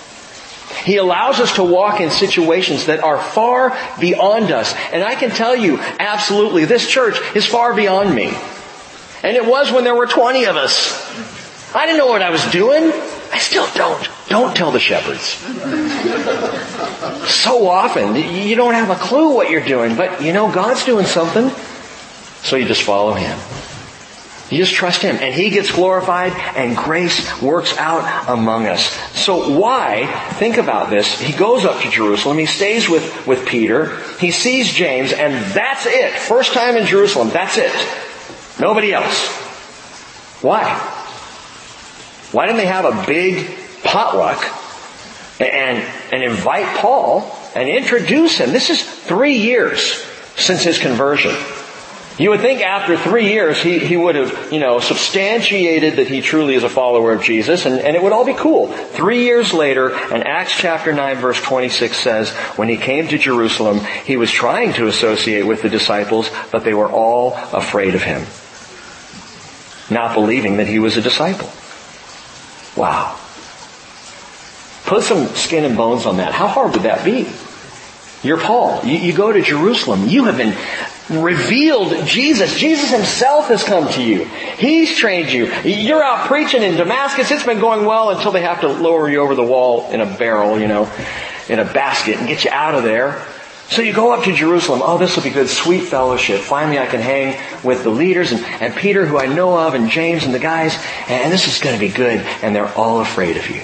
He 0.86 0.98
allows 0.98 1.40
us 1.40 1.56
to 1.56 1.64
walk 1.64 2.00
in 2.00 2.12
situations 2.12 2.86
that 2.86 3.00
are 3.00 3.20
far 3.20 3.76
beyond 3.98 4.52
us. 4.52 4.72
And 4.92 5.02
I 5.02 5.16
can 5.16 5.30
tell 5.30 5.56
you, 5.56 5.78
absolutely, 5.80 6.64
this 6.64 6.88
church 6.88 7.18
is 7.34 7.44
far 7.44 7.74
beyond 7.74 8.14
me. 8.14 8.32
And 9.24 9.36
it 9.36 9.44
was 9.44 9.72
when 9.72 9.82
there 9.82 9.96
were 9.96 10.06
20 10.06 10.44
of 10.44 10.54
us. 10.54 10.94
I 11.74 11.86
didn't 11.86 11.98
know 11.98 12.06
what 12.06 12.22
I 12.22 12.30
was 12.30 12.44
doing. 12.52 12.92
I 13.32 13.38
still 13.38 13.66
don't. 13.74 14.08
Don't 14.28 14.56
tell 14.56 14.70
the 14.70 14.78
shepherds. 14.78 15.22
so 17.28 17.66
often, 17.66 18.14
you 18.14 18.54
don't 18.54 18.74
have 18.74 18.90
a 18.90 18.94
clue 18.94 19.34
what 19.34 19.50
you're 19.50 19.64
doing, 19.64 19.96
but 19.96 20.22
you 20.22 20.32
know 20.32 20.52
God's 20.52 20.84
doing 20.84 21.06
something. 21.06 21.50
So 22.44 22.54
you 22.54 22.64
just 22.64 22.82
follow 22.82 23.14
Him. 23.14 23.36
You 24.50 24.58
just 24.58 24.74
trust 24.74 25.02
Him 25.02 25.16
and 25.16 25.34
He 25.34 25.50
gets 25.50 25.72
glorified 25.72 26.32
and 26.56 26.76
grace 26.76 27.42
works 27.42 27.76
out 27.78 28.28
among 28.28 28.66
us. 28.66 28.86
So 29.18 29.58
why, 29.58 30.06
think 30.34 30.56
about 30.56 30.88
this, 30.90 31.20
He 31.20 31.32
goes 31.32 31.64
up 31.64 31.82
to 31.82 31.90
Jerusalem, 31.90 32.38
He 32.38 32.46
stays 32.46 32.88
with, 32.88 33.26
with 33.26 33.46
Peter, 33.46 33.96
He 34.18 34.30
sees 34.30 34.72
James 34.72 35.12
and 35.12 35.34
that's 35.52 35.86
it. 35.86 36.12
First 36.12 36.52
time 36.52 36.76
in 36.76 36.86
Jerusalem, 36.86 37.30
that's 37.30 37.58
it. 37.58 37.72
Nobody 38.60 38.92
else. 38.92 39.26
Why? 40.42 40.64
Why 42.32 42.46
didn't 42.46 42.58
they 42.58 42.66
have 42.66 42.84
a 42.84 43.04
big 43.06 43.48
potluck 43.82 44.44
and, 45.40 45.78
and 46.12 46.22
invite 46.22 46.76
Paul 46.78 47.36
and 47.54 47.68
introduce 47.68 48.38
him? 48.38 48.52
This 48.52 48.70
is 48.70 48.82
three 48.82 49.38
years 49.38 50.04
since 50.36 50.62
his 50.62 50.78
conversion. 50.78 51.34
You 52.18 52.30
would 52.30 52.40
think 52.40 52.62
after 52.62 52.96
three 52.96 53.28
years 53.28 53.62
he, 53.62 53.78
he 53.78 53.94
would 53.94 54.14
have, 54.14 54.50
you 54.50 54.58
know, 54.58 54.80
substantiated 54.80 55.96
that 55.96 56.08
he 56.08 56.22
truly 56.22 56.54
is 56.54 56.64
a 56.64 56.68
follower 56.68 57.12
of 57.12 57.22
Jesus 57.22 57.66
and, 57.66 57.78
and 57.78 57.94
it 57.94 58.02
would 58.02 58.12
all 58.12 58.24
be 58.24 58.32
cool. 58.32 58.68
Three 58.68 59.24
years 59.24 59.52
later, 59.52 59.94
and 59.94 60.26
Acts 60.26 60.56
chapter 60.56 60.94
9 60.94 61.16
verse 61.18 61.40
26 61.42 61.94
says, 61.94 62.30
when 62.56 62.70
he 62.70 62.78
came 62.78 63.08
to 63.08 63.18
Jerusalem, 63.18 63.80
he 64.04 64.16
was 64.16 64.30
trying 64.30 64.72
to 64.74 64.86
associate 64.86 65.44
with 65.44 65.60
the 65.60 65.68
disciples, 65.68 66.30
but 66.50 66.64
they 66.64 66.72
were 66.72 66.88
all 66.90 67.34
afraid 67.52 67.94
of 67.94 68.02
him. 68.02 68.22
Not 69.94 70.14
believing 70.14 70.56
that 70.56 70.66
he 70.66 70.78
was 70.78 70.96
a 70.96 71.02
disciple. 71.02 71.50
Wow. 72.80 73.18
Put 74.86 75.02
some 75.02 75.26
skin 75.34 75.64
and 75.64 75.76
bones 75.76 76.06
on 76.06 76.16
that. 76.16 76.32
How 76.32 76.46
hard 76.46 76.72
would 76.72 76.82
that 76.84 77.04
be? 77.04 77.28
You're 78.22 78.40
Paul. 78.40 78.80
You, 78.84 78.98
you 78.98 79.12
go 79.12 79.32
to 79.32 79.42
Jerusalem. 79.42 80.08
You 80.08 80.24
have 80.24 80.38
been 80.38 80.56
revealed 81.10 82.06
Jesus. 82.06 82.58
Jesus 82.58 82.90
himself 82.90 83.48
has 83.48 83.62
come 83.62 83.88
to 83.92 84.02
you. 84.02 84.24
He's 84.24 84.96
trained 84.96 85.32
you. 85.32 85.46
You're 85.62 86.02
out 86.02 86.26
preaching 86.26 86.62
in 86.62 86.76
Damascus. 86.76 87.30
It's 87.30 87.44
been 87.44 87.60
going 87.60 87.84
well 87.84 88.10
until 88.10 88.32
they 88.32 88.42
have 88.42 88.60
to 88.62 88.68
lower 88.68 89.08
you 89.08 89.20
over 89.20 89.34
the 89.34 89.44
wall 89.44 89.90
in 89.90 90.00
a 90.00 90.06
barrel, 90.06 90.60
you 90.60 90.68
know, 90.68 90.90
in 91.48 91.58
a 91.58 91.64
basket 91.64 92.16
and 92.16 92.26
get 92.26 92.44
you 92.44 92.50
out 92.50 92.74
of 92.74 92.82
there. 92.82 93.24
So 93.68 93.82
you 93.82 93.92
go 93.92 94.12
up 94.12 94.24
to 94.24 94.32
Jerusalem. 94.32 94.80
Oh, 94.84 94.96
this 94.96 95.16
will 95.16 95.24
be 95.24 95.30
good. 95.30 95.48
Sweet 95.48 95.82
fellowship. 95.82 96.40
Finally 96.40 96.78
I 96.78 96.86
can 96.86 97.00
hang 97.00 97.36
with 97.64 97.82
the 97.82 97.90
leaders 97.90 98.32
and, 98.32 98.44
and 98.44 98.74
Peter 98.74 99.04
who 99.06 99.18
I 99.18 99.26
know 99.26 99.58
of 99.58 99.74
and 99.74 99.90
James 99.90 100.24
and 100.24 100.32
the 100.32 100.38
guys 100.38 100.74
and, 101.08 101.24
and 101.24 101.32
this 101.32 101.48
is 101.48 101.60
going 101.60 101.74
to 101.74 101.80
be 101.80 101.92
good. 101.92 102.20
And 102.42 102.54
they're 102.54 102.72
all 102.74 103.00
afraid 103.00 103.36
of 103.36 103.48
you. 103.50 103.62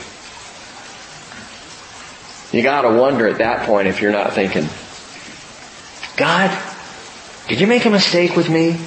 You 2.57 2.63
gotta 2.63 2.91
wonder 2.91 3.27
at 3.29 3.39
that 3.39 3.67
point 3.67 3.89
if 3.89 4.03
you're 4.03 4.13
not 4.13 4.35
thinking, 4.35 4.69
God, 6.19 6.51
did 7.53 7.61
you 7.61 7.67
make 7.67 7.85
a 7.85 7.91
mistake 7.91 8.35
with 8.35 8.49
me? 8.49 8.79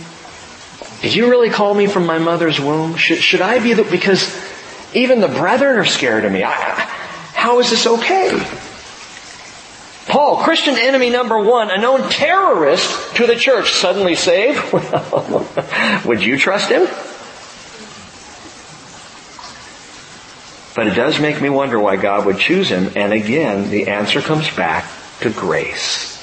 Did 1.04 1.14
you 1.14 1.30
really 1.30 1.52
call 1.52 1.76
me 1.76 1.86
from 1.86 2.08
my 2.08 2.18
mother's 2.18 2.60
womb? 2.60 2.96
Should, 2.96 3.20
should 3.20 3.42
I 3.42 3.60
be 3.60 3.74
the, 3.74 3.84
because 3.84 4.36
even 4.92 5.22
the 5.22 5.28
brethren 5.28 5.78
are 5.78 5.86
scared 5.86 6.26
of 6.26 6.32
me. 6.32 6.44
I, 6.44 6.50
how 6.52 7.60
is 7.60 7.70
this 7.70 7.86
okay? 7.86 8.32
Paul, 10.08 10.38
Christian 10.38 10.80
enemy 10.80 11.12
number 11.12 11.38
one, 11.38 11.70
a 11.70 11.78
known 11.78 12.10
terrorist 12.10 13.16
to 13.18 13.28
the 13.28 13.36
church, 13.36 13.74
suddenly 13.74 14.16
saved? 14.16 14.60
Well, 14.74 15.48
would 16.08 16.24
you 16.24 16.36
trust 16.36 16.72
him? 16.72 16.88
But 20.76 20.88
it 20.88 20.96
does 20.96 21.20
make 21.20 21.40
me 21.40 21.52
wonder 21.52 21.80
why 21.80 21.98
God 21.98 22.26
would 22.26 22.40
choose 22.40 22.70
him, 22.70 22.94
and 22.96 23.14
again, 23.14 23.70
the 23.70 23.90
answer 23.90 24.22
comes 24.22 24.50
back 24.56 24.90
to 25.20 25.30
grace. 25.30 26.16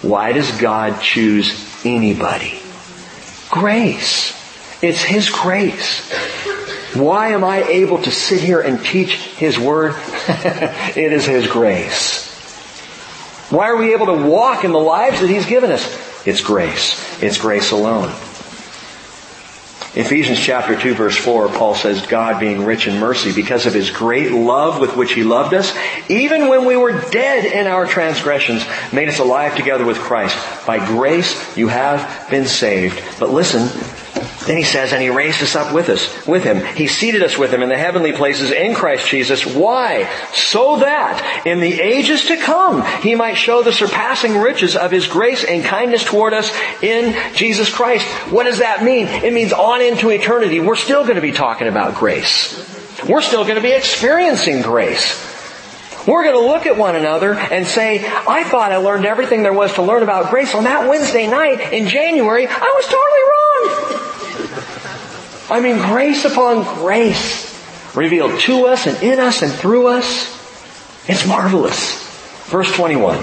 Why 0.00 0.32
does 0.32 0.50
God 0.58 1.02
choose 1.02 1.70
anybody? 1.84 2.58
Grace. 3.50 4.32
It's 4.82 5.02
His 5.02 5.30
grace. 5.30 6.10
Why 6.94 7.28
am 7.28 7.44
I 7.44 7.62
able 7.64 8.02
to 8.02 8.10
sit 8.10 8.40
here 8.40 8.60
and 8.60 8.84
teach 8.84 9.14
His 9.14 9.58
Word? 9.58 9.94
it 10.28 11.12
is 11.12 11.24
His 11.24 11.46
grace. 11.46 12.30
Why 13.50 13.68
are 13.68 13.76
we 13.76 13.92
able 13.92 14.06
to 14.06 14.26
walk 14.26 14.64
in 14.64 14.72
the 14.72 14.78
lives 14.78 15.20
that 15.20 15.28
He's 15.28 15.46
given 15.46 15.70
us? 15.70 16.26
It's 16.26 16.40
grace. 16.40 17.22
It's 17.22 17.38
grace 17.38 17.70
alone. 17.70 18.12
Ephesians 19.94 20.40
chapter 20.40 20.74
2 20.74 20.94
verse 20.94 21.16
4, 21.16 21.48
Paul 21.50 21.74
says, 21.74 22.06
God 22.06 22.40
being 22.40 22.64
rich 22.64 22.88
in 22.88 22.98
mercy 22.98 23.30
because 23.32 23.66
of 23.66 23.74
his 23.74 23.90
great 23.90 24.32
love 24.32 24.80
with 24.80 24.96
which 24.96 25.12
he 25.12 25.22
loved 25.22 25.52
us, 25.52 25.76
even 26.08 26.48
when 26.48 26.64
we 26.64 26.76
were 26.76 26.98
dead 27.10 27.44
in 27.44 27.66
our 27.66 27.86
transgressions, 27.86 28.64
made 28.90 29.10
us 29.10 29.18
alive 29.18 29.54
together 29.54 29.84
with 29.84 29.98
Christ. 29.98 30.66
By 30.66 30.78
grace 30.84 31.56
you 31.58 31.68
have 31.68 32.30
been 32.30 32.46
saved. 32.46 33.02
But 33.20 33.30
listen, 33.30 33.68
then 34.46 34.56
he 34.56 34.64
says, 34.64 34.92
and 34.92 35.00
he 35.00 35.08
raised 35.08 35.42
us 35.42 35.54
up 35.54 35.72
with 35.72 35.88
us, 35.88 36.26
with 36.26 36.42
him. 36.42 36.64
He 36.74 36.88
seated 36.88 37.22
us 37.22 37.38
with 37.38 37.52
him 37.52 37.62
in 37.62 37.68
the 37.68 37.78
heavenly 37.78 38.12
places 38.12 38.50
in 38.50 38.74
Christ 38.74 39.08
Jesus. 39.08 39.46
Why? 39.46 40.10
So 40.32 40.80
that 40.80 41.42
in 41.46 41.60
the 41.60 41.80
ages 41.80 42.26
to 42.26 42.36
come, 42.36 42.82
he 43.02 43.14
might 43.14 43.34
show 43.34 43.62
the 43.62 43.72
surpassing 43.72 44.36
riches 44.38 44.76
of 44.76 44.90
his 44.90 45.06
grace 45.06 45.44
and 45.44 45.64
kindness 45.64 46.04
toward 46.04 46.34
us 46.34 46.52
in 46.82 47.14
Jesus 47.34 47.72
Christ. 47.72 48.06
What 48.30 48.44
does 48.44 48.58
that 48.58 48.82
mean? 48.82 49.06
It 49.06 49.32
means 49.32 49.52
on 49.52 49.80
into 49.80 50.10
eternity, 50.10 50.60
we're 50.60 50.76
still 50.76 51.02
going 51.04 51.16
to 51.16 51.22
be 51.22 51.32
talking 51.32 51.68
about 51.68 51.94
grace. 51.94 52.58
We're 53.08 53.22
still 53.22 53.44
going 53.44 53.56
to 53.56 53.62
be 53.62 53.72
experiencing 53.72 54.62
grace. 54.62 55.30
We're 56.06 56.24
going 56.24 56.34
to 56.34 56.46
look 56.46 56.66
at 56.66 56.76
one 56.76 56.96
another 56.96 57.34
and 57.34 57.64
say, 57.64 58.04
I 58.04 58.42
thought 58.42 58.72
I 58.72 58.78
learned 58.78 59.06
everything 59.06 59.44
there 59.44 59.52
was 59.52 59.74
to 59.74 59.82
learn 59.82 60.02
about 60.02 60.30
grace 60.30 60.52
on 60.54 60.64
that 60.64 60.88
Wednesday 60.88 61.28
night 61.28 61.72
in 61.72 61.86
January. 61.86 62.46
I 62.48 62.72
was 62.74 62.84
totally 62.86 64.00
wrong. 64.00 64.11
I 65.52 65.60
mean, 65.60 65.76
grace 65.76 66.24
upon 66.24 66.64
grace 66.76 67.52
revealed 67.94 68.40
to 68.40 68.66
us 68.66 68.86
and 68.86 69.02
in 69.02 69.18
us 69.18 69.42
and 69.42 69.52
through 69.52 69.88
us. 69.88 70.32
It's 71.06 71.26
marvelous. 71.26 72.02
Verse 72.46 72.74
21. 72.74 73.22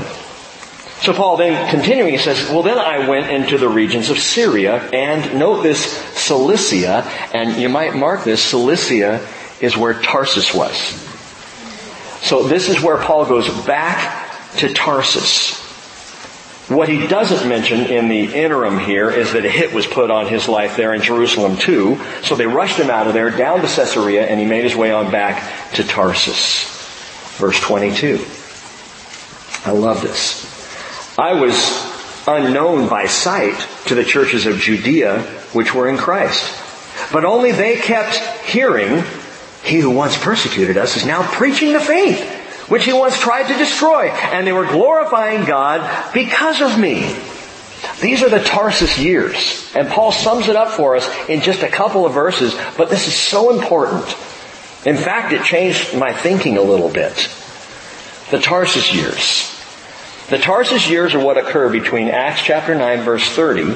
So 1.01 1.13
Paul 1.13 1.37
then 1.37 1.71
continuing, 1.71 2.11
he 2.11 2.19
says, 2.19 2.49
well 2.49 2.61
then 2.61 2.77
I 2.77 3.09
went 3.09 3.31
into 3.31 3.57
the 3.57 3.67
regions 3.67 4.11
of 4.11 4.19
Syria 4.19 4.89
and 4.91 5.39
note 5.39 5.63
this 5.63 5.81
Cilicia, 6.15 7.03
and 7.33 7.59
you 7.59 7.67
might 7.67 7.95
mark 7.95 8.23
this, 8.25 8.43
Cilicia 8.43 9.25
is 9.59 9.75
where 9.75 9.99
Tarsus 9.99 10.53
was. 10.53 10.77
So 12.21 12.43
this 12.43 12.69
is 12.69 12.79
where 12.79 12.97
Paul 12.97 13.25
goes 13.25 13.49
back 13.65 14.29
to 14.57 14.71
Tarsus. 14.71 15.58
What 16.69 16.87
he 16.87 17.07
doesn't 17.07 17.49
mention 17.49 17.87
in 17.87 18.09
the 18.09 18.25
interim 18.25 18.77
here 18.77 19.09
is 19.09 19.33
that 19.33 19.43
a 19.43 19.49
hit 19.49 19.73
was 19.73 19.87
put 19.87 20.11
on 20.11 20.27
his 20.27 20.47
life 20.47 20.77
there 20.77 20.93
in 20.93 21.01
Jerusalem 21.01 21.57
too. 21.57 21.99
So 22.21 22.35
they 22.35 22.45
rushed 22.45 22.77
him 22.77 22.91
out 22.91 23.07
of 23.07 23.15
there 23.15 23.31
down 23.31 23.61
to 23.61 23.67
Caesarea 23.67 24.27
and 24.27 24.39
he 24.39 24.45
made 24.45 24.65
his 24.65 24.75
way 24.75 24.91
on 24.91 25.09
back 25.09 25.73
to 25.73 25.83
Tarsus. 25.83 26.69
Verse 27.39 27.59
22. 27.59 28.23
I 29.65 29.71
love 29.71 30.03
this. 30.03 30.45
I 31.17 31.41
was 31.41 31.55
unknown 32.27 32.87
by 32.87 33.07
sight 33.07 33.59
to 33.87 33.95
the 33.95 34.03
churches 34.03 34.45
of 34.45 34.59
Judea 34.59 35.23
which 35.53 35.73
were 35.73 35.87
in 35.89 35.97
Christ. 35.97 36.55
But 37.11 37.25
only 37.25 37.51
they 37.51 37.77
kept 37.77 38.15
hearing, 38.45 39.03
he 39.63 39.79
who 39.79 39.89
once 39.89 40.15
persecuted 40.15 40.77
us 40.77 40.97
is 40.97 41.05
now 41.05 41.23
preaching 41.31 41.73
the 41.73 41.79
faith 41.79 42.38
which 42.69 42.85
he 42.85 42.93
once 42.93 43.19
tried 43.19 43.47
to 43.47 43.57
destroy, 43.57 44.09
and 44.09 44.47
they 44.47 44.53
were 44.53 44.65
glorifying 44.65 45.45
God 45.45 46.13
because 46.13 46.61
of 46.61 46.79
me. 46.79 47.15
These 48.01 48.23
are 48.23 48.29
the 48.29 48.43
Tarsus 48.43 48.97
years. 48.97 49.71
And 49.75 49.89
Paul 49.89 50.11
sums 50.11 50.47
it 50.47 50.55
up 50.55 50.69
for 50.69 50.95
us 50.95 51.09
in 51.27 51.41
just 51.41 51.63
a 51.63 51.67
couple 51.67 52.05
of 52.05 52.13
verses, 52.13 52.55
but 52.77 52.89
this 52.89 53.07
is 53.07 53.15
so 53.15 53.51
important. 53.51 54.05
In 54.85 54.95
fact, 54.95 55.33
it 55.33 55.43
changed 55.43 55.97
my 55.97 56.13
thinking 56.13 56.57
a 56.57 56.61
little 56.61 56.89
bit. 56.89 57.13
The 58.31 58.39
Tarsus 58.39 58.93
years. 58.93 59.55
The 60.29 60.37
Tarsus 60.37 60.89
years 60.89 61.15
are 61.15 61.23
what 61.23 61.37
occur 61.37 61.69
between 61.69 62.07
Acts 62.07 62.41
chapter 62.43 62.75
9 62.75 63.01
verse 63.01 63.27
30 63.27 63.75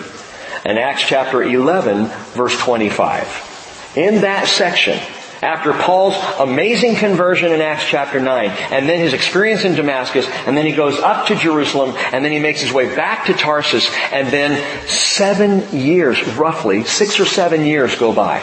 and 0.65 0.77
Acts 0.77 1.03
chapter 1.03 1.41
11 1.41 2.05
verse 2.33 2.57
25. 2.59 3.93
In 3.95 4.21
that 4.21 4.47
section, 4.47 4.99
after 5.43 5.73
Paul's 5.73 6.15
amazing 6.39 6.95
conversion 6.95 7.51
in 7.51 7.59
Acts 7.61 7.85
chapter 7.85 8.19
9, 8.19 8.49
and 8.49 8.87
then 8.87 8.99
his 8.99 9.13
experience 9.13 9.65
in 9.65 9.75
Damascus, 9.75 10.25
and 10.47 10.55
then 10.55 10.65
he 10.65 10.71
goes 10.71 10.97
up 10.99 11.27
to 11.27 11.35
Jerusalem, 11.35 11.95
and 12.13 12.23
then 12.23 12.31
he 12.31 12.39
makes 12.39 12.61
his 12.61 12.71
way 12.71 12.95
back 12.95 13.25
to 13.25 13.33
Tarsus, 13.33 13.89
and 14.11 14.29
then 14.29 14.87
seven 14.87 15.77
years, 15.77 16.25
roughly, 16.35 16.85
six 16.85 17.19
or 17.19 17.25
seven 17.25 17.65
years 17.65 17.95
go 17.95 18.13
by. 18.13 18.39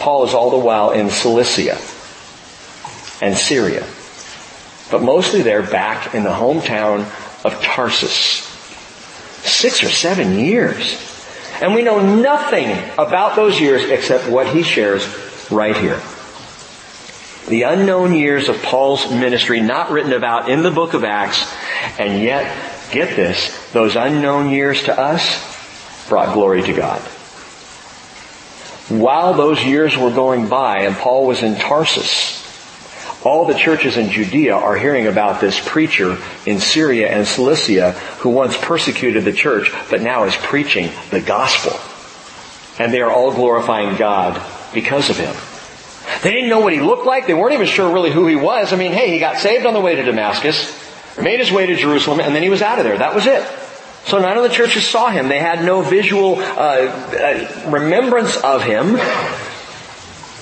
Paul 0.00 0.24
is 0.24 0.34
all 0.34 0.50
the 0.50 0.58
while 0.58 0.90
in 0.90 1.08
Cilicia 1.08 1.78
and 3.22 3.36
Syria. 3.36 3.86
But 4.90 5.02
mostly 5.02 5.42
they're 5.42 5.62
back 5.62 6.14
in 6.14 6.24
the 6.24 6.30
hometown 6.30 7.02
of 7.44 7.62
Tarsus. 7.62 8.42
Six 9.44 9.84
or 9.84 9.88
seven 9.88 10.38
years. 10.38 11.00
And 11.62 11.74
we 11.74 11.82
know 11.82 12.00
nothing 12.00 12.76
about 12.98 13.36
those 13.36 13.60
years 13.60 13.84
except 13.84 14.28
what 14.28 14.48
he 14.48 14.64
shares 14.64 15.06
right 15.50 15.76
here. 15.76 16.00
The 17.48 17.62
unknown 17.62 18.14
years 18.14 18.48
of 18.48 18.62
Paul's 18.62 19.10
ministry 19.10 19.60
not 19.60 19.90
written 19.90 20.12
about 20.12 20.48
in 20.48 20.62
the 20.62 20.70
book 20.70 20.94
of 20.94 21.04
Acts, 21.04 21.52
and 21.98 22.22
yet, 22.22 22.90
get 22.90 23.16
this, 23.16 23.70
those 23.72 23.96
unknown 23.96 24.50
years 24.50 24.84
to 24.84 24.98
us 24.98 26.08
brought 26.08 26.32
glory 26.32 26.62
to 26.62 26.72
God. 26.72 27.00
While 28.88 29.34
those 29.34 29.62
years 29.62 29.96
were 29.96 30.10
going 30.10 30.48
by 30.48 30.82
and 30.82 30.94
Paul 30.94 31.26
was 31.26 31.42
in 31.42 31.56
Tarsus, 31.56 32.42
all 33.24 33.46
the 33.46 33.54
churches 33.54 33.96
in 33.96 34.10
Judea 34.10 34.54
are 34.54 34.76
hearing 34.76 35.06
about 35.06 35.40
this 35.40 35.58
preacher 35.66 36.18
in 36.44 36.60
Syria 36.60 37.08
and 37.08 37.26
Cilicia 37.26 37.92
who 38.20 38.28
once 38.28 38.56
persecuted 38.56 39.24
the 39.24 39.32
church 39.32 39.72
but 39.90 40.02
now 40.02 40.24
is 40.24 40.36
preaching 40.36 40.90
the 41.10 41.22
gospel. 41.22 41.72
And 42.78 42.92
they 42.92 43.00
are 43.00 43.10
all 43.10 43.32
glorifying 43.32 43.96
God 43.96 44.36
because 44.74 45.10
of 45.10 45.16
him. 45.16 45.34
They 46.22 46.32
didn't 46.32 46.50
know 46.50 46.60
what 46.60 46.72
he 46.72 46.80
looked 46.80 47.06
like. 47.06 47.26
They 47.26 47.34
weren't 47.34 47.54
even 47.54 47.66
sure 47.66 47.92
really 47.92 48.10
who 48.10 48.26
he 48.26 48.36
was. 48.36 48.72
I 48.72 48.76
mean, 48.76 48.92
hey, 48.92 49.10
he 49.10 49.18
got 49.18 49.38
saved 49.38 49.66
on 49.66 49.74
the 49.74 49.80
way 49.80 49.94
to 49.94 50.02
Damascus, 50.02 50.78
made 51.20 51.40
his 51.40 51.50
way 51.50 51.66
to 51.66 51.76
Jerusalem, 51.76 52.20
and 52.20 52.34
then 52.34 52.42
he 52.42 52.50
was 52.50 52.62
out 52.62 52.78
of 52.78 52.84
there. 52.84 52.98
That 52.98 53.14
was 53.14 53.26
it. 53.26 53.46
So 54.06 54.18
none 54.18 54.36
of 54.36 54.42
the 54.42 54.50
churches 54.50 54.86
saw 54.86 55.10
him. 55.10 55.28
They 55.28 55.38
had 55.38 55.64
no 55.64 55.80
visual 55.80 56.36
uh, 56.36 56.40
uh, 56.40 57.70
remembrance 57.70 58.36
of 58.36 58.62
him. 58.62 58.96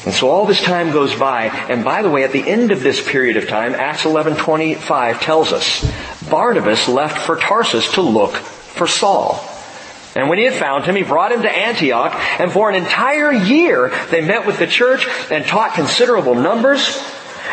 And 0.04 0.12
so 0.12 0.30
all 0.30 0.46
this 0.46 0.60
time 0.60 0.90
goes 0.90 1.14
by, 1.14 1.44
and 1.44 1.84
by 1.84 2.02
the 2.02 2.10
way, 2.10 2.24
at 2.24 2.32
the 2.32 2.42
end 2.42 2.72
of 2.72 2.82
this 2.82 3.00
period 3.00 3.36
of 3.36 3.46
time, 3.46 3.74
Acts 3.74 4.02
11:25 4.02 5.20
tells 5.20 5.52
us, 5.52 5.88
Barnabas 6.28 6.88
left 6.88 7.18
for 7.18 7.36
Tarsus 7.36 7.92
to 7.92 8.02
look 8.02 8.34
for 8.34 8.88
Saul. 8.88 9.51
And 10.14 10.28
when 10.28 10.38
he 10.38 10.44
had 10.44 10.54
found 10.54 10.84
him, 10.84 10.94
he 10.94 11.02
brought 11.02 11.32
him 11.32 11.42
to 11.42 11.50
Antioch, 11.50 12.14
and 12.38 12.52
for 12.52 12.68
an 12.68 12.74
entire 12.74 13.32
year 13.32 13.92
they 14.10 14.20
met 14.20 14.46
with 14.46 14.58
the 14.58 14.66
church 14.66 15.06
and 15.30 15.44
taught 15.44 15.74
considerable 15.74 16.34
numbers, 16.34 17.02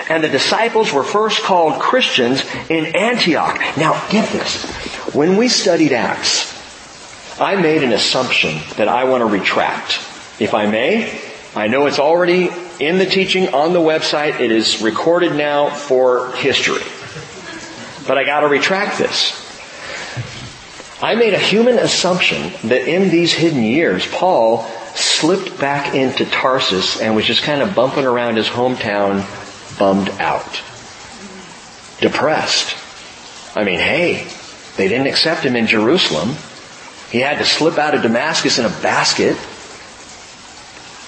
and 0.09 0.23
the 0.23 0.27
disciples 0.27 0.91
were 0.91 1.03
first 1.03 1.41
called 1.43 1.81
Christians 1.81 2.43
in 2.69 2.95
Antioch. 2.95 3.59
Now 3.77 4.05
get 4.09 4.29
this. 4.31 4.65
When 5.15 5.37
we 5.37 5.47
studied 5.47 5.93
Acts, 5.93 6.57
I 7.39 7.55
made 7.55 7.83
an 7.83 7.93
assumption 7.93 8.59
that 8.75 8.89
I 8.89 9.05
want 9.05 9.21
to 9.21 9.25
retract. 9.25 9.99
If 10.39 10.53
I 10.53 10.65
may, 10.65 11.21
I 11.55 11.67
know 11.67 11.85
it's 11.85 11.99
already 11.99 12.49
in 12.79 12.97
the 12.97 13.05
teaching 13.05 13.53
on 13.53 13.73
the 13.73 13.79
website. 13.79 14.39
It 14.39 14.51
is 14.51 14.81
recorded 14.81 15.35
now 15.35 15.69
for 15.69 16.31
history. 16.33 16.83
But 18.07 18.17
I 18.17 18.23
gotta 18.23 18.47
retract 18.47 18.97
this. 18.97 19.48
I 21.01 21.15
made 21.15 21.33
a 21.33 21.39
human 21.39 21.79
assumption 21.79 22.51
that 22.67 22.87
in 22.87 23.09
these 23.09 23.33
hidden 23.33 23.63
years, 23.63 24.05
Paul 24.05 24.63
slipped 24.95 25.57
back 25.57 25.95
into 25.95 26.25
Tarsus 26.25 26.99
and 26.99 27.15
was 27.15 27.25
just 27.25 27.43
kind 27.43 27.61
of 27.61 27.73
bumping 27.73 28.05
around 28.05 28.35
his 28.35 28.47
hometown, 28.47 29.23
bummed 29.79 30.09
out. 30.19 30.61
Depressed. 32.01 32.75
I 33.55 33.63
mean, 33.63 33.79
hey, 33.79 34.27
they 34.75 34.89
didn't 34.89 35.07
accept 35.07 35.43
him 35.43 35.55
in 35.55 35.67
Jerusalem. 35.67 36.35
He 37.11 37.19
had 37.19 37.37
to 37.37 37.45
slip 37.45 37.77
out 37.77 37.95
of 37.95 38.01
Damascus 38.01 38.59
in 38.59 38.65
a 38.65 38.69
basket. 38.69 39.37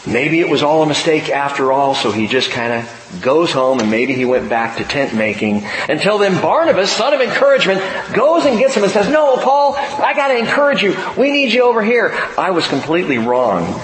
Maybe 0.05 0.39
it 0.39 0.49
was 0.49 0.63
all 0.63 0.81
a 0.81 0.87
mistake 0.87 1.29
after 1.29 1.71
all, 1.71 1.93
so 1.93 2.11
he 2.11 2.25
just 2.25 2.49
kind 2.49 2.73
of 2.73 3.21
goes 3.21 3.51
home 3.51 3.79
and 3.79 3.91
maybe 3.91 4.13
he 4.13 4.25
went 4.25 4.49
back 4.49 4.77
to 4.77 4.83
tent 4.83 5.13
making. 5.13 5.63
Until 5.87 6.17
then 6.17 6.41
Barnabas, 6.41 6.91
son 6.91 7.13
of 7.13 7.21
encouragement, 7.21 7.81
goes 8.13 8.45
and 8.45 8.57
gets 8.57 8.75
him 8.75 8.83
and 8.83 8.91
says, 8.91 9.09
no, 9.09 9.37
Paul, 9.37 9.75
I 9.75 10.13
gotta 10.15 10.37
encourage 10.37 10.81
you. 10.81 10.97
We 11.17 11.29
need 11.29 11.53
you 11.53 11.63
over 11.63 11.83
here. 11.83 12.17
I 12.35 12.49
was 12.49 12.67
completely 12.67 13.19
wrong 13.19 13.79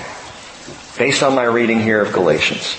based 0.97 1.21
on 1.21 1.35
my 1.35 1.43
reading 1.43 1.79
here 1.79 2.01
of 2.01 2.11
Galatians. 2.13 2.75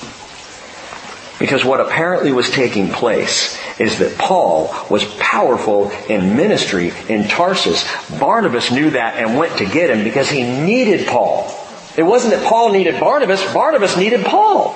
Because 1.39 1.65
what 1.65 1.81
apparently 1.81 2.33
was 2.33 2.51
taking 2.51 2.89
place 2.89 3.57
is 3.79 4.01
that 4.01 4.19
Paul 4.19 4.75
was 4.91 5.05
powerful 5.21 5.91
in 6.09 6.37
ministry 6.37 6.93
in 7.09 7.29
Tarsus. 7.29 7.85
Barnabas 8.19 8.73
knew 8.73 8.91
that 8.91 9.15
and 9.15 9.39
went 9.39 9.59
to 9.59 9.65
get 9.65 9.91
him 9.91 10.03
because 10.03 10.29
he 10.29 10.43
needed 10.43 11.07
Paul. 11.07 11.55
It 11.99 12.05
wasn't 12.05 12.35
that 12.35 12.47
Paul 12.47 12.71
needed 12.71 13.01
Barnabas, 13.01 13.53
Barnabas 13.53 13.97
needed 13.97 14.25
Paul. 14.25 14.73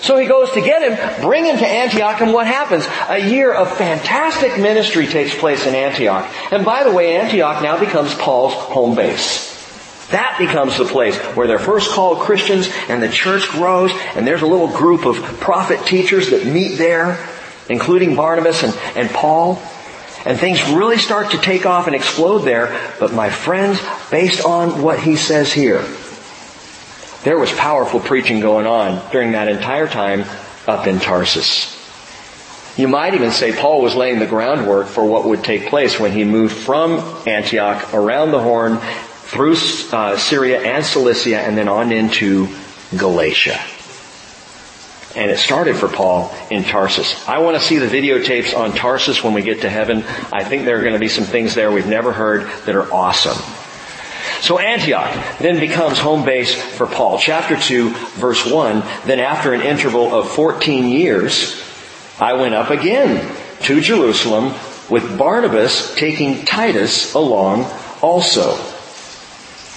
So 0.00 0.16
he 0.16 0.26
goes 0.26 0.50
to 0.52 0.62
get 0.62 0.80
him, 0.80 1.22
bring 1.22 1.44
him 1.44 1.58
to 1.58 1.66
Antioch, 1.66 2.22
and 2.22 2.32
what 2.32 2.46
happens? 2.46 2.86
A 3.08 3.18
year 3.18 3.52
of 3.52 3.76
fantastic 3.76 4.58
ministry 4.58 5.06
takes 5.06 5.34
place 5.34 5.66
in 5.66 5.74
Antioch. 5.74 6.26
And 6.50 6.64
by 6.64 6.82
the 6.84 6.90
way, 6.90 7.16
Antioch 7.16 7.62
now 7.62 7.78
becomes 7.78 8.14
Paul's 8.14 8.54
home 8.54 8.94
base. 8.94 10.08
That 10.08 10.36
becomes 10.38 10.78
the 10.78 10.86
place 10.86 11.18
where 11.36 11.46
they're 11.46 11.58
first 11.58 11.90
called 11.90 12.20
Christians 12.20 12.70
and 12.88 13.02
the 13.02 13.10
church 13.10 13.46
grows 13.50 13.90
and 14.14 14.26
there's 14.26 14.42
a 14.42 14.46
little 14.46 14.68
group 14.68 15.04
of 15.04 15.16
prophet 15.40 15.86
teachers 15.86 16.30
that 16.30 16.46
meet 16.46 16.78
there, 16.78 17.22
including 17.68 18.16
Barnabas 18.16 18.62
and, 18.62 18.74
and 18.96 19.10
Paul. 19.10 19.62
And 20.24 20.38
things 20.38 20.62
really 20.70 20.96
start 20.96 21.32
to 21.32 21.38
take 21.38 21.66
off 21.66 21.88
and 21.88 21.94
explode 21.94 22.40
there. 22.40 22.74
But 22.98 23.12
my 23.12 23.28
friends, 23.28 23.78
based 24.10 24.42
on 24.42 24.80
what 24.80 24.98
he 24.98 25.16
says 25.16 25.52
here, 25.52 25.84
there 27.24 27.38
was 27.38 27.50
powerful 27.52 28.00
preaching 28.00 28.40
going 28.40 28.66
on 28.66 29.10
during 29.10 29.32
that 29.32 29.48
entire 29.48 29.88
time 29.88 30.24
up 30.66 30.86
in 30.86 31.00
Tarsus. 31.00 31.72
You 32.76 32.86
might 32.88 33.14
even 33.14 33.30
say 33.30 33.56
Paul 33.56 33.82
was 33.82 33.94
laying 33.94 34.18
the 34.18 34.26
groundwork 34.26 34.88
for 34.88 35.04
what 35.04 35.24
would 35.24 35.42
take 35.42 35.68
place 35.68 35.98
when 35.98 36.12
he 36.12 36.24
moved 36.24 36.54
from 36.54 36.98
Antioch 37.26 37.94
around 37.94 38.32
the 38.32 38.40
Horn 38.40 38.78
through 38.78 39.56
uh, 39.92 40.16
Syria 40.18 40.60
and 40.60 40.84
Cilicia 40.84 41.40
and 41.40 41.56
then 41.56 41.68
on 41.68 41.92
into 41.92 42.48
Galatia. 42.96 43.58
And 45.16 45.30
it 45.30 45.38
started 45.38 45.76
for 45.76 45.88
Paul 45.88 46.34
in 46.50 46.64
Tarsus. 46.64 47.26
I 47.28 47.38
want 47.38 47.56
to 47.56 47.62
see 47.62 47.78
the 47.78 47.86
videotapes 47.86 48.56
on 48.56 48.72
Tarsus 48.72 49.22
when 49.22 49.32
we 49.32 49.42
get 49.42 49.60
to 49.60 49.70
heaven. 49.70 50.04
I 50.32 50.42
think 50.42 50.64
there 50.64 50.78
are 50.78 50.82
going 50.82 50.94
to 50.94 50.98
be 50.98 51.08
some 51.08 51.24
things 51.24 51.54
there 51.54 51.70
we've 51.70 51.86
never 51.86 52.12
heard 52.12 52.42
that 52.66 52.74
are 52.74 52.92
awesome. 52.92 53.63
So 54.44 54.58
Antioch 54.58 55.38
then 55.38 55.58
becomes 55.58 55.98
home 55.98 56.26
base 56.26 56.54
for 56.54 56.86
Paul. 56.86 57.18
Chapter 57.18 57.56
2, 57.56 57.88
verse 57.88 58.44
1. 58.44 58.80
Then 59.06 59.18
after 59.18 59.54
an 59.54 59.62
interval 59.62 60.14
of 60.14 60.30
14 60.32 60.84
years, 60.84 61.64
I 62.20 62.34
went 62.34 62.54
up 62.54 62.68
again 62.68 63.34
to 63.62 63.80
Jerusalem 63.80 64.52
with 64.90 65.16
Barnabas 65.16 65.94
taking 65.94 66.44
Titus 66.44 67.14
along 67.14 67.64
also. 68.02 68.62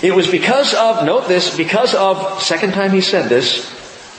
It 0.05 0.13
was 0.13 0.30
because 0.30 0.74
of, 0.74 1.05
note 1.05 1.30
this, 1.30 1.55
because 1.55 1.95
of, 1.95 2.43
second 2.43 2.74
time 2.74 2.91
he 2.91 2.99
said 2.99 3.30
this, 3.30 3.74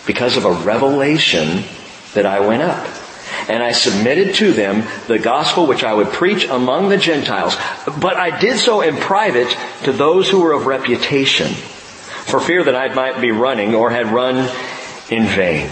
because 0.07 0.39
of 0.39 0.47
a 0.47 0.53
revelation 0.53 1.65
that 2.15 2.25
I 2.25 2.41
went 2.41 2.63
up. 2.63 2.87
And 3.49 3.63
I 3.63 3.73
submitted 3.73 4.35
to 4.37 4.53
them 4.53 4.85
the 5.07 5.19
gospel 5.19 5.67
which 5.67 5.83
I 5.83 5.95
would 5.95 6.09
preach 6.09 6.47
among 6.47 6.91
the 6.91 6.99
Gentiles. 6.99 7.57
But 7.99 8.17
I 8.17 8.39
did 8.39 8.59
so 8.59 8.83
in 8.83 8.97
private 8.97 9.57
to 9.85 9.93
those 9.93 10.29
who 10.29 10.41
were 10.41 10.53
of 10.53 10.67
reputation, 10.67 11.49
for 11.49 12.41
fear 12.41 12.63
that 12.65 12.77
I 12.77 12.93
might 12.95 13.21
be 13.21 13.31
running 13.31 13.75
or 13.75 13.91
had 13.91 14.09
run 14.09 14.37
in 15.11 15.25
vain. 15.27 15.71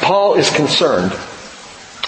Paul 0.00 0.34
is 0.34 0.48
concerned 0.50 1.12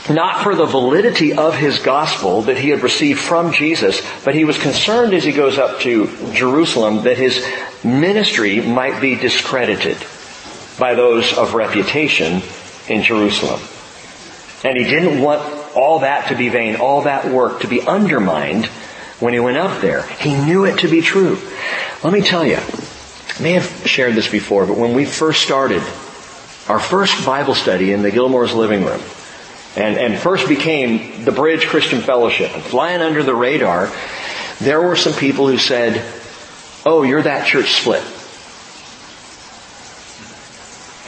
not 0.08 0.42
for 0.42 0.54
the 0.54 0.66
validity 0.66 1.34
of 1.34 1.54
his 1.54 1.78
gospel 1.78 2.42
that 2.42 2.56
he 2.56 2.70
had 2.70 2.82
received 2.82 3.20
from 3.20 3.52
Jesus, 3.52 4.00
but 4.24 4.34
he 4.34 4.44
was 4.44 4.58
concerned 4.58 5.12
as 5.12 5.24
he 5.24 5.32
goes 5.32 5.58
up 5.58 5.80
to 5.80 6.06
Jerusalem 6.32 7.02
that 7.02 7.18
his 7.18 7.46
ministry 7.84 8.61
might 8.61 9.00
be 9.00 9.16
discredited 9.16 9.98
by 10.78 10.94
those 10.94 11.36
of 11.36 11.54
reputation 11.54 12.42
in 12.89 13.03
Jerusalem. 13.03 13.61
And 14.62 14.76
he 14.76 14.85
didn't 14.85 15.22
want 15.22 15.43
all 15.74 16.01
that 16.01 16.28
to 16.28 16.37
be 16.37 16.49
vain, 16.49 16.76
all 16.76 17.03
that 17.03 17.33
work 17.33 17.61
to 17.61 17.68
be 17.68 17.81
undermined 17.81 18.66
when 19.20 19.33
he 19.33 19.41
went 19.41 19.57
up 19.57 19.81
there. 19.81 20.03
He 20.03 20.35
knew 20.35 20.64
it 20.64 20.81
to 20.81 20.89
be 20.89 21.01
true. 21.01 21.39
Let 22.03 22.12
me 22.12 22.20
tell 22.20 22.45
you, 22.45 22.57
I 22.57 23.43
may 23.43 23.53
have 23.53 23.87
shared 23.87 24.14
this 24.14 24.28
before, 24.28 24.66
but 24.66 24.76
when 24.76 24.95
we 24.95 25.05
first 25.05 25.43
started 25.43 25.83
our 26.68 26.81
first 26.81 27.24
Bible 27.24 27.55
study 27.55 27.93
in 27.93 28.03
the 28.03 28.11
Gilmore's 28.11 28.55
living 28.55 28.85
room, 28.85 29.01
and, 29.76 29.97
and 29.97 30.18
first 30.18 30.49
became 30.49 31.24
the 31.24 31.33
Bridge 31.33 31.66
Christian 31.66 32.01
Fellowship, 32.01 32.53
and 32.55 32.62
flying 32.62 33.01
under 33.01 33.22
the 33.22 33.35
radar, 33.35 33.91
there 34.59 34.83
were 34.83 34.97
some 34.97 35.14
people 35.14 35.47
who 35.47 35.59
said, 35.59 36.05
oh, 36.85 37.03
you're 37.03 37.22
that 37.22 37.47
church 37.47 37.72
split. 37.81 38.03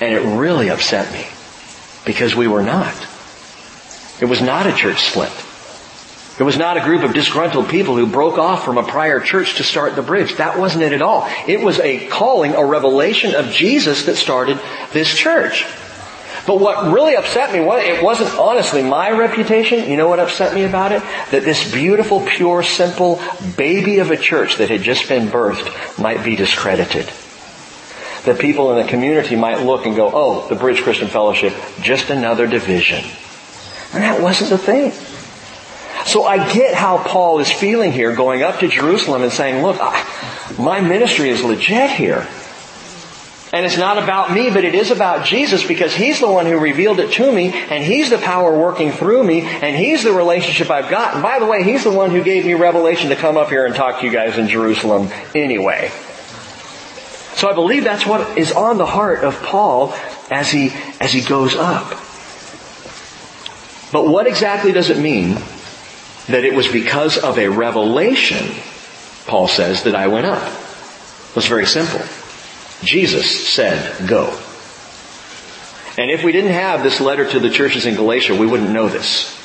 And 0.01 0.15
it 0.15 0.39
really 0.39 0.71
upset 0.71 1.13
me 1.13 1.27
because 2.05 2.35
we 2.35 2.49
were 2.49 2.63
not. 2.63 2.95
It 4.21 4.27
was 4.27 4.41
not 4.41 4.67
a 4.67 4.73
church 4.73 5.03
split. 5.03 5.33
It 6.39 6.45
was 6.45 6.57
not 6.57 6.77
a 6.77 6.81
group 6.81 7.03
of 7.03 7.13
disgruntled 7.13 7.69
people 7.69 7.97
who 7.97 8.07
broke 8.07 8.39
off 8.39 8.65
from 8.65 8.79
a 8.79 8.83
prior 8.83 9.21
church 9.21 9.57
to 9.57 9.65
start 9.65 9.97
the 9.97 10.03
bridge. 10.03 10.37
That 10.37 10.59
wasn't 10.59 10.85
it 10.85 10.93
at 10.93 11.03
all. 11.03 11.29
It 11.47 11.61
was 11.61 11.79
a 11.79 12.07
calling, 12.09 12.55
a 12.55 12.65
revelation 12.65 13.35
of 13.35 13.51
Jesus 13.51 14.07
that 14.07 14.17
started 14.17 14.59
this 14.93 15.15
church. 15.15 15.67
But 16.47 16.59
what 16.59 16.93
really 16.93 17.15
upset 17.15 17.53
me, 17.53 17.61
it 17.61 18.03
wasn't 18.03 18.37
honestly 18.37 18.83
my 18.83 19.11
reputation. 19.11 19.89
You 19.89 19.97
know 19.97 20.09
what 20.09 20.19
upset 20.19 20.55
me 20.55 20.65
about 20.65 20.91
it? 20.91 21.03
That 21.31 21.45
this 21.45 21.71
beautiful, 21.71 22.21
pure, 22.27 22.63
simple 22.63 23.21
baby 23.57 23.99
of 23.99 24.11
a 24.11 24.17
church 24.17 24.57
that 24.57 24.71
had 24.71 24.83
just 24.83 25.09
been 25.09 25.29
birthed 25.29 26.01
might 26.01 26.25
be 26.25 26.35
discredited. 26.35 27.09
That 28.25 28.39
people 28.39 28.71
in 28.73 28.85
the 28.85 28.91
community 28.91 29.35
might 29.35 29.63
look 29.63 29.85
and 29.85 29.97
go, 29.97 30.11
oh, 30.13 30.49
the 30.49 30.55
Bridge 30.55 30.83
Christian 30.83 31.09
Fellowship, 31.09 31.55
just 31.81 32.09
another 32.11 32.47
division. 32.47 33.05
And 33.93 34.03
that 34.03 34.23
wasn't 34.23 34.51
the 34.51 34.59
thing. 34.59 34.93
So 36.07 36.25
I 36.25 36.53
get 36.53 36.75
how 36.75 36.99
Paul 36.99 37.41
is 37.41 37.51
feeling 37.51 37.93
here 37.93 38.15
going 38.15 38.43
up 38.43 38.61
to 38.61 38.69
Jerusalem 38.69 39.23
and 39.23 39.33
saying, 39.33 39.63
look, 39.63 39.79
my 40.59 40.81
ministry 40.81 41.31
is 41.31 41.43
legit 41.43 41.91
here. 41.91 42.27
And 43.53 43.67
it's 43.67 43.77
not 43.77 43.99
about 43.99 44.33
me, 44.33 44.49
but 44.51 44.65
it 44.65 44.75
is 44.75 44.91
about 44.91 45.27
Jesus 45.27 45.67
because 45.67 45.95
He's 45.95 46.21
the 46.21 46.29
one 46.29 46.47
who 46.47 46.59
revealed 46.59 46.99
it 47.01 47.13
to 47.13 47.31
me 47.31 47.53
and 47.53 47.85
He's 47.85 48.09
the 48.09 48.17
power 48.17 48.59
working 48.59 48.93
through 48.93 49.23
me 49.23 49.43
and 49.43 49.77
He's 49.77 50.03
the 50.03 50.13
relationship 50.13 50.71
I've 50.71 50.91
got. 50.91 51.15
And 51.15 51.23
by 51.23 51.39
the 51.39 51.45
way, 51.45 51.63
He's 51.63 51.85
the 51.85 51.93
one 51.93 52.11
who 52.11 52.23
gave 52.23 52.47
me 52.47 52.55
revelation 52.55 53.11
to 53.11 53.17
come 53.17 53.37
up 53.37 53.51
here 53.51 53.67
and 53.67 53.75
talk 53.75 54.01
to 54.01 54.07
you 54.07 54.13
guys 54.13 54.39
in 54.39 54.49
Jerusalem 54.49 55.11
anyway. 55.35 55.91
So 57.43 57.51
I 57.51 57.55
believe 57.55 57.83
that's 57.83 58.07
what 58.07 58.39
is 58.39 58.53
on 58.53 58.79
the 58.79 58.87
heart 58.87 59.25
of 59.25 59.43
Paul 59.43 59.93
as 60.31 60.49
he, 60.49 60.71
as 61.01 61.13
he 61.13 61.23
goes 61.23 61.57
up. 61.57 61.89
But 63.91 64.07
what 64.07 64.29
exactly 64.29 64.71
does 64.71 64.91
it 64.91 64.99
mean 64.99 65.35
that 66.29 66.45
it 66.45 66.55
was 66.55 66.69
because 66.69 67.19
of 67.19 67.41
a 67.41 67.49
revelation, 67.49 68.55
Paul 69.27 69.49
says, 69.49 69.83
that 69.83 69.97
I 69.97 70.07
went 70.07 70.27
up? 70.27 70.41
Was 71.35 71.49
very 71.49 71.67
simple. 71.67 71.99
Jesus 72.85 73.53
said, 73.53 74.07
go. 74.09 74.29
And 75.99 76.13
if 76.13 76.23
we 76.23 76.31
didn't 76.31 76.53
have 76.53 76.85
this 76.85 77.01
letter 77.01 77.29
to 77.29 77.41
the 77.41 77.51
churches 77.51 77.87
in 77.87 77.97
Galatia, 77.97 78.37
we 78.37 78.47
wouldn't 78.47 78.71
know 78.71 78.89
this. 78.89 79.37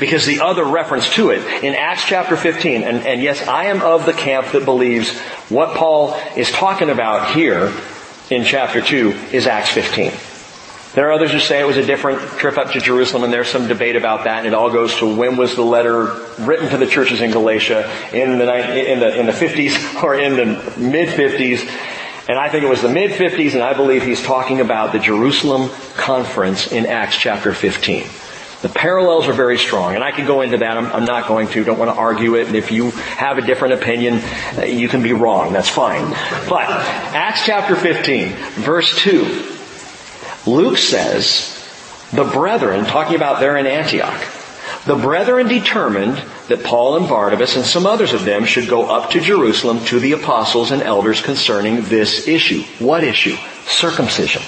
Because 0.00 0.26
the 0.26 0.40
other 0.40 0.64
reference 0.64 1.08
to 1.14 1.30
it 1.30 1.40
in 1.62 1.74
Acts 1.74 2.04
chapter 2.04 2.36
15, 2.36 2.82
and, 2.82 3.06
and 3.06 3.22
yes, 3.22 3.46
I 3.46 3.66
am 3.66 3.82
of 3.82 4.06
the 4.06 4.12
camp 4.12 4.52
that 4.52 4.64
believes 4.64 5.18
what 5.48 5.76
Paul 5.76 6.18
is 6.36 6.50
talking 6.50 6.90
about 6.90 7.34
here 7.34 7.72
in 8.30 8.44
chapter 8.44 8.80
2 8.80 9.10
is 9.32 9.46
Acts 9.46 9.70
15. 9.70 10.12
There 10.94 11.08
are 11.08 11.12
others 11.12 11.32
who 11.32 11.38
say 11.38 11.60
it 11.60 11.66
was 11.66 11.78
a 11.78 11.86
different 11.86 12.20
trip 12.38 12.58
up 12.58 12.72
to 12.72 12.80
Jerusalem, 12.80 13.24
and 13.24 13.32
there's 13.32 13.48
some 13.48 13.66
debate 13.66 13.96
about 13.96 14.24
that. 14.24 14.38
And 14.38 14.46
it 14.46 14.52
all 14.52 14.70
goes 14.70 14.94
to 14.96 15.16
when 15.16 15.38
was 15.38 15.56
the 15.56 15.62
letter 15.62 16.04
written 16.40 16.68
to 16.68 16.76
the 16.76 16.86
churches 16.86 17.22
in 17.22 17.30
Galatia 17.30 17.90
in 18.12 18.36
the 18.36 18.92
in 18.92 19.00
the 19.00 19.18
in 19.18 19.24
the 19.24 19.32
50s 19.32 20.02
or 20.02 20.14
in 20.14 20.36
the 20.36 20.78
mid 20.78 21.08
50s. 21.08 21.66
And 22.28 22.38
I 22.38 22.50
think 22.50 22.64
it 22.64 22.68
was 22.68 22.82
the 22.82 22.90
mid 22.90 23.12
50s, 23.12 23.54
and 23.54 23.62
I 23.62 23.72
believe 23.72 24.02
he's 24.02 24.22
talking 24.22 24.60
about 24.60 24.92
the 24.92 24.98
Jerusalem 24.98 25.70
conference 25.96 26.70
in 26.70 26.84
Acts 26.84 27.16
chapter 27.16 27.54
15. 27.54 28.04
The 28.62 28.68
parallels 28.68 29.26
are 29.26 29.32
very 29.32 29.58
strong, 29.58 29.96
and 29.96 30.04
I 30.04 30.12
could 30.12 30.26
go 30.26 30.40
into 30.40 30.58
that. 30.58 30.76
I'm, 30.76 30.86
I'm, 30.86 31.04
not 31.04 31.26
going 31.26 31.48
to. 31.48 31.64
Don't 31.64 31.80
want 31.80 31.90
to 31.90 31.96
argue 31.96 32.36
it. 32.36 32.46
And 32.46 32.54
if 32.54 32.70
you 32.70 32.90
have 32.90 33.36
a 33.36 33.42
different 33.42 33.74
opinion, 33.74 34.20
uh, 34.56 34.62
you 34.62 34.88
can 34.88 35.02
be 35.02 35.12
wrong. 35.12 35.52
That's 35.52 35.68
fine. 35.68 36.08
But 36.48 36.68
Acts 36.70 37.44
chapter 37.44 37.74
15, 37.74 38.28
verse 38.62 38.96
2. 39.02 39.48
Luke 40.46 40.78
says, 40.78 41.58
the 42.12 42.24
brethren, 42.24 42.84
talking 42.84 43.16
about 43.16 43.40
there 43.40 43.56
in 43.56 43.66
Antioch, 43.66 44.20
the 44.84 44.96
brethren 44.96 45.48
determined 45.48 46.22
that 46.46 46.62
Paul 46.62 46.96
and 46.96 47.08
Barnabas 47.08 47.56
and 47.56 47.64
some 47.64 47.86
others 47.86 48.12
of 48.12 48.24
them 48.24 48.44
should 48.44 48.68
go 48.68 48.84
up 48.84 49.10
to 49.10 49.20
Jerusalem 49.20 49.84
to 49.86 49.98
the 49.98 50.12
apostles 50.12 50.70
and 50.70 50.82
elders 50.82 51.20
concerning 51.20 51.82
this 51.82 52.28
issue. 52.28 52.62
What 52.78 53.02
issue? 53.02 53.36
Circumcision. 53.66 54.42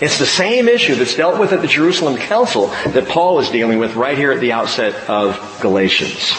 It's 0.00 0.18
the 0.18 0.26
same 0.26 0.68
issue 0.68 0.94
that's 0.94 1.16
dealt 1.16 1.40
with 1.40 1.52
at 1.52 1.60
the 1.60 1.66
Jerusalem 1.66 2.16
Council 2.16 2.68
that 2.68 3.08
Paul 3.08 3.40
is 3.40 3.50
dealing 3.50 3.78
with 3.78 3.96
right 3.96 4.16
here 4.16 4.30
at 4.30 4.40
the 4.40 4.52
outset 4.52 5.08
of 5.08 5.58
Galatians. 5.60 6.32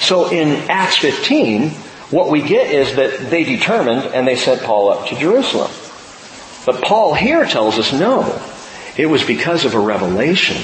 So 0.00 0.30
in 0.30 0.70
Acts 0.70 0.96
15, 0.96 1.70
what 2.10 2.30
we 2.30 2.40
get 2.42 2.72
is 2.72 2.96
that 2.96 3.30
they 3.30 3.44
determined 3.44 4.06
and 4.14 4.26
they 4.26 4.36
sent 4.36 4.62
Paul 4.62 4.90
up 4.90 5.08
to 5.08 5.16
Jerusalem. 5.16 5.70
But 6.64 6.82
Paul 6.82 7.14
here 7.14 7.44
tells 7.44 7.78
us 7.78 7.92
no. 7.92 8.40
It 8.96 9.06
was 9.06 9.24
because 9.24 9.64
of 9.64 9.74
a 9.74 9.80
revelation 9.80 10.56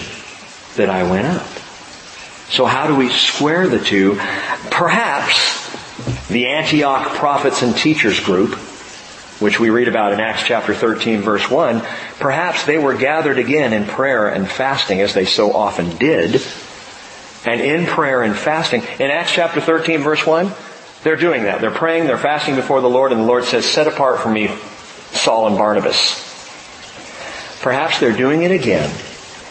that 0.77 0.91
I 0.91 1.09
went 1.09 1.27
up. 1.27 1.47
So 2.49 2.65
how 2.65 2.87
do 2.87 2.97
we 2.97 3.09
square 3.11 3.69
the 3.69 3.79
two? 3.79 4.17
Perhaps 4.71 6.29
the 6.29 6.47
Antioch 6.49 7.09
prophets 7.15 7.63
and 7.63 7.77
teachers 7.77 8.21
group, 8.21 8.59
which 9.41 9.61
we 9.61 9.71
read 9.71 9.89
about 9.89 10.13
in 10.13 10.21
Acts 10.21 10.45
chapter 10.45 10.75
13 10.75 11.21
verse 11.21 11.51
1, 11.51 11.83
perhaps 12.19 12.65
they 12.65 12.79
were 12.79 12.95
gathered 12.95 13.39
again 13.39 13.73
in 13.73 13.87
prayer 13.87 14.29
and 14.29 14.49
fasting 14.49 15.01
as 15.01 15.15
they 15.15 15.25
so 15.25 15.53
often 15.53 15.97
did. 15.97 16.43
And 17.45 17.61
in 17.61 17.87
prayer 17.87 18.23
and 18.23 18.37
fasting, 18.37 18.83
in 18.99 19.11
Acts 19.11 19.33
chapter 19.33 19.61
13 19.61 20.01
verse 20.01 20.27
1, 20.27 20.51
They're 21.03 21.17
doing 21.17 21.45
that. 21.45 21.61
They're 21.61 21.71
praying, 21.71 22.07
they're 22.07 22.19
fasting 22.19 22.57
before 22.57 22.81
the 22.81 22.91
Lord, 22.91 23.13
and 23.13 23.21
the 23.21 23.27
Lord 23.27 23.45
says, 23.45 23.65
set 23.65 23.87
apart 23.87 24.21
for 24.21 24.31
me 24.31 24.49
Saul 25.13 25.47
and 25.49 25.57
Barnabas. 25.57 26.25
Perhaps 27.63 28.01
they're 28.01 28.17
doing 28.17 28.43
it 28.43 28.51
again, 28.51 28.91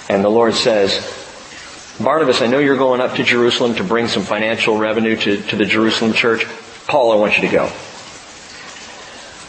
and 0.10 0.24
the 0.24 0.30
Lord 0.30 0.54
says, 0.54 1.12
Barnabas, 2.00 2.42
I 2.42 2.48
know 2.48 2.60
you're 2.60 2.78
going 2.78 3.02
up 3.02 3.16
to 3.16 3.24
Jerusalem 3.24 3.76
to 3.76 3.84
bring 3.84 4.08
some 4.08 4.24
financial 4.24 4.78
revenue 4.78 5.16
to, 5.16 5.42
to 5.44 5.56
the 5.56 5.66
Jerusalem 5.66 6.14
church. 6.14 6.46
Paul, 6.88 7.14
I 7.14 7.16
want 7.16 7.38
you 7.38 7.48
to 7.48 7.52
go. 7.52 7.72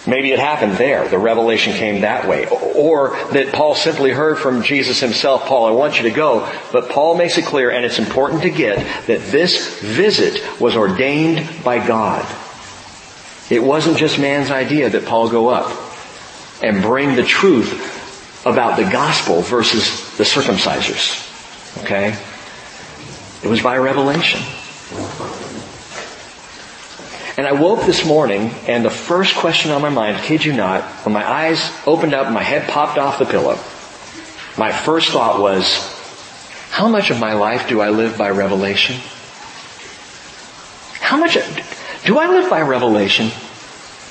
Maybe 0.07 0.31
it 0.31 0.39
happened 0.39 0.75
there. 0.75 1.09
The 1.09 1.19
revelation 1.19 1.73
came 1.73 2.03
that 2.03 2.29
way. 2.29 2.47
Or 2.49 3.11
that 3.33 3.53
Paul 3.53 3.75
simply 3.75 4.13
heard 4.13 4.39
from 4.39 4.63
Jesus 4.63 5.01
himself, 5.01 5.47
Paul, 5.47 5.67
I 5.67 5.73
want 5.73 5.97
you 5.97 6.05
to 6.05 6.15
go. 6.15 6.49
But 6.73 6.91
Paul 6.91 7.17
makes 7.17 7.39
it 7.39 7.45
clear, 7.45 7.71
and 7.71 7.85
it's 7.85 7.99
important 7.99 8.43
to 8.43 8.51
get, 8.51 8.79
that 9.07 9.21
this 9.33 9.81
visit 9.81 10.61
was 10.61 10.77
ordained 10.77 11.65
by 11.65 11.85
God. 11.85 12.25
It 13.51 13.63
wasn't 13.63 13.97
just 13.97 14.19
man's 14.19 14.51
idea 14.51 14.91
that 14.91 15.07
Paul 15.07 15.29
go 15.29 15.49
up 15.49 15.73
and 16.63 16.83
bring 16.83 17.17
the 17.17 17.25
truth 17.25 17.93
about 18.47 18.77
the 18.77 18.85
gospel 18.85 19.43
versus 19.43 20.17
the 20.17 20.25
circumcisers. 20.25 21.23
Okay? 21.83 22.17
It 23.43 23.49
was 23.49 23.61
by 23.61 23.77
revelation. 23.77 24.41
And 27.37 27.47
I 27.47 27.53
woke 27.53 27.85
this 27.85 28.05
morning 28.07 28.51
and 28.67 28.85
the 28.85 28.91
first 28.91 29.37
question 29.37 29.71
on 29.71 29.83
my 29.83 29.91
mind, 29.91 30.23
kid 30.23 30.45
you 30.45 30.55
not, 30.55 30.83
when 31.05 31.13
my 31.13 31.29
eyes 31.29 31.71
opened 31.87 32.15
up 32.15 32.27
and 32.27 32.35
my 32.35 32.43
head 32.43 32.69
popped 32.69 32.99
off 32.99 33.19
the 33.19 33.27
pillow, 33.27 33.59
my 34.57 34.73
first 34.73 35.11
thought 35.11 35.41
was, 35.41 35.93
how 36.71 36.89
much 36.89 37.11
of 37.11 37.21
my 37.21 37.35
life 37.35 37.69
do 37.69 37.81
I 37.81 37.91
live 37.91 38.17
by 38.17 38.31
revelation? 38.31 38.97
How 41.01 41.19
much, 41.19 41.35
do 42.05 42.19
I 42.19 42.27
live 42.29 42.49
by 42.49 42.63
revelation? 42.63 43.31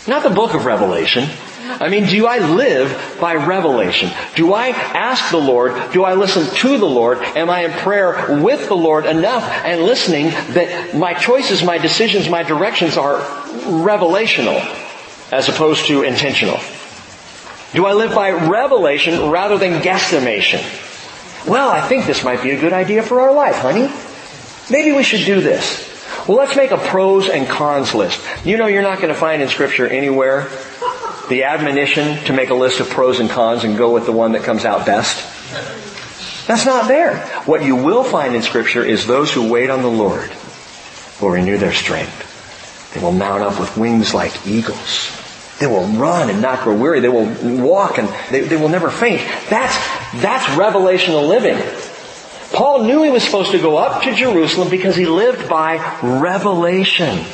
Not 0.08 0.22
the 0.22 0.30
book 0.30 0.54
of 0.54 0.66
Revelation, 0.66 1.28
I 1.68 1.90
mean, 1.90 2.06
do 2.06 2.28
I 2.28 2.40
live 2.40 3.18
by 3.20 3.36
revelation? 3.36 4.12
Do 4.36 4.54
I 4.54 4.70
ask 4.70 5.32
the 5.32 5.38
Lord? 5.38 5.92
Do 5.92 6.04
I 6.04 6.14
listen 6.14 6.46
to 6.58 6.78
the 6.78 6.86
Lord? 6.86 7.18
Am 7.20 7.50
I 7.50 7.66
in 7.66 7.72
prayer 7.72 8.42
with 8.42 8.68
the 8.68 8.76
Lord 8.76 9.06
enough 9.06 9.44
and 9.44 9.82
listening 9.82 10.30
that 10.54 10.96
my 10.96 11.14
choices, 11.14 11.64
my 11.64 11.78
decisions, 11.78 12.30
my 12.30 12.44
directions 12.44 12.98
are 12.98 13.20
revelational 13.20 14.60
as 15.32 15.50
opposed 15.50 15.88
to 15.88 16.04
intentional? 16.04 16.60
Do 17.74 17.86
I 17.86 17.94
live 17.94 18.14
by 18.14 18.32
revelation 18.32 19.30
rather 19.32 19.58
than 19.58 19.82
guesstimation? 19.82 20.62
Well, 21.48 21.70
I 21.70 21.88
think 21.88 22.06
this 22.06 22.24
might 22.24 22.42
be 22.42 22.52
a 22.52 22.60
good 22.60 22.74
idea 22.74 23.04
for 23.04 23.22
our 23.22 23.34
life, 23.34 23.56
honey. 23.56 23.92
Maybe 24.72 24.96
we 24.96 25.04
should 25.04 25.26
do 25.26 25.42
this. 25.42 25.92
Well, 26.28 26.38
let's 26.38 26.56
make 26.56 26.72
a 26.72 26.78
pros 26.78 27.30
and 27.30 27.48
cons 27.48 27.94
list. 27.94 28.20
You 28.46 28.58
know 28.58 28.68
you're 28.68 28.82
not 28.82 28.98
going 28.98 29.14
to 29.14 29.20
find 29.20 29.42
in 29.42 29.48
scripture 29.48 29.88
anywhere 29.88 30.48
the 31.30 31.44
admonition 31.44 32.24
to 32.26 32.34
make 32.34 32.50
a 32.50 32.54
list 32.54 32.80
of 32.80 32.90
pros 32.90 33.20
and 33.20 33.30
cons 33.30 33.64
and 33.64 33.78
go 33.78 33.94
with 33.94 34.06
the 34.06 34.12
one 34.12 34.34
that 34.34 34.44
comes 34.44 34.66
out 34.66 34.86
best? 34.86 35.32
That's 36.48 36.66
not 36.66 36.88
there. 36.88 37.26
What 37.46 37.64
you 37.64 37.76
will 37.76 38.04
find 38.04 38.36
in 38.36 38.42
scripture 38.42 38.84
is 38.84 39.08
those 39.08 39.34
who 39.34 39.50
wait 39.50 39.70
on 39.70 39.82
the 39.82 39.90
Lord 39.90 40.32
will 41.22 41.30
renew 41.30 41.58
their 41.58 41.74
strength. 41.74 42.94
They 42.94 43.02
will 43.02 43.12
mount 43.12 43.42
up 43.42 43.60
with 43.60 43.76
wings 43.78 44.14
like 44.14 44.46
eagles. 44.46 45.12
They 45.60 45.68
will 45.68 45.88
run 45.88 46.30
and 46.30 46.42
not 46.42 46.64
grow 46.64 46.76
weary. 46.76 47.00
They 47.00 47.10
will 47.10 47.28
walk 47.66 47.98
and 47.98 48.10
they, 48.30 48.42
they 48.42 48.58
will 48.58 48.70
never 48.70 48.90
faint. 48.90 49.22
That's, 49.50 49.76
that's 50.22 50.46
revelational 50.58 51.28
living. 51.28 51.58
Paul 52.54 52.84
knew 52.84 53.04
he 53.04 53.10
was 53.10 53.24
supposed 53.24 53.52
to 53.52 53.60
go 53.60 53.78
up 53.78 54.04
to 54.04 54.14
Jerusalem 54.14 54.70
because 54.70 54.96
he 54.96 55.06
lived 55.06 55.50
by 55.50 55.78
revelation. 56.02 57.26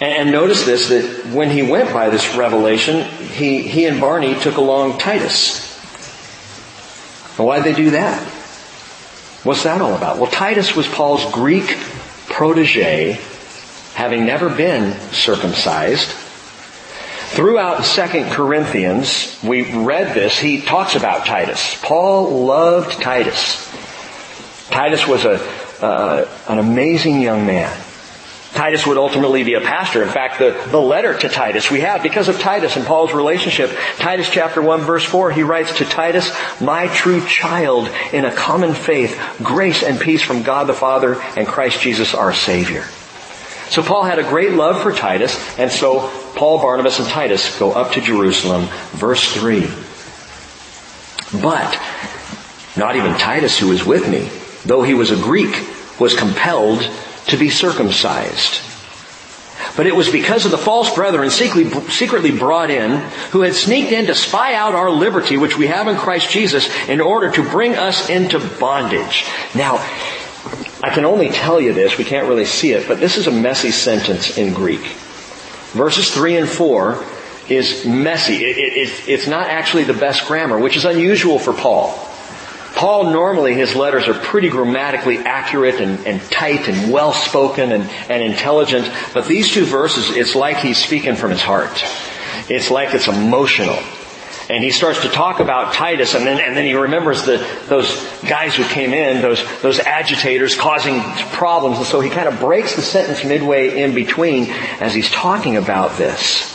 And 0.00 0.32
notice 0.32 0.64
this, 0.64 0.88
that 0.88 1.26
when 1.32 1.50
he 1.50 1.62
went 1.62 1.92
by 1.92 2.10
this 2.10 2.34
revelation, 2.34 3.04
he, 3.04 3.62
he 3.62 3.86
and 3.86 4.00
Barney 4.00 4.34
took 4.40 4.56
along 4.56 4.98
Titus. 4.98 5.72
why'd 7.36 7.64
they 7.64 7.74
do 7.74 7.90
that? 7.90 8.20
What's 9.44 9.62
that 9.64 9.80
all 9.80 9.94
about? 9.94 10.18
Well, 10.18 10.30
Titus 10.30 10.74
was 10.74 10.88
Paul's 10.88 11.30
Greek 11.32 11.76
protege, 12.26 13.20
having 13.94 14.26
never 14.26 14.48
been 14.48 14.98
circumcised. 15.12 16.08
Throughout 17.34 17.84
2 17.84 18.30
Corinthians, 18.30 19.38
we 19.44 19.84
read 19.84 20.14
this, 20.14 20.38
he 20.38 20.60
talks 20.60 20.96
about 20.96 21.26
Titus. 21.26 21.76
Paul 21.82 22.46
loved 22.46 23.00
Titus. 23.02 23.70
Titus 24.70 25.06
was 25.06 25.24
a, 25.24 25.40
uh, 25.84 26.28
an 26.48 26.58
amazing 26.58 27.20
young 27.20 27.46
man. 27.46 27.83
Titus 28.54 28.86
would 28.86 28.96
ultimately 28.96 29.42
be 29.42 29.54
a 29.54 29.60
pastor. 29.60 30.02
In 30.02 30.08
fact, 30.08 30.38
the, 30.38 30.52
the 30.70 30.80
letter 30.80 31.18
to 31.18 31.28
Titus 31.28 31.70
we 31.70 31.80
have 31.80 32.02
because 32.02 32.28
of 32.28 32.38
Titus 32.38 32.76
and 32.76 32.86
Paul's 32.86 33.12
relationship. 33.12 33.70
Titus 33.96 34.30
chapter 34.30 34.62
1 34.62 34.82
verse 34.82 35.04
4, 35.04 35.32
he 35.32 35.42
writes 35.42 35.78
to 35.78 35.84
Titus, 35.84 36.32
my 36.60 36.86
true 36.88 37.24
child 37.26 37.90
in 38.12 38.24
a 38.24 38.34
common 38.34 38.72
faith, 38.72 39.20
grace 39.42 39.82
and 39.82 40.00
peace 40.00 40.22
from 40.22 40.44
God 40.44 40.68
the 40.68 40.72
Father 40.72 41.20
and 41.36 41.48
Christ 41.48 41.80
Jesus 41.80 42.14
our 42.14 42.32
Savior. 42.32 42.84
So 43.70 43.82
Paul 43.82 44.04
had 44.04 44.20
a 44.20 44.22
great 44.22 44.52
love 44.52 44.82
for 44.82 44.92
Titus, 44.92 45.36
and 45.58 45.70
so 45.70 46.08
Paul, 46.36 46.60
Barnabas, 46.60 47.00
and 47.00 47.08
Titus 47.08 47.58
go 47.58 47.72
up 47.72 47.92
to 47.92 48.00
Jerusalem. 48.00 48.68
Verse 48.92 49.32
3. 49.32 49.62
But, 51.40 51.80
not 52.76 52.94
even 52.94 53.14
Titus 53.14 53.58
who 53.58 53.68
was 53.68 53.84
with 53.84 54.08
me, 54.08 54.28
though 54.64 54.82
he 54.82 54.94
was 54.94 55.10
a 55.10 55.16
Greek, 55.16 55.66
was 55.98 56.14
compelled 56.14 56.88
to 57.28 57.36
be 57.36 57.50
circumcised. 57.50 58.60
But 59.76 59.86
it 59.86 59.96
was 59.96 60.10
because 60.10 60.44
of 60.44 60.50
the 60.50 60.58
false 60.58 60.94
brethren 60.94 61.30
secretly 61.30 62.36
brought 62.36 62.70
in 62.70 63.00
who 63.30 63.42
had 63.42 63.54
sneaked 63.54 63.92
in 63.92 64.06
to 64.06 64.14
spy 64.14 64.54
out 64.54 64.74
our 64.74 64.90
liberty 64.90 65.36
which 65.36 65.58
we 65.58 65.66
have 65.66 65.88
in 65.88 65.96
Christ 65.96 66.30
Jesus 66.30 66.68
in 66.88 67.00
order 67.00 67.30
to 67.32 67.48
bring 67.48 67.74
us 67.74 68.08
into 68.08 68.38
bondage. 68.60 69.24
Now, 69.54 69.76
I 70.82 70.90
can 70.92 71.04
only 71.04 71.30
tell 71.30 71.60
you 71.60 71.72
this, 71.72 71.98
we 71.98 72.04
can't 72.04 72.28
really 72.28 72.44
see 72.44 72.72
it, 72.72 72.86
but 72.86 73.00
this 73.00 73.16
is 73.16 73.26
a 73.26 73.32
messy 73.32 73.70
sentence 73.70 74.36
in 74.36 74.54
Greek. 74.54 74.82
Verses 75.72 76.12
3 76.12 76.36
and 76.36 76.48
4 76.48 77.04
is 77.48 77.84
messy. 77.84 78.44
It, 78.44 78.58
it, 78.58 79.08
it's 79.08 79.26
not 79.26 79.48
actually 79.48 79.84
the 79.84 79.94
best 79.94 80.26
grammar, 80.26 80.58
which 80.58 80.76
is 80.76 80.84
unusual 80.84 81.38
for 81.38 81.52
Paul. 81.52 81.90
Paul 82.84 83.12
normally, 83.12 83.54
his 83.54 83.74
letters 83.74 84.08
are 84.08 84.12
pretty 84.12 84.50
grammatically 84.50 85.16
accurate 85.16 85.76
and, 85.76 86.06
and 86.06 86.20
tight 86.30 86.68
and 86.68 86.92
well 86.92 87.14
spoken 87.14 87.72
and, 87.72 87.84
and 88.10 88.22
intelligent, 88.22 88.92
but 89.14 89.26
these 89.26 89.50
two 89.50 89.64
verses, 89.64 90.14
it's 90.14 90.34
like 90.34 90.58
he's 90.58 90.76
speaking 90.76 91.16
from 91.16 91.30
his 91.30 91.40
heart. 91.40 91.82
It's 92.50 92.70
like 92.70 92.92
it's 92.92 93.08
emotional. 93.08 93.78
And 94.50 94.62
he 94.62 94.70
starts 94.70 95.00
to 95.00 95.08
talk 95.08 95.40
about 95.40 95.72
Titus 95.72 96.14
and 96.14 96.26
then, 96.26 96.38
and 96.38 96.54
then 96.54 96.66
he 96.66 96.74
remembers 96.74 97.24
the, 97.24 97.38
those 97.68 97.88
guys 98.28 98.54
who 98.54 98.64
came 98.64 98.92
in, 98.92 99.22
those, 99.22 99.42
those 99.62 99.78
agitators 99.78 100.54
causing 100.54 101.00
problems. 101.32 101.78
And 101.78 101.86
so 101.86 102.00
he 102.00 102.10
kind 102.10 102.28
of 102.28 102.38
breaks 102.38 102.76
the 102.76 102.82
sentence 102.82 103.24
midway 103.24 103.80
in 103.80 103.94
between 103.94 104.50
as 104.50 104.92
he's 104.92 105.10
talking 105.10 105.56
about 105.56 105.96
this. 105.96 106.53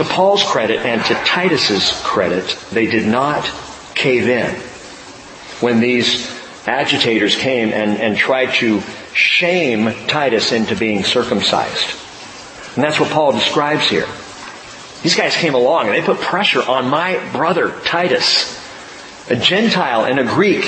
To 0.00 0.06
Paul's 0.06 0.42
credit 0.42 0.78
and 0.78 1.04
to 1.04 1.14
Titus's 1.26 1.92
credit, 2.02 2.56
they 2.72 2.86
did 2.86 3.06
not 3.06 3.44
cave 3.94 4.28
in 4.28 4.54
when 5.60 5.80
these 5.80 6.26
agitators 6.66 7.36
came 7.36 7.74
and, 7.74 7.98
and 7.98 8.16
tried 8.16 8.54
to 8.60 8.80
shame 9.12 9.92
Titus 10.06 10.52
into 10.52 10.74
being 10.74 11.04
circumcised. 11.04 11.84
And 12.76 12.82
that's 12.82 12.98
what 12.98 13.10
Paul 13.10 13.32
describes 13.32 13.90
here. 13.90 14.06
These 15.02 15.16
guys 15.16 15.36
came 15.36 15.52
along 15.52 15.88
and 15.88 15.94
they 15.94 16.00
put 16.00 16.18
pressure 16.18 16.62
on 16.62 16.88
my 16.88 17.20
brother 17.32 17.78
Titus, 17.84 18.58
a 19.28 19.36
Gentile 19.36 20.06
and 20.06 20.18
a 20.18 20.24
Greek, 20.24 20.62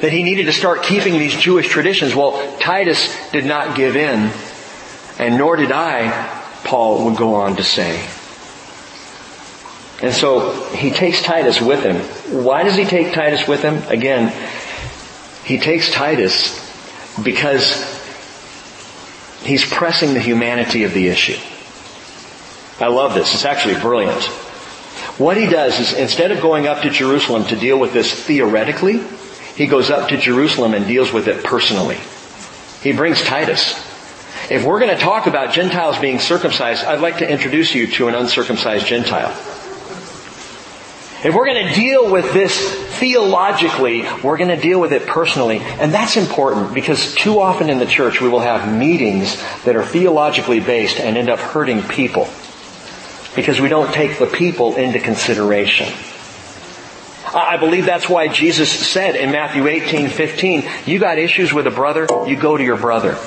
that 0.00 0.12
he 0.12 0.22
needed 0.22 0.46
to 0.46 0.52
start 0.54 0.82
keeping 0.82 1.18
these 1.18 1.36
Jewish 1.36 1.68
traditions. 1.68 2.14
Well, 2.14 2.56
Titus 2.58 3.14
did 3.32 3.44
not 3.44 3.76
give 3.76 3.96
in, 3.96 4.32
and 5.18 5.36
nor 5.36 5.56
did 5.56 5.72
I, 5.72 6.26
Paul 6.64 7.04
would 7.04 7.18
go 7.18 7.34
on 7.34 7.56
to 7.56 7.62
say. 7.62 8.02
And 10.00 10.14
so 10.14 10.52
he 10.70 10.90
takes 10.90 11.22
Titus 11.22 11.60
with 11.60 11.82
him. 11.82 11.96
Why 12.44 12.62
does 12.62 12.76
he 12.76 12.84
take 12.84 13.12
Titus 13.12 13.48
with 13.48 13.62
him? 13.62 13.82
Again, 13.88 14.32
he 15.44 15.58
takes 15.58 15.90
Titus 15.90 16.64
because 17.22 17.84
he's 19.42 19.64
pressing 19.68 20.14
the 20.14 20.20
humanity 20.20 20.84
of 20.84 20.94
the 20.94 21.08
issue. 21.08 21.38
I 22.80 22.88
love 22.88 23.14
this. 23.14 23.34
It's 23.34 23.44
actually 23.44 23.80
brilliant. 23.80 24.22
What 25.18 25.36
he 25.36 25.46
does 25.46 25.80
is 25.80 25.94
instead 25.94 26.30
of 26.30 26.40
going 26.40 26.68
up 26.68 26.82
to 26.82 26.90
Jerusalem 26.90 27.44
to 27.46 27.56
deal 27.56 27.78
with 27.80 27.92
this 27.92 28.12
theoretically, 28.12 29.02
he 29.56 29.66
goes 29.66 29.90
up 29.90 30.10
to 30.10 30.16
Jerusalem 30.16 30.74
and 30.74 30.86
deals 30.86 31.12
with 31.12 31.26
it 31.26 31.44
personally. 31.44 31.98
He 32.82 32.92
brings 32.92 33.20
Titus. 33.22 33.72
If 34.48 34.64
we're 34.64 34.78
going 34.78 34.96
to 34.96 35.02
talk 35.02 35.26
about 35.26 35.52
Gentiles 35.52 35.98
being 35.98 36.20
circumcised, 36.20 36.84
I'd 36.84 37.00
like 37.00 37.18
to 37.18 37.28
introduce 37.28 37.74
you 37.74 37.88
to 37.94 38.06
an 38.06 38.14
uncircumcised 38.14 38.86
Gentile. 38.86 39.34
If 41.24 41.34
we're 41.34 41.46
going 41.46 41.66
to 41.66 41.74
deal 41.74 42.12
with 42.12 42.32
this 42.32 42.56
theologically, 42.98 44.02
we're 44.22 44.36
going 44.36 44.54
to 44.54 44.56
deal 44.56 44.80
with 44.80 44.92
it 44.92 45.04
personally. 45.04 45.58
And 45.58 45.92
that's 45.92 46.16
important 46.16 46.74
because 46.74 47.12
too 47.16 47.40
often 47.40 47.70
in 47.70 47.78
the 47.78 47.86
church 47.86 48.20
we 48.20 48.28
will 48.28 48.38
have 48.38 48.72
meetings 48.72 49.36
that 49.64 49.74
are 49.74 49.84
theologically 49.84 50.60
based 50.60 51.00
and 51.00 51.16
end 51.16 51.28
up 51.28 51.40
hurting 51.40 51.82
people. 51.82 52.28
Because 53.34 53.60
we 53.60 53.68
don't 53.68 53.92
take 53.92 54.20
the 54.20 54.26
people 54.26 54.76
into 54.76 55.00
consideration. 55.00 55.92
I 57.34 57.56
believe 57.56 57.84
that's 57.84 58.08
why 58.08 58.28
Jesus 58.28 58.70
said 58.70 59.16
in 59.16 59.32
Matthew 59.32 59.66
18, 59.66 60.10
15, 60.10 60.68
you 60.86 61.00
got 61.00 61.18
issues 61.18 61.52
with 61.52 61.66
a 61.66 61.70
brother, 61.70 62.06
you 62.28 62.36
go 62.36 62.56
to 62.56 62.62
your 62.62 62.78
brother. 62.78 63.18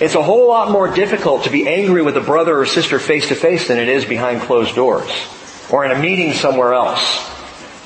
It's 0.00 0.14
a 0.14 0.22
whole 0.22 0.48
lot 0.48 0.70
more 0.70 0.88
difficult 0.88 1.44
to 1.44 1.50
be 1.50 1.66
angry 1.66 2.02
with 2.02 2.16
a 2.18 2.20
brother 2.20 2.58
or 2.58 2.66
sister 2.66 2.98
face 2.98 3.28
to 3.28 3.34
face 3.34 3.68
than 3.68 3.78
it 3.78 3.88
is 3.88 4.04
behind 4.04 4.42
closed 4.42 4.74
doors. 4.74 5.10
Or 5.72 5.84
in 5.84 5.90
a 5.90 5.98
meeting 5.98 6.32
somewhere 6.34 6.74
else. 6.74 7.28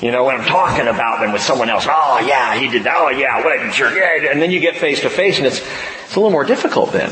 You 0.01 0.11
know, 0.11 0.25
when 0.25 0.35
I'm 0.35 0.45
talking 0.45 0.87
about 0.87 1.21
them 1.21 1.31
with 1.31 1.41
someone 1.41 1.69
else, 1.69 1.85
oh 1.89 2.19
yeah, 2.27 2.57
he 2.59 2.67
did 2.67 2.83
that, 2.83 2.95
oh 2.97 3.09
yeah, 3.09 3.43
what 3.43 3.57
a 3.57 3.71
jerk, 3.71 3.95
yeah, 3.95 4.29
and 4.29 4.41
then 4.41 4.51
you 4.51 4.59
get 4.59 4.75
face 4.75 5.01
to 5.01 5.09
face 5.09 5.37
and 5.37 5.47
it's, 5.47 5.59
it's 5.59 6.15
a 6.15 6.19
little 6.19 6.31
more 6.31 6.43
difficult 6.43 6.91
then. 6.91 7.09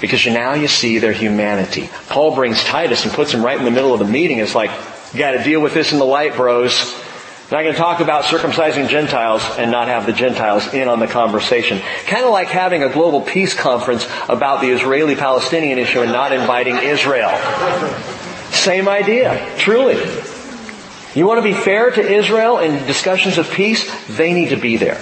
Because 0.00 0.24
you, 0.24 0.32
now 0.32 0.52
you 0.52 0.68
see 0.68 0.98
their 0.98 1.12
humanity. 1.12 1.88
Paul 2.08 2.34
brings 2.34 2.62
Titus 2.62 3.04
and 3.04 3.12
puts 3.12 3.32
him 3.32 3.42
right 3.44 3.58
in 3.58 3.64
the 3.64 3.70
middle 3.70 3.94
of 3.94 3.98
the 3.98 4.04
meeting. 4.04 4.38
It's 4.38 4.54
like, 4.54 4.70
you 5.12 5.18
gotta 5.18 5.42
deal 5.42 5.60
with 5.60 5.72
this 5.72 5.92
in 5.92 5.98
the 5.98 6.04
light, 6.04 6.34
bros. 6.34 6.94
Not 7.50 7.62
going 7.62 7.72
to 7.72 7.78
talk 7.78 8.00
about 8.00 8.24
circumcising 8.24 8.90
Gentiles 8.90 9.42
and 9.56 9.70
not 9.70 9.88
have 9.88 10.04
the 10.04 10.12
Gentiles 10.12 10.74
in 10.74 10.86
on 10.86 11.00
the 11.00 11.06
conversation. 11.06 11.80
Kind 12.04 12.26
of 12.26 12.30
like 12.30 12.48
having 12.48 12.82
a 12.82 12.90
global 12.90 13.22
peace 13.22 13.54
conference 13.54 14.06
about 14.28 14.60
the 14.60 14.68
Israeli-Palestinian 14.68 15.78
issue 15.78 16.02
and 16.02 16.12
not 16.12 16.32
inviting 16.32 16.76
Israel. 16.76 17.30
Same 18.50 18.88
idea, 18.88 19.54
truly. 19.58 19.96
You 21.14 21.26
want 21.26 21.38
to 21.38 21.42
be 21.42 21.54
fair 21.54 21.90
to 21.90 22.00
Israel 22.00 22.58
in 22.58 22.86
discussions 22.86 23.38
of 23.38 23.50
peace? 23.50 23.90
They 24.08 24.32
need 24.32 24.50
to 24.50 24.56
be 24.56 24.76
there. 24.76 25.00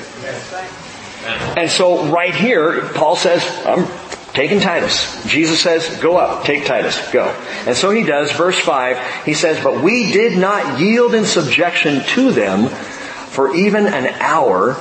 And 1.57 1.71
so 1.71 2.07
right 2.07 2.35
here, 2.35 2.89
Paul 2.95 3.17
says, 3.17 3.45
I'm 3.67 3.87
taking 4.33 4.61
Titus. 4.61 5.27
Jesus 5.27 5.61
says, 5.61 5.99
go 6.01 6.17
up, 6.17 6.45
take 6.45 6.65
Titus, 6.65 7.11
go. 7.11 7.25
And 7.67 7.77
so 7.77 7.91
he 7.91 8.05
does. 8.05 8.31
Verse 8.33 8.59
5, 8.59 9.25
he 9.25 9.35
says, 9.35 9.63
but 9.63 9.83
we 9.83 10.13
did 10.13 10.39
not 10.39 10.79
yield 10.81 11.15
in 11.15 11.25
subjection 11.25 12.03
to 12.15 12.31
them 12.31 12.69
for 12.69 13.55
even 13.55 13.87
an 13.87 14.07
hour 14.21 14.75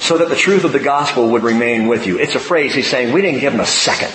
so 0.00 0.18
that 0.18 0.28
the 0.28 0.36
truth 0.36 0.64
of 0.64 0.72
the 0.72 0.80
gospel 0.80 1.30
would 1.30 1.44
remain 1.44 1.86
with 1.86 2.06
you. 2.06 2.18
It's 2.18 2.34
a 2.34 2.40
phrase 2.40 2.74
he's 2.74 2.90
saying, 2.90 3.14
we 3.14 3.22
didn't 3.22 3.40
give 3.40 3.52
them 3.52 3.60
a 3.60 3.66
second. 3.66 4.12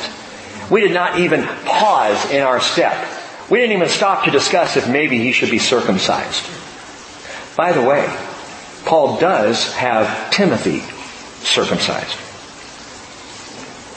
We 0.69 0.81
did 0.81 0.91
not 0.91 1.19
even 1.19 1.45
pause 1.65 2.29
in 2.31 2.41
our 2.41 2.59
step. 2.59 2.93
We 3.49 3.59
didn't 3.59 3.75
even 3.75 3.89
stop 3.89 4.25
to 4.25 4.31
discuss 4.31 4.77
if 4.77 4.87
maybe 4.87 5.17
he 5.17 5.31
should 5.31 5.51
be 5.51 5.59
circumcised. 5.59 6.45
By 7.57 7.71
the 7.71 7.81
way, 7.81 8.05
Paul 8.85 9.19
does 9.19 9.73
have 9.73 10.31
Timothy 10.31 10.81
circumcised. 11.43 12.17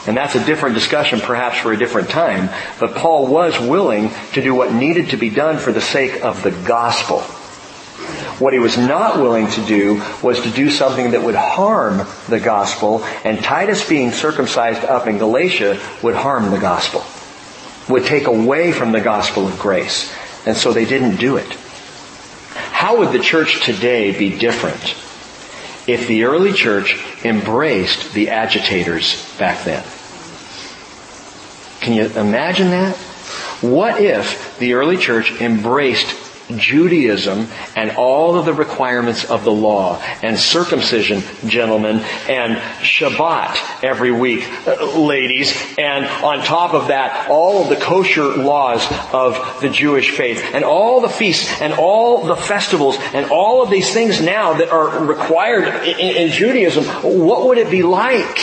And 0.06 0.16
that's 0.16 0.34
a 0.34 0.44
different 0.44 0.74
discussion 0.74 1.20
perhaps 1.20 1.58
for 1.58 1.72
a 1.72 1.76
different 1.76 2.10
time, 2.10 2.50
but 2.80 2.96
Paul 2.96 3.28
was 3.28 3.58
willing 3.60 4.10
to 4.32 4.42
do 4.42 4.54
what 4.54 4.72
needed 4.72 5.10
to 5.10 5.16
be 5.16 5.30
done 5.30 5.58
for 5.58 5.70
the 5.70 5.80
sake 5.80 6.24
of 6.24 6.42
the 6.42 6.50
gospel. 6.50 7.20
What 8.40 8.52
he 8.52 8.58
was 8.58 8.76
not 8.76 9.18
willing 9.18 9.46
to 9.46 9.64
do 9.64 10.02
was 10.22 10.40
to 10.42 10.50
do 10.50 10.70
something 10.70 11.12
that 11.12 11.22
would 11.22 11.36
harm 11.36 12.04
the 12.28 12.40
gospel, 12.40 13.04
and 13.24 13.44
Titus 13.44 13.88
being 13.88 14.10
circumcised 14.10 14.84
up 14.84 15.06
in 15.06 15.18
Galatia 15.18 15.80
would 16.02 16.16
harm 16.16 16.50
the 16.50 16.58
gospel, 16.58 17.04
would 17.88 18.04
take 18.04 18.26
away 18.26 18.72
from 18.72 18.92
the 18.92 19.00
gospel 19.00 19.46
of 19.46 19.58
grace. 19.58 20.14
And 20.46 20.56
so 20.56 20.72
they 20.72 20.84
didn't 20.84 21.16
do 21.16 21.36
it. 21.36 21.52
How 22.54 22.98
would 22.98 23.12
the 23.12 23.20
church 23.20 23.64
today 23.64 24.16
be 24.16 24.38
different 24.38 24.96
if 25.88 26.08
the 26.08 26.24
early 26.24 26.52
church 26.52 26.98
embraced 27.24 28.12
the 28.12 28.30
agitators 28.30 29.36
back 29.38 29.64
then? 29.64 29.84
Can 31.80 31.94
you 31.94 32.06
imagine 32.18 32.70
that? 32.70 32.96
What 33.60 34.00
if 34.00 34.58
the 34.58 34.74
early 34.74 34.96
church 34.96 35.40
embraced 35.40 36.08
Judaism 36.50 37.46
and 37.76 37.92
all 37.92 38.36
of 38.36 38.44
the 38.44 38.54
requirements 38.54 39.24
of 39.24 39.44
the 39.44 39.52
law 39.52 40.00
and 40.22 40.38
circumcision, 40.38 41.22
gentlemen, 41.46 42.00
and 42.28 42.56
Shabbat 42.82 43.84
every 43.84 44.12
week, 44.12 44.46
uh, 44.66 44.98
ladies, 44.98 45.56
and 45.78 46.04
on 46.04 46.44
top 46.44 46.74
of 46.74 46.88
that, 46.88 47.28
all 47.30 47.62
of 47.62 47.68
the 47.68 47.76
kosher 47.76 48.24
laws 48.36 48.86
of 49.12 49.60
the 49.60 49.68
Jewish 49.68 50.10
faith 50.10 50.42
and 50.54 50.64
all 50.64 51.00
the 51.00 51.08
feasts 51.08 51.60
and 51.60 51.72
all 51.72 52.24
the 52.24 52.36
festivals 52.36 52.96
and 53.14 53.30
all 53.30 53.62
of 53.62 53.70
these 53.70 53.92
things 53.92 54.20
now 54.20 54.54
that 54.54 54.70
are 54.70 55.04
required 55.04 55.68
in, 55.84 56.16
in 56.16 56.30
Judaism. 56.30 56.84
What 56.84 57.46
would 57.46 57.58
it 57.58 57.70
be 57.70 57.82
like 57.82 58.38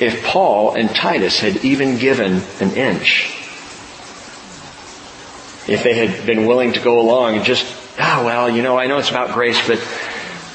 if 0.00 0.24
Paul 0.24 0.74
and 0.74 0.90
Titus 0.90 1.40
had 1.40 1.64
even 1.64 1.98
given 1.98 2.42
an 2.60 2.76
inch? 2.76 3.43
If 5.66 5.82
they 5.82 5.94
had 5.94 6.26
been 6.26 6.46
willing 6.46 6.72
to 6.74 6.80
go 6.80 7.00
along 7.00 7.36
and 7.36 7.44
just, 7.44 7.64
ah, 7.98 8.20
oh, 8.20 8.24
well, 8.24 8.50
you 8.50 8.62
know, 8.62 8.78
I 8.78 8.86
know 8.86 8.98
it's 8.98 9.10
about 9.10 9.32
grace, 9.32 9.66
but 9.66 9.78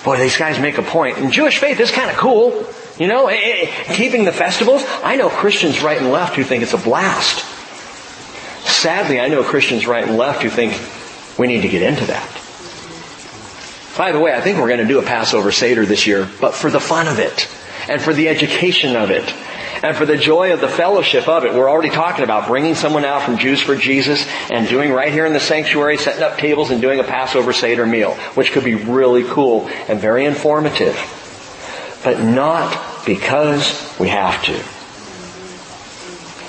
boy, 0.04 0.18
these 0.18 0.38
guys 0.38 0.60
make 0.60 0.78
a 0.78 0.84
point. 0.84 1.18
And 1.18 1.32
Jewish 1.32 1.58
faith 1.60 1.80
is 1.80 1.92
kind 1.92 2.10
of 2.10 2.18
cool. 2.18 2.66
You 2.98 3.08
know, 3.08 3.28
eh, 3.28 3.38
eh, 3.38 3.94
keeping 3.96 4.26
the 4.26 4.32
festivals. 4.32 4.84
I 5.04 5.16
know 5.16 5.30
Christians 5.30 5.82
right 5.82 5.98
and 5.98 6.12
left 6.12 6.36
who 6.36 6.44
think 6.44 6.64
it's 6.64 6.74
a 6.74 6.78
blast. 6.78 7.46
Sadly, 8.66 9.20
I 9.20 9.30
know 9.30 9.44
Christians 9.44 9.88
right 9.88 10.06
and 10.06 10.18
left 10.18 10.44
who 10.44 10.50
think 10.50 10.80
we 11.40 11.48
need 11.48 11.62
to 11.62 11.70
get 11.70 11.82
into 11.82 12.06
that. 12.06 12.28
By 13.98 14.12
the 14.12 14.20
way, 14.20 14.34
I 14.34 14.42
think 14.42 14.60
we're 14.60 14.68
going 14.68 14.80
to 14.80 14.88
do 14.88 15.00
a 15.00 15.04
Passover 15.04 15.52
Seder 15.52 15.86
this 15.86 16.08
year, 16.08 16.30
but 16.40 16.54
for 16.54 16.70
the 16.70 16.80
fun 16.80 17.08
of 17.08 17.20
it 17.20 17.50
and 17.90 18.02
for 18.02 18.14
the 18.14 18.30
education 18.30 18.96
of 18.96 19.10
it 19.10 19.34
and 19.84 19.96
for 19.96 20.06
the 20.06 20.18
joy 20.18 20.54
of 20.54 20.62
the 20.62 20.68
fellowship 20.68 21.28
of 21.28 21.46
it. 21.46 21.54
We're 21.54 21.70
already 21.70 21.90
talking 21.90 22.24
about 22.24 22.48
bringing 22.48 22.76
someone 22.76 23.06
out 23.06 23.24
from 23.24 23.38
Jews 23.38 23.62
for 23.62 23.76
Jesus 23.76 24.28
and 24.50 24.68
doing 24.68 24.92
right 24.92 25.12
here 25.12 25.26
in 25.26 25.34
the 25.34 25.40
sanctuary, 25.40 25.98
setting 25.98 26.24
up 26.24 26.38
tables 26.38 26.72
and 26.72 26.82
doing 26.82 27.00
a 27.00 27.04
Passover 27.04 27.54
Seder 27.54 27.86
meal, 27.86 28.16
which 28.36 28.52
could 28.52 28.64
be 28.64 28.76
really 28.76 29.24
cool 29.24 29.68
and 29.88 30.00
very 30.00 30.26
informative. 30.26 30.98
But 32.04 32.20
not 32.20 33.06
because 33.06 33.98
we 34.00 34.10
have 34.10 34.44
to. 34.46 34.79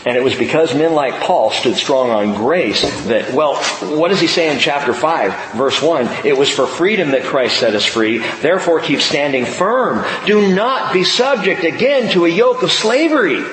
And 0.07 0.17
it 0.17 0.25
was 0.25 0.35
because 0.35 0.75
men 0.75 0.95
like 0.95 1.23
Paul 1.23 1.51
stood 1.51 1.77
strong 1.77 2.11
on 2.11 2.35
grace 2.35 2.83
that, 3.07 3.35
well, 3.35 3.57
what 3.99 4.09
does 4.09 4.21
he 4.21 4.27
say 4.27 4.51
in 4.51 4.59
chapter 4.59 4.95
5, 4.95 5.55
verse 5.55 5.83
1? 5.83 6.27
It 6.27 6.37
was 6.37 6.49
for 6.49 6.67
freedom 6.67 7.11
that 7.11 7.25
Christ 7.25 7.59
set 7.59 7.75
us 7.75 7.85
free. 7.85 8.19
Therefore 8.19 8.81
keep 8.81 9.01
standing 9.01 9.45
firm. 9.45 10.07
Do 10.25 10.55
not 10.55 10.95
be 10.95 11.05
subject 11.05 11.65
again 11.65 12.11
to 12.13 12.25
a 12.25 12.29
yoke 12.29 12.63
of 12.63 12.73
slavery. 12.73 13.45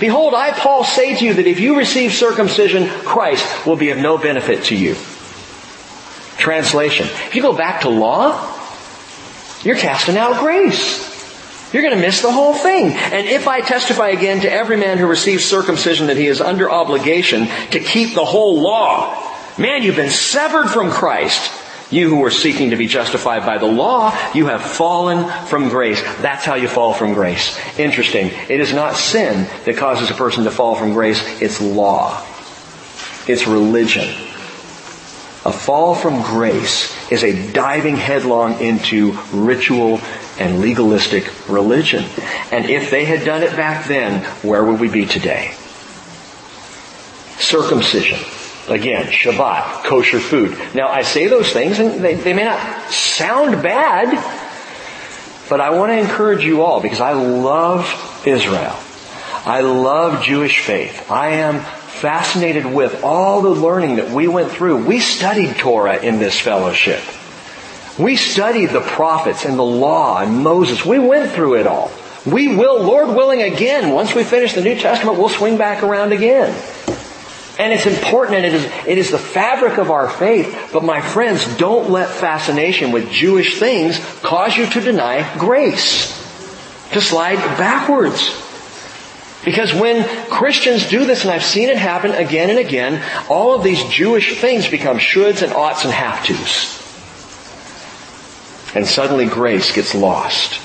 Behold, 0.00 0.34
I, 0.34 0.50
Paul, 0.50 0.82
say 0.82 1.14
to 1.14 1.24
you 1.24 1.34
that 1.34 1.46
if 1.46 1.60
you 1.60 1.78
receive 1.78 2.12
circumcision, 2.12 2.88
Christ 2.88 3.66
will 3.66 3.76
be 3.76 3.90
of 3.90 3.98
no 3.98 4.18
benefit 4.18 4.64
to 4.64 4.76
you. 4.76 4.96
Translation. 6.36 7.06
If 7.06 7.36
you 7.36 7.42
go 7.42 7.56
back 7.56 7.82
to 7.82 7.88
law, 7.88 8.58
you're 9.62 9.76
casting 9.76 10.16
out 10.16 10.40
grace. 10.40 11.11
You're 11.72 11.82
going 11.82 11.94
to 11.94 12.00
miss 12.00 12.20
the 12.20 12.32
whole 12.32 12.54
thing. 12.54 12.92
And 12.92 13.26
if 13.26 13.48
I 13.48 13.60
testify 13.60 14.08
again 14.10 14.40
to 14.42 14.52
every 14.52 14.76
man 14.76 14.98
who 14.98 15.06
receives 15.06 15.44
circumcision 15.44 16.08
that 16.08 16.18
he 16.18 16.26
is 16.26 16.40
under 16.40 16.70
obligation 16.70 17.46
to 17.70 17.80
keep 17.80 18.14
the 18.14 18.24
whole 18.24 18.60
law, 18.60 19.16
man, 19.58 19.82
you've 19.82 19.96
been 19.96 20.10
severed 20.10 20.68
from 20.68 20.90
Christ. 20.90 21.60
You 21.90 22.08
who 22.08 22.24
are 22.24 22.30
seeking 22.30 22.70
to 22.70 22.76
be 22.76 22.86
justified 22.86 23.44
by 23.44 23.58
the 23.58 23.66
law, 23.66 24.16
you 24.32 24.46
have 24.46 24.62
fallen 24.62 25.28
from 25.46 25.68
grace. 25.68 26.00
That's 26.22 26.44
how 26.44 26.54
you 26.54 26.66
fall 26.66 26.94
from 26.94 27.12
grace. 27.12 27.58
Interesting. 27.78 28.30
It 28.48 28.60
is 28.60 28.72
not 28.72 28.96
sin 28.96 29.46
that 29.66 29.76
causes 29.76 30.10
a 30.10 30.14
person 30.14 30.44
to 30.44 30.50
fall 30.50 30.74
from 30.74 30.94
grace. 30.94 31.22
It's 31.42 31.60
law. 31.60 32.26
It's 33.28 33.46
religion. 33.46 34.08
A 35.44 35.52
fall 35.52 35.94
from 35.94 36.22
grace 36.22 36.96
is 37.12 37.24
a 37.24 37.52
diving 37.52 37.96
headlong 37.96 38.60
into 38.60 39.12
ritual 39.32 40.00
and 40.42 40.60
legalistic 40.60 41.48
religion. 41.48 42.04
And 42.50 42.68
if 42.68 42.90
they 42.90 43.04
had 43.04 43.24
done 43.24 43.42
it 43.42 43.56
back 43.56 43.86
then, 43.86 44.24
where 44.42 44.64
would 44.64 44.80
we 44.80 44.88
be 44.88 45.06
today? 45.06 45.54
Circumcision. 47.38 48.18
Again, 48.68 49.06
Shabbat, 49.06 49.84
kosher 49.84 50.20
food. 50.20 50.58
Now 50.74 50.88
I 50.88 51.02
say 51.02 51.28
those 51.28 51.52
things 51.52 51.78
and 51.78 52.02
they, 52.04 52.14
they 52.14 52.32
may 52.32 52.44
not 52.44 52.90
sound 52.90 53.62
bad, 53.62 54.10
but 55.48 55.60
I 55.60 55.70
want 55.70 55.90
to 55.92 55.98
encourage 55.98 56.44
you 56.44 56.62
all 56.62 56.80
because 56.80 57.00
I 57.00 57.12
love 57.12 58.22
Israel. 58.26 58.76
I 59.44 59.60
love 59.60 60.22
Jewish 60.22 60.60
faith. 60.60 61.10
I 61.10 61.30
am 61.30 61.60
fascinated 61.60 62.66
with 62.66 63.04
all 63.04 63.42
the 63.42 63.50
learning 63.50 63.96
that 63.96 64.10
we 64.10 64.26
went 64.28 64.50
through. 64.50 64.86
We 64.86 64.98
studied 64.98 65.56
Torah 65.56 66.02
in 66.02 66.18
this 66.18 66.38
fellowship. 66.38 67.00
We 67.98 68.16
studied 68.16 68.70
the 68.70 68.80
prophets 68.80 69.44
and 69.44 69.58
the 69.58 69.64
law 69.64 70.20
and 70.20 70.42
Moses. 70.42 70.84
We 70.84 70.98
went 70.98 71.32
through 71.32 71.56
it 71.56 71.66
all. 71.66 71.90
We 72.24 72.54
will, 72.56 72.82
Lord 72.82 73.08
willing, 73.08 73.42
again, 73.42 73.92
once 73.92 74.14
we 74.14 74.24
finish 74.24 74.54
the 74.54 74.62
New 74.62 74.78
Testament, 74.78 75.18
we'll 75.18 75.28
swing 75.28 75.58
back 75.58 75.82
around 75.82 76.12
again. 76.12 76.54
And 77.58 77.72
it's 77.72 77.86
important 77.86 78.38
and 78.38 78.46
it 78.46 78.54
is, 78.54 78.64
it 78.86 78.98
is 78.98 79.10
the 79.10 79.18
fabric 79.18 79.78
of 79.78 79.90
our 79.90 80.08
faith. 80.08 80.70
But 80.72 80.84
my 80.84 81.00
friends, 81.00 81.56
don't 81.58 81.90
let 81.90 82.08
fascination 82.08 82.92
with 82.92 83.10
Jewish 83.10 83.58
things 83.58 83.98
cause 84.22 84.56
you 84.56 84.66
to 84.66 84.80
deny 84.80 85.36
grace. 85.38 86.18
To 86.92 87.00
slide 87.00 87.36
backwards. 87.58 88.38
Because 89.44 89.74
when 89.74 90.04
Christians 90.28 90.88
do 90.88 91.04
this, 91.04 91.22
and 91.22 91.32
I've 91.32 91.42
seen 91.42 91.68
it 91.68 91.76
happen 91.76 92.12
again 92.12 92.48
and 92.48 92.58
again, 92.58 93.02
all 93.28 93.54
of 93.54 93.64
these 93.64 93.82
Jewish 93.84 94.40
things 94.40 94.68
become 94.68 94.98
shoulds 94.98 95.42
and 95.42 95.52
oughts 95.52 95.84
and 95.84 95.92
have 95.92 96.24
tos. 96.24 96.81
And 98.74 98.86
suddenly 98.86 99.26
grace 99.26 99.72
gets 99.72 99.94
lost. 99.94 100.60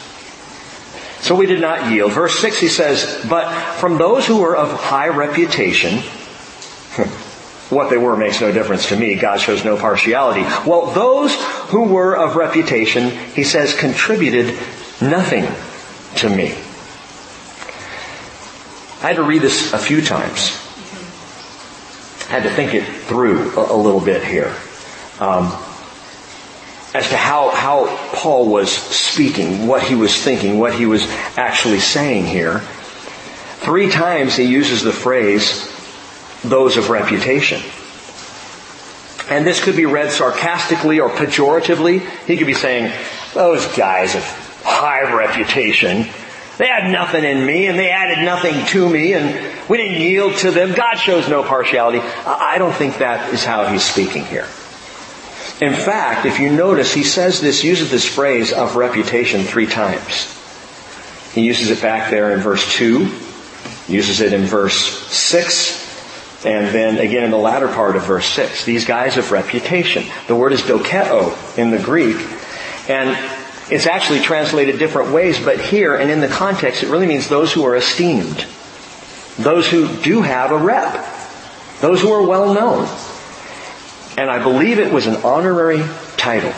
So 1.22 1.36
we 1.36 1.45
did 1.45 1.60
not 1.60 1.91
yield. 1.91 2.14
Verse 2.14 2.39
6 2.39 2.60
he 2.60 2.68
says, 2.68 3.26
But 3.30 3.51
from 3.80 3.97
those 3.97 4.26
who 4.26 4.41
were 4.41 4.55
of 4.55 4.72
high 4.72 5.10
reputation, 5.10 5.97
what 7.70 7.89
they 7.89 7.97
were 7.97 8.16
makes 8.16 8.39
no 8.39 8.51
difference 8.51 8.89
to 8.89 8.95
me. 8.95 9.16
God 9.16 9.41
shows 9.41 9.66
no 9.66 9.78
partiality. 9.78 10.43
Well, 10.66 10.88
those 10.88 11.36
who 11.70 11.84
were 11.84 12.16
of 12.16 12.36
reputation, 12.36 13.10
he 13.10 13.43
says, 13.43 13.78
contributed 13.78 14.58
nothing 15.01 15.47
to 16.18 16.30
me. 16.30 16.55
I 19.03 19.08
had 19.10 19.18
to 19.18 19.24
read 19.24 19.41
this 19.41 19.74
a 19.74 19.78
few 19.78 20.01
times. 20.01 20.64
I 22.30 22.32
had 22.32 22.43
to 22.43 22.49
think 22.49 22.74
it 22.74 22.84
through 22.84 23.53
a, 23.55 23.76
little 23.76 24.01
bit 24.01 24.24
here. 24.24 24.55
Um, 25.20 25.51
as 26.93 27.09
to 27.09 27.17
how, 27.17 27.49
how 27.51 27.95
Paul 28.13 28.49
was 28.49 28.71
speaking, 28.71 29.67
what 29.67 29.83
he 29.83 29.95
was 29.95 30.15
thinking, 30.23 30.59
what 30.59 30.73
he 30.73 30.85
was 30.85 31.05
actually 31.38 31.79
saying 31.79 32.25
here. 32.25 32.59
Three 33.59 33.89
times 33.89 34.35
he 34.35 34.45
uses 34.45 34.83
the 34.83 34.93
phrase, 34.93 35.73
those 36.43 36.77
of 36.77 36.89
reputation. 36.89 37.61
And 39.29 39.45
this 39.45 39.61
could 39.61 39.75
be 39.75 39.85
read 39.85 40.11
sarcastically 40.11 40.99
or 40.99 41.09
pejoratively. 41.09 41.99
He 42.25 42.38
could 42.38 42.47
be 42.47 42.53
saying, 42.53 42.93
those 43.33 43.65
guys 43.75 44.15
of 44.15 44.23
high 44.63 45.13
reputation, 45.13 46.07
they 46.57 46.67
had 46.67 46.91
nothing 46.91 47.23
in 47.23 47.45
me 47.45 47.67
and 47.67 47.77
they 47.77 47.89
added 47.89 48.23
nothing 48.23 48.65
to 48.67 48.89
me 48.89 49.13
and 49.13 49.69
we 49.69 49.77
didn't 49.77 50.01
yield 50.01 50.38
to 50.38 50.51
them. 50.51 50.73
God 50.73 50.95
shows 50.95 51.27
no 51.27 51.43
partiality. 51.43 51.99
I 51.99 52.57
don't 52.57 52.73
think 52.73 52.99
that 52.99 53.33
is 53.33 53.43
how 53.43 53.67
he's 53.67 53.83
speaking 53.83 54.23
here. 54.23 54.47
In 55.60 55.74
fact, 55.74 56.26
if 56.26 56.39
you 56.39 56.51
notice, 56.51 56.93
he 56.93 57.03
says 57.03 57.41
this, 57.41 57.64
uses 57.64 57.89
this 57.89 58.05
phrase 58.08 58.53
of 58.53 58.76
reputation 58.76 59.41
three 59.41 59.66
times. 59.66 60.34
He 61.34 61.41
uses 61.41 61.72
it 61.72 61.82
back 61.82 62.12
there 62.12 62.32
in 62.32 62.39
verse 62.39 62.72
2, 62.74 62.99
uses 63.88 64.22
it 64.22 64.34
in 64.34 64.43
verse 64.43 64.76
6, 64.76 66.45
and 66.45 66.68
then 66.74 66.99
again 66.99 67.24
in 67.24 67.32
the 67.32 67.38
latter 67.38 67.68
part 67.68 67.95
of 67.95 68.05
verse 68.05 68.28
6. 68.28 68.66
These 68.66 68.86
guys 68.86 69.18
of 69.18 69.32
reputation. 69.32 70.03
The 70.28 70.36
word 70.36 70.53
is 70.53 70.62
dokeo 70.62 71.58
in 71.58 71.72
the 71.72 71.80
Greek, 71.80 72.18
and 72.88 73.18
it's 73.72 73.88
actually 73.88 74.20
translated 74.20 74.78
different 74.78 75.12
ways, 75.12 75.43
but 75.43 75.60
here 75.60 75.95
and 75.95 76.12
in 76.12 76.22
the 76.22 76.28
context 76.28 76.84
it 76.84 76.89
really 76.89 77.08
means 77.08 77.28
those 77.28 77.51
who 77.51 77.66
are 77.66 77.76
esteemed. 77.76 78.45
Those 79.38 79.68
who 79.68 79.88
do 80.03 80.22
have 80.22 80.51
a 80.51 80.58
rep. 80.58 81.05
Those 81.82 82.01
who 82.01 82.12
are 82.12 82.26
well 82.26 82.53
known. 82.53 82.88
And 84.18 84.32
I 84.32 84.41
believe 84.41 84.80
it 84.80 84.91
was 84.91 85.05
an 85.05 85.18
honorary 85.18 85.84
title, 86.18 86.51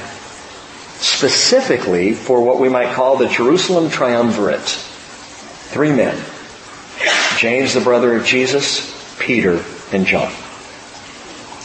specifically 0.95 2.13
for 2.13 2.41
what 2.41 2.57
we 2.59 2.69
might 2.69 2.93
call 2.93 3.17
the 3.17 3.27
Jerusalem 3.27 3.89
Triumvirate. 3.89 4.61
Three 4.61 5.91
men. 5.91 6.17
James, 7.37 7.73
the 7.73 7.81
brother 7.81 8.15
of 8.15 8.25
Jesus, 8.25 9.17
Peter, 9.19 9.61
and 9.91 10.05
John. 10.05 10.31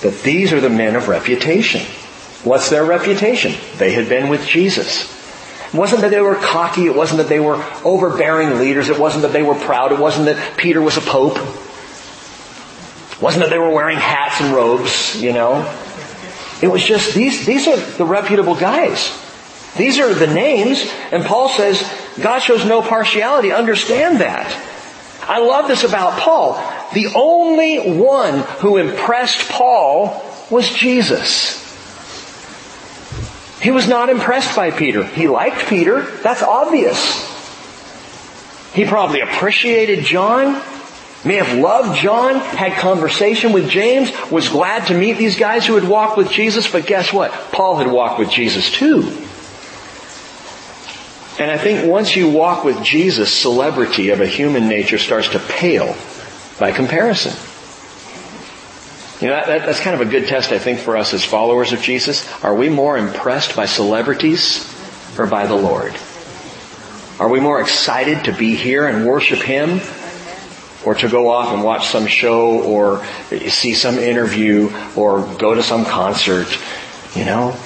That 0.03 0.21
these 0.25 0.53
are 0.53 0.61
the 0.61 0.69
men 0.69 0.97
of 0.97 1.07
reputation. 1.07 1.83
What's 2.43 2.71
their 2.71 2.85
reputation? 2.85 3.55
They 3.79 3.93
had 3.93 4.09
been 4.09 4.29
with 4.29 4.45
Jesus. 4.47 5.11
It 5.69 5.75
wasn't 5.75 6.03
that 6.03 6.11
they 6.11 6.21
were 6.21 6.35
cocky. 6.35 6.87
It 6.87 6.95
wasn't 6.95 7.19
that 7.19 7.29
they 7.29 7.41
were 7.41 7.65
overbearing 7.85 8.59
leaders. 8.59 8.89
It 8.89 8.99
wasn't 8.99 9.23
that 9.23 9.33
they 9.33 9.43
were 9.43 9.55
proud. 9.55 9.93
It 9.93 9.99
wasn't 9.99 10.27
that 10.27 10.57
Peter 10.57 10.83
was 10.83 10.97
a 10.97 11.01
pope. 11.01 11.37
It 11.37 13.23
wasn't 13.23 13.45
that 13.45 13.51
they 13.51 13.59
were 13.59 13.71
wearing 13.71 13.97
hats 13.97 14.41
and 14.41 14.53
robes, 14.53 15.21
you 15.23 15.33
know. 15.33 15.63
It 16.65 16.73
was 16.73 16.83
just 16.83 17.15
these, 17.15 17.45
these 17.45 17.69
are 17.69 17.77
the 17.77 18.07
reputable 18.07 18.55
guys. 18.55 19.13
These 19.77 19.99
are 19.99 20.15
the 20.15 20.27
names, 20.27 20.83
and 21.13 21.23
Paul 21.23 21.51
says 21.51 21.79
God 22.23 22.39
shows 22.39 22.65
no 22.65 22.81
partiality. 22.81 23.53
Understand 23.53 24.23
that. 24.23 24.49
I 25.29 25.41
love 25.41 25.69
this 25.69 25.85
about 25.85 26.19
Paul. 26.21 26.55
The 26.95 27.09
only 27.15 27.99
one 27.99 28.39
who 28.61 28.79
impressed 28.79 29.51
Paul 29.51 30.25
was 30.49 30.67
Jesus. 30.71 31.61
He 33.61 33.71
was 33.71 33.87
not 33.87 34.09
impressed 34.09 34.57
by 34.57 34.71
Peter. 34.71 35.05
He 35.05 35.29
liked 35.29 35.67
Peter. 35.69 36.01
That's 36.01 36.43
obvious. 36.43 36.99
He 38.73 38.87
probably 38.87 39.21
appreciated 39.21 40.03
John 40.03 40.63
may 41.25 41.37
have 41.37 41.59
loved 41.59 41.99
John, 41.99 42.37
had 42.37 42.79
conversation 42.79 43.53
with 43.53 43.69
James, 43.69 44.11
was 44.31 44.49
glad 44.49 44.89
to 44.89 44.99
meet 44.99 45.15
these 45.15 45.39
guys 45.39 45.67
who 45.67 45.75
had 45.75 45.89
walked 45.89 46.19
with 46.19 46.31
Jesus, 46.31 46.71
but 46.71 46.87
guess 46.87 47.13
what? 47.13 47.33
Paul 47.53 47.77
had 47.77 47.91
walked 47.91 48.19
with 48.19 48.31
Jesus 48.31 48.71
too. 48.71 49.03
And 51.39 51.51
I 51.51 51.59
think 51.59 51.91
once 51.91 52.15
you 52.15 52.31
walk 52.31 52.65
with 52.65 52.83
Jesus, 52.85 53.33
celebrity 53.33 54.11
of 54.11 54.21
a 54.21 54.27
human 54.27 54.69
nature 54.69 54.99
starts 54.99 55.29
to 55.31 55.41
pale 55.41 55.97
by 56.61 56.71
comparison. 56.71 57.33
You 59.21 59.29
know, 59.31 59.47
that, 59.47 59.67
that's 59.67 59.81
kind 59.81 60.01
of 60.01 60.07
a 60.07 60.11
good 60.11 60.29
test, 60.29 60.53
I 60.53 60.59
think, 60.59 60.81
for 60.81 60.97
us 60.97 61.15
as 61.15 61.25
followers 61.25 61.73
of 61.73 61.81
Jesus. 61.81 62.29
Are 62.45 62.55
we 62.55 62.69
more 62.69 62.99
impressed 62.99 63.57
by 63.57 63.67
celebrities 63.67 64.71
or 65.19 65.27
by 65.27 65.47
the 65.47 65.55
Lord? 65.55 65.95
Are 67.19 67.29
we 67.29 67.41
more 67.41 67.61
excited 67.61 68.25
to 68.25 68.33
be 68.33 68.55
here 68.55 68.87
and 68.87 69.07
worship 69.07 69.39
Him 69.39 69.81
or 70.85 70.95
to 70.95 71.09
go 71.09 71.31
off 71.31 71.53
and 71.53 71.63
watch 71.63 71.89
some 71.89 72.07
show 72.07 72.61
or 72.63 73.05
see 73.49 73.75
some 73.75 73.99
interview 73.99 74.71
or 74.97 75.23
go 75.39 75.55
to 75.55 75.63
some 75.63 75.85
concert, 75.85 76.47
you 77.15 77.25
know. 77.25 77.57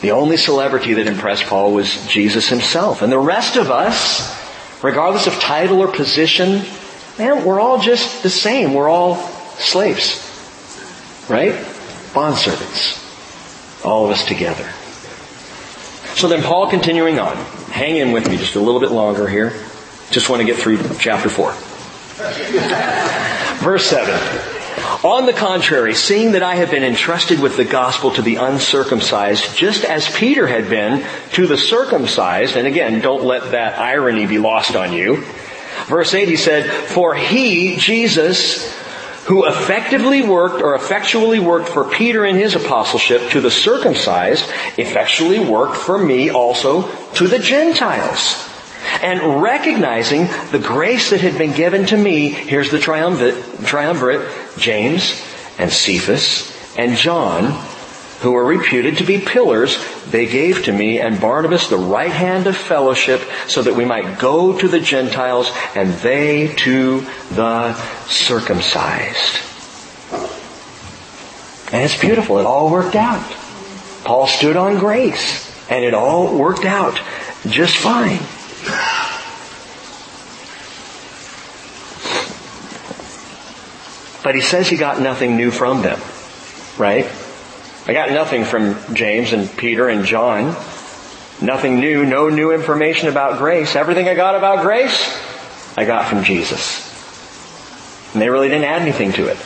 The 0.00 0.12
only 0.12 0.36
celebrity 0.36 0.94
that 0.94 1.06
impressed 1.06 1.44
Paul 1.46 1.72
was 1.72 2.06
Jesus 2.06 2.48
himself. 2.48 3.02
And 3.02 3.10
the 3.10 3.18
rest 3.18 3.56
of 3.56 3.70
us, 3.70 4.36
regardless 4.82 5.26
of 5.26 5.34
title 5.34 5.80
or 5.80 5.88
position, 5.88 6.62
man, 7.18 7.44
we're 7.44 7.60
all 7.60 7.80
just 7.80 8.22
the 8.22 8.30
same. 8.30 8.74
We're 8.74 8.88
all 8.88 9.16
slaves. 9.56 10.24
Right? 11.28 11.54
Bondservants. 12.12 13.04
All 13.84 14.04
of 14.04 14.12
us 14.12 14.24
together. 14.24 14.70
So 16.14 16.28
then 16.28 16.42
Paul 16.42 16.70
continuing 16.70 17.18
on. 17.18 17.36
Hang 17.70 17.96
in 17.96 18.12
with 18.12 18.28
me 18.28 18.36
just 18.36 18.54
a 18.54 18.60
little 18.60 18.80
bit 18.80 18.92
longer 18.92 19.28
here. 19.28 19.52
Just 20.10 20.30
want 20.30 20.40
to 20.40 20.46
get 20.46 20.56
through 20.56 20.78
chapter 20.98 21.28
4. 21.28 21.67
Verse 22.18 23.86
7. 23.86 24.12
On 25.04 25.26
the 25.26 25.32
contrary, 25.32 25.94
seeing 25.94 26.32
that 26.32 26.42
I 26.42 26.56
have 26.56 26.72
been 26.72 26.82
entrusted 26.82 27.38
with 27.38 27.56
the 27.56 27.64
gospel 27.64 28.10
to 28.12 28.22
the 28.22 28.36
uncircumcised, 28.36 29.56
just 29.56 29.84
as 29.84 30.10
Peter 30.16 30.48
had 30.48 30.68
been 30.68 31.06
to 31.34 31.46
the 31.46 31.56
circumcised, 31.56 32.56
and 32.56 32.66
again, 32.66 33.00
don't 33.00 33.22
let 33.22 33.52
that 33.52 33.78
irony 33.78 34.26
be 34.26 34.38
lost 34.38 34.74
on 34.74 34.92
you. 34.92 35.24
Verse 35.86 36.12
8 36.12 36.28
he 36.28 36.36
said, 36.36 36.68
For 36.88 37.14
he, 37.14 37.76
Jesus, 37.76 38.76
who 39.26 39.46
effectively 39.46 40.22
worked 40.22 40.60
or 40.60 40.74
effectually 40.74 41.38
worked 41.38 41.68
for 41.68 41.84
Peter 41.84 42.24
in 42.24 42.34
his 42.34 42.56
apostleship 42.56 43.30
to 43.30 43.40
the 43.40 43.50
circumcised, 43.50 44.50
effectually 44.76 45.38
worked 45.38 45.76
for 45.76 45.98
me 45.98 46.30
also 46.30 46.90
to 47.12 47.28
the 47.28 47.38
Gentiles. 47.38 48.47
And 49.02 49.42
recognizing 49.42 50.26
the 50.50 50.62
grace 50.62 51.10
that 51.10 51.20
had 51.20 51.38
been 51.38 51.52
given 51.52 51.86
to 51.86 51.96
me, 51.96 52.30
here's 52.30 52.70
the 52.70 52.78
triumvirate, 52.78 53.64
triumvirate 53.64 54.28
James 54.56 55.22
and 55.58 55.72
Cephas 55.72 56.54
and 56.76 56.96
John, 56.96 57.52
who 58.20 58.32
were 58.32 58.44
reputed 58.44 58.98
to 58.98 59.04
be 59.04 59.20
pillars, 59.20 59.78
they 60.10 60.26
gave 60.26 60.64
to 60.64 60.72
me 60.72 61.00
and 61.00 61.20
Barnabas 61.20 61.68
the 61.68 61.76
right 61.76 62.10
hand 62.10 62.46
of 62.46 62.56
fellowship 62.56 63.20
so 63.46 63.62
that 63.62 63.74
we 63.76 63.84
might 63.84 64.18
go 64.18 64.58
to 64.58 64.68
the 64.68 64.80
Gentiles 64.80 65.50
and 65.74 65.92
they 65.94 66.54
to 66.56 67.06
the 67.30 67.74
circumcised. 68.06 69.44
And 71.72 71.84
it's 71.84 72.00
beautiful. 72.00 72.38
It 72.38 72.46
all 72.46 72.70
worked 72.70 72.96
out. 72.96 73.30
Paul 74.04 74.26
stood 74.26 74.56
on 74.56 74.78
grace 74.78 75.46
and 75.70 75.84
it 75.84 75.94
all 75.94 76.36
worked 76.36 76.64
out 76.64 76.98
just 77.46 77.76
fine. 77.76 78.20
But 84.22 84.34
he 84.34 84.40
says 84.42 84.68
he 84.68 84.76
got 84.76 85.00
nothing 85.00 85.36
new 85.36 85.50
from 85.50 85.80
them, 85.80 85.98
right? 86.76 87.10
I 87.86 87.92
got 87.94 88.10
nothing 88.10 88.44
from 88.44 88.76
James 88.94 89.32
and 89.32 89.50
Peter 89.56 89.88
and 89.88 90.04
John. 90.04 90.54
Nothing 91.40 91.80
new, 91.80 92.04
no 92.04 92.28
new 92.28 92.52
information 92.52 93.08
about 93.08 93.38
grace. 93.38 93.74
Everything 93.74 94.08
I 94.08 94.14
got 94.14 94.34
about 94.34 94.62
grace, 94.62 95.18
I 95.78 95.86
got 95.86 96.08
from 96.08 96.24
Jesus. 96.24 96.84
And 98.12 98.20
they 98.20 98.28
really 98.28 98.48
didn't 98.48 98.64
add 98.64 98.82
anything 98.82 99.12
to 99.12 99.28
it. 99.28 99.38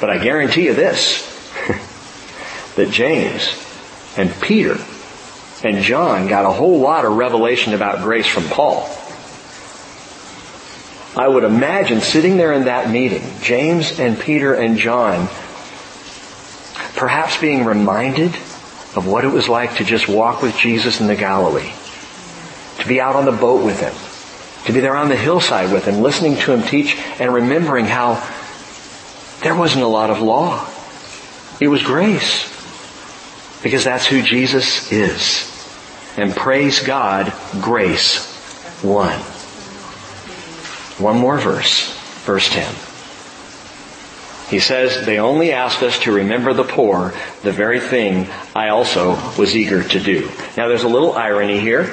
But 0.00 0.10
I 0.10 0.18
guarantee 0.18 0.64
you 0.64 0.74
this, 0.74 1.22
that 2.74 2.90
James 2.90 3.54
and 4.16 4.34
Peter 4.40 4.78
and 5.62 5.82
John 5.82 6.28
got 6.28 6.44
a 6.44 6.50
whole 6.50 6.80
lot 6.80 7.04
of 7.04 7.16
revelation 7.16 7.74
about 7.74 8.02
grace 8.02 8.26
from 8.26 8.44
Paul. 8.44 8.88
I 11.16 11.26
would 11.26 11.44
imagine 11.44 12.02
sitting 12.02 12.36
there 12.36 12.52
in 12.52 12.64
that 12.64 12.90
meeting, 12.90 13.22
James 13.40 13.98
and 13.98 14.20
Peter 14.20 14.52
and 14.54 14.76
John, 14.76 15.28
perhaps 16.94 17.40
being 17.40 17.64
reminded 17.64 18.34
of 18.94 19.06
what 19.06 19.24
it 19.24 19.28
was 19.28 19.48
like 19.48 19.76
to 19.76 19.84
just 19.84 20.08
walk 20.08 20.42
with 20.42 20.56
Jesus 20.58 21.00
in 21.00 21.06
the 21.06 21.16
Galilee, 21.16 21.72
to 22.80 22.88
be 22.88 23.00
out 23.00 23.16
on 23.16 23.24
the 23.24 23.32
boat 23.32 23.64
with 23.64 23.80
him, 23.80 23.94
to 24.66 24.72
be 24.72 24.80
there 24.80 24.96
on 24.96 25.08
the 25.08 25.16
hillside 25.16 25.72
with 25.72 25.86
him, 25.86 26.00
listening 26.02 26.36
to 26.36 26.52
him 26.52 26.62
teach 26.62 26.96
and 27.18 27.32
remembering 27.32 27.86
how 27.86 28.22
there 29.42 29.54
wasn't 29.54 29.84
a 29.84 29.88
lot 29.88 30.10
of 30.10 30.20
law. 30.20 30.68
It 31.60 31.68
was 31.68 31.82
grace. 31.82 32.55
Because 33.62 33.84
that's 33.84 34.06
who 34.06 34.22
Jesus 34.22 34.92
is. 34.92 35.52
And 36.16 36.34
praise 36.34 36.80
God, 36.80 37.32
grace 37.60 38.32
won. 38.82 39.18
One 40.98 41.18
more 41.18 41.38
verse, 41.38 41.92
verse 42.24 42.48
10. 42.48 42.74
He 44.48 44.60
says, 44.60 45.04
they 45.04 45.18
only 45.18 45.52
asked 45.52 45.82
us 45.82 45.98
to 46.00 46.12
remember 46.12 46.54
the 46.54 46.64
poor, 46.64 47.12
the 47.42 47.52
very 47.52 47.80
thing 47.80 48.28
I 48.54 48.68
also 48.68 49.16
was 49.36 49.56
eager 49.56 49.82
to 49.82 50.00
do. 50.00 50.30
Now 50.56 50.68
there's 50.68 50.84
a 50.84 50.88
little 50.88 51.12
irony 51.12 51.58
here. 51.58 51.84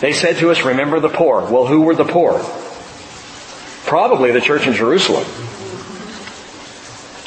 They 0.00 0.12
said 0.12 0.36
to 0.36 0.50
us, 0.50 0.62
remember 0.62 1.00
the 1.00 1.08
poor. 1.08 1.40
Well, 1.50 1.66
who 1.66 1.80
were 1.80 1.94
the 1.94 2.04
poor? 2.04 2.44
Probably 3.86 4.30
the 4.30 4.42
church 4.42 4.66
in 4.66 4.74
Jerusalem. 4.74 5.24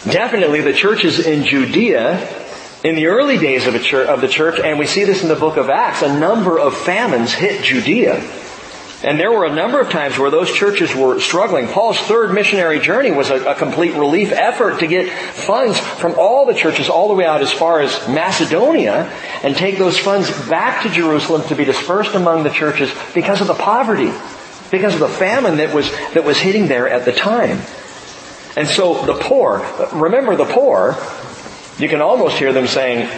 Definitely 0.05 0.61
the 0.61 0.73
churches 0.73 1.25
in 1.25 1.43
Judea 1.43 2.38
in 2.83 2.95
the 2.95 3.07
early 3.07 3.37
days 3.37 3.67
of, 3.67 3.81
church, 3.83 4.07
of, 4.07 4.21
the 4.21 4.27
church, 4.27 4.59
and 4.59 4.79
we 4.79 4.85
see 4.85 5.03
this 5.03 5.21
in 5.21 5.27
the 5.27 5.35
book 5.35 5.57
of 5.57 5.69
Acts, 5.69 6.01
a 6.01 6.19
number 6.19 6.57
of 6.57 6.77
famines 6.77 7.33
hit 7.33 7.63
Judea. 7.63 8.23
And 9.01 9.17
there 9.17 9.31
were 9.31 9.45
a 9.45 9.53
number 9.53 9.79
of 9.79 9.89
times 9.89 10.17
where 10.17 10.29
those 10.29 10.51
churches 10.51 10.93
were 10.93 11.21
struggling. 11.21 11.67
Paul's 11.67 11.97
third 11.99 12.33
missionary 12.33 12.79
journey 12.79 13.11
was 13.11 13.29
a, 13.29 13.51
a, 13.51 13.55
complete 13.55 13.93
relief 13.93 14.33
effort 14.33 14.79
to 14.79 14.87
get 14.87 15.09
funds 15.09 15.79
from 15.79 16.15
all 16.17 16.45
the 16.45 16.53
churches 16.53 16.89
all 16.89 17.07
the 17.07 17.13
way 17.13 17.25
out 17.25 17.41
as 17.41 17.51
far 17.51 17.79
as 17.79 17.91
Macedonia 18.09 19.09
and 19.41 19.55
take 19.55 19.77
those 19.77 19.97
funds 19.97 20.29
back 20.49 20.83
to 20.83 20.89
Jerusalem 20.89 21.47
to 21.47 21.55
be 21.55 21.63
dispersed 21.63 22.13
among 22.13 22.43
the 22.43 22.49
churches 22.49 22.93
because 23.13 23.39
of 23.39 23.47
the 23.47 23.53
poverty, 23.53 24.11
because 24.69 24.93
of 24.95 24.99
the 24.99 25.07
famine 25.07 25.57
that 25.57 25.73
was, 25.73 25.89
that 26.13 26.25
was 26.25 26.37
hitting 26.37 26.67
there 26.67 26.89
at 26.89 27.05
the 27.05 27.13
time. 27.13 27.61
And 28.57 28.67
so 28.67 29.05
the 29.05 29.13
poor, 29.13 29.65
remember 29.93 30.35
the 30.35 30.43
poor, 30.43 30.97
you 31.79 31.87
can 31.87 32.01
almost 32.01 32.37
hear 32.37 32.51
them 32.51 32.67
saying, 32.67 33.09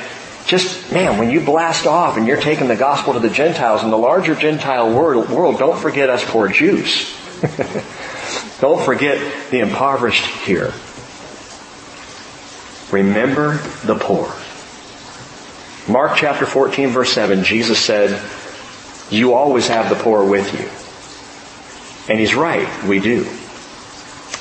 just, 0.45 0.91
man, 0.91 1.17
when 1.17 1.31
you 1.31 1.41
blast 1.41 1.88
off 1.88 2.17
and 2.17 2.27
you're 2.27 2.39
taking 2.39 2.67
the 2.67 2.75
gospel 2.75 3.13
to 3.13 3.19
the 3.19 3.29
Gentiles 3.29 3.83
in 3.83 3.89
the 3.89 3.97
larger 3.97 4.35
Gentile 4.35 4.93
world, 4.93 5.29
world 5.29 5.57
don't 5.57 5.79
forget 5.79 6.09
us 6.09 6.23
poor 6.23 6.47
Jews. 6.47 7.11
don't 8.61 8.83
forget 8.83 9.19
the 9.49 9.59
impoverished 9.59 10.25
here. 10.25 10.73
Remember 12.91 13.57
the 13.85 13.95
poor. 13.95 14.31
Mark 15.91 16.17
chapter 16.17 16.45
14 16.45 16.89
verse 16.89 17.11
7, 17.13 17.43
Jesus 17.43 17.79
said, 17.79 18.21
you 19.09 19.33
always 19.33 19.67
have 19.67 19.89
the 19.89 20.01
poor 20.01 20.23
with 20.23 20.53
you. 20.53 22.11
And 22.11 22.19
he's 22.19 22.35
right, 22.35 22.83
we 22.85 22.99
do. 22.99 23.19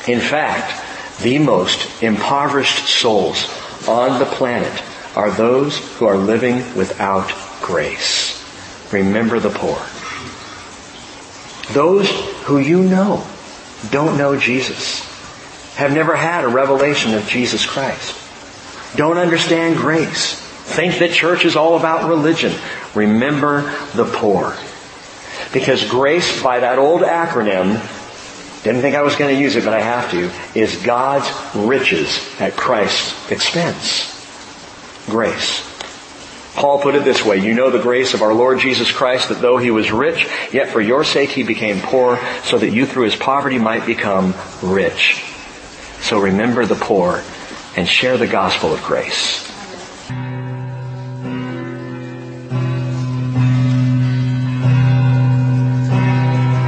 In 0.06 0.20
fact, 0.20 1.22
the 1.22 1.38
most 1.38 2.02
impoverished 2.02 2.86
souls 2.86 3.59
on 3.90 4.18
the 4.18 4.26
planet 4.26 4.82
are 5.16 5.30
those 5.30 5.78
who 5.96 6.06
are 6.06 6.16
living 6.16 6.56
without 6.76 7.32
grace. 7.60 8.36
Remember 8.92 9.38
the 9.38 9.50
poor. 9.50 9.78
Those 11.74 12.10
who 12.44 12.58
you 12.58 12.82
know 12.82 13.26
don't 13.90 14.18
know 14.18 14.38
Jesus, 14.38 15.06
have 15.76 15.92
never 15.92 16.14
had 16.14 16.44
a 16.44 16.48
revelation 16.48 17.14
of 17.14 17.26
Jesus 17.26 17.64
Christ, 17.66 18.16
don't 18.96 19.18
understand 19.18 19.76
grace, 19.76 20.34
think 20.34 20.98
that 20.98 21.12
church 21.12 21.44
is 21.44 21.56
all 21.56 21.76
about 21.76 22.08
religion. 22.08 22.52
Remember 22.94 23.62
the 23.94 24.04
poor. 24.04 24.56
Because 25.52 25.88
grace, 25.88 26.42
by 26.42 26.60
that 26.60 26.78
old 26.78 27.02
acronym, 27.02 27.80
didn't 28.62 28.82
think 28.82 28.94
I 28.94 29.02
was 29.02 29.16
going 29.16 29.34
to 29.34 29.40
use 29.40 29.56
it, 29.56 29.64
but 29.64 29.72
I 29.72 29.80
have 29.80 30.10
to, 30.10 30.30
is 30.58 30.76
God's 30.76 31.30
riches 31.54 32.28
at 32.38 32.56
Christ's 32.56 33.30
expense 33.30 34.16
grace. 35.06 35.66
Paul 36.54 36.80
put 36.80 36.94
it 36.94 37.04
this 37.04 37.24
way, 37.24 37.38
you 37.38 37.54
know 37.54 37.70
the 37.70 37.80
grace 37.80 38.12
of 38.12 38.22
our 38.22 38.34
Lord 38.34 38.58
Jesus 38.58 38.92
Christ 38.92 39.28
that 39.28 39.40
though 39.40 39.56
he 39.56 39.70
was 39.70 39.90
rich, 39.90 40.28
yet 40.52 40.68
for 40.68 40.80
your 40.80 41.04
sake 41.04 41.30
he 41.30 41.42
became 41.42 41.80
poor 41.80 42.18
so 42.44 42.58
that 42.58 42.70
you 42.70 42.86
through 42.86 43.04
his 43.04 43.16
poverty 43.16 43.58
might 43.58 43.86
become 43.86 44.34
rich. 44.62 45.24
So 46.00 46.18
remember 46.18 46.66
the 46.66 46.74
poor 46.74 47.22
and 47.76 47.88
share 47.88 48.18
the 48.18 48.26
gospel 48.26 48.74
of 48.74 48.82
grace. 48.82 49.48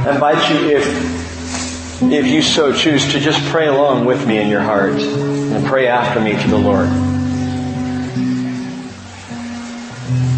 I 0.05 0.11
invite 0.13 0.49
you, 0.49 0.77
if, 0.77 1.22
if 2.11 2.27
you 2.27 2.41
so 2.41 2.73
choose, 2.73 3.11
to 3.13 3.19
just 3.19 3.41
pray 3.51 3.67
along 3.67 4.05
with 4.05 4.27
me 4.27 4.39
in 4.39 4.47
your 4.47 4.61
heart 4.61 4.93
and 4.93 5.65
pray 5.65 5.87
after 5.87 6.19
me 6.19 6.31
to 6.31 6.47
the 6.49 6.57
Lord. 6.57 6.89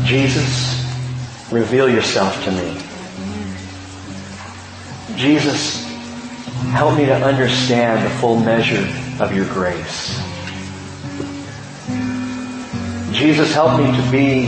Jesus, 0.06 0.86
reveal 1.52 1.90
yourself 1.90 2.44
to 2.44 2.52
me. 2.52 2.78
Jesus, 5.18 5.84
help 6.72 6.98
me 6.98 7.06
to 7.06 7.16
understand 7.16 8.06
the 8.06 8.10
full 8.20 8.40
measure 8.40 8.86
of 9.24 9.34
your 9.36 9.46
grace. 9.46 10.20
Jesus, 13.12 13.54
help 13.54 13.80
me 13.80 13.86
to 13.96 14.12
be 14.12 14.48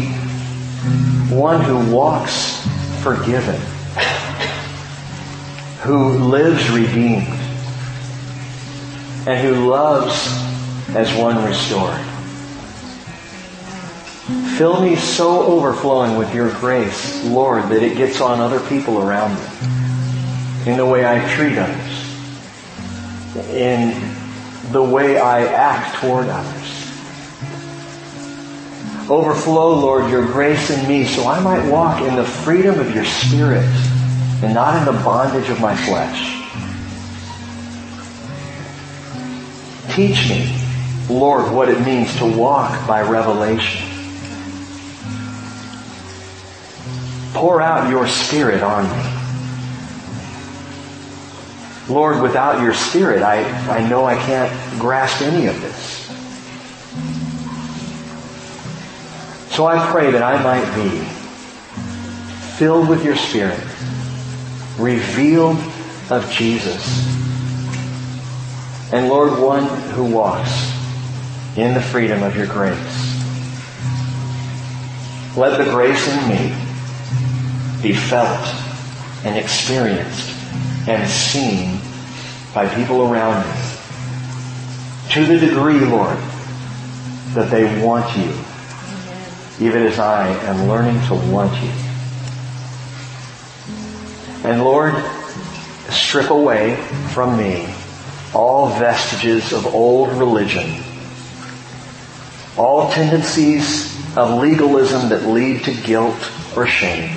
one 1.33 1.61
who 1.61 1.89
walks 1.93 2.67
forgiven, 3.01 3.59
who 5.87 6.09
lives 6.17 6.69
redeemed, 6.69 7.29
and 9.25 9.39
who 9.39 9.69
loves 9.69 10.27
as 10.89 11.17
one 11.17 11.41
restored. 11.45 12.01
Fill 14.57 14.81
me 14.81 14.97
so 14.97 15.43
overflowing 15.43 16.17
with 16.17 16.35
your 16.35 16.51
grace, 16.55 17.23
Lord, 17.23 17.63
that 17.69 17.81
it 17.81 17.95
gets 17.95 18.19
on 18.19 18.41
other 18.41 18.59
people 18.67 19.01
around 19.01 19.33
me. 19.35 20.69
In 20.69 20.75
the 20.75 20.85
way 20.85 21.07
I 21.07 21.25
treat 21.33 21.57
others. 21.57 21.87
In 23.51 24.13
the 24.73 24.83
way 24.83 25.17
I 25.17 25.45
act 25.45 26.01
toward 26.01 26.27
others. 26.27 26.89
Overflow, 29.09 29.75
Lord, 29.75 30.11
your 30.11 30.25
grace 30.25 30.69
in 30.69 30.85
me 30.85 31.05
so 31.05 31.25
I 31.25 31.39
might 31.39 31.71
walk 31.71 32.01
in 32.01 32.17
the 32.17 32.25
freedom 32.25 32.77
of 32.77 32.93
your 32.93 33.05
spirit 33.05 33.63
and 34.43 34.53
not 34.53 34.77
in 34.77 34.85
the 34.85 35.03
bondage 35.03 35.49
of 35.49 35.59
my 35.59 35.75
flesh. 35.75 36.35
Teach 39.95 40.29
me, 40.29 40.55
Lord, 41.09 41.51
what 41.51 41.69
it 41.69 41.83
means 41.85 42.15
to 42.17 42.25
walk 42.25 42.87
by 42.87 43.01
revelation. 43.01 43.85
Pour 47.33 47.61
out 47.61 47.89
your 47.89 48.07
spirit 48.07 48.61
on 48.61 48.83
me. 48.83 49.13
Lord, 51.89 52.21
without 52.21 52.61
your 52.61 52.73
spirit, 52.73 53.23
I, 53.23 53.43
I 53.69 53.87
know 53.87 54.05
I 54.05 54.15
can't 54.15 54.79
grasp 54.79 55.21
any 55.21 55.47
of 55.47 55.59
this. 55.61 55.97
So 59.55 59.65
I 59.65 59.89
pray 59.89 60.11
that 60.11 60.21
I 60.21 60.43
might 60.43 60.65
be 60.75 60.89
filled 62.57 62.89
with 62.89 63.05
your 63.05 63.15
spirit, 63.15 63.59
revealed 64.77 65.57
of 66.09 66.29
Jesus, 66.31 67.05
and 68.93 69.09
Lord, 69.09 69.39
one 69.39 69.65
who 69.91 70.05
walks 70.05 70.71
in 71.57 71.73
the 71.73 71.81
freedom 71.81 72.23
of 72.23 72.35
your 72.35 72.47
grace. 72.47 72.77
Let 75.35 75.57
the 75.57 75.69
grace 75.71 76.07
in 76.07 76.29
me 76.29 76.55
be 77.81 77.93
felt 77.93 78.47
and 79.23 79.37
experienced 79.37 80.29
and 80.87 81.09
seen 81.09 81.79
by 82.53 82.73
people 82.73 83.01
around 83.11 83.45
me. 83.45 83.61
To 85.11 85.25
the 85.25 85.37
degree, 85.37 85.79
Lord, 85.79 86.17
that 87.33 87.49
they 87.51 87.83
want 87.83 88.17
you, 88.17 88.33
even 89.59 89.83
as 89.83 89.99
I 89.99 90.27
am 90.27 90.67
learning 90.67 90.99
to 91.07 91.15
want 91.31 91.53
you. 91.61 91.86
And 94.43 94.63
Lord, 94.63 94.93
strip 95.89 96.29
away 96.29 96.75
from 97.13 97.37
me 97.37 97.73
all 98.33 98.69
vestiges 98.77 99.53
of 99.53 99.65
old 99.67 100.09
religion, 100.13 100.81
all 102.57 102.91
tendencies 102.91 103.95
of 104.17 104.41
legalism 104.41 105.09
that 105.09 105.27
lead 105.27 105.63
to 105.63 105.73
guilt 105.73 106.31
or 106.55 106.67
shame. 106.67 107.15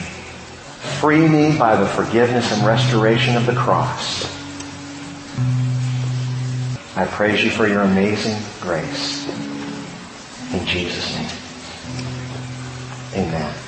Free 1.00 1.26
me 1.26 1.58
by 1.58 1.76
the 1.76 1.86
forgiveness 1.86 2.52
and 2.52 2.66
restoration 2.66 3.36
of 3.36 3.46
the 3.46 3.54
cross. 3.54 4.24
I 6.96 7.06
praise 7.06 7.42
you 7.44 7.50
for 7.50 7.66
your 7.66 7.82
amazing 7.82 8.36
grace. 8.60 9.28
In 10.52 10.66
Jesus' 10.66 11.14
name. 11.14 11.28
Amen. 13.26 13.60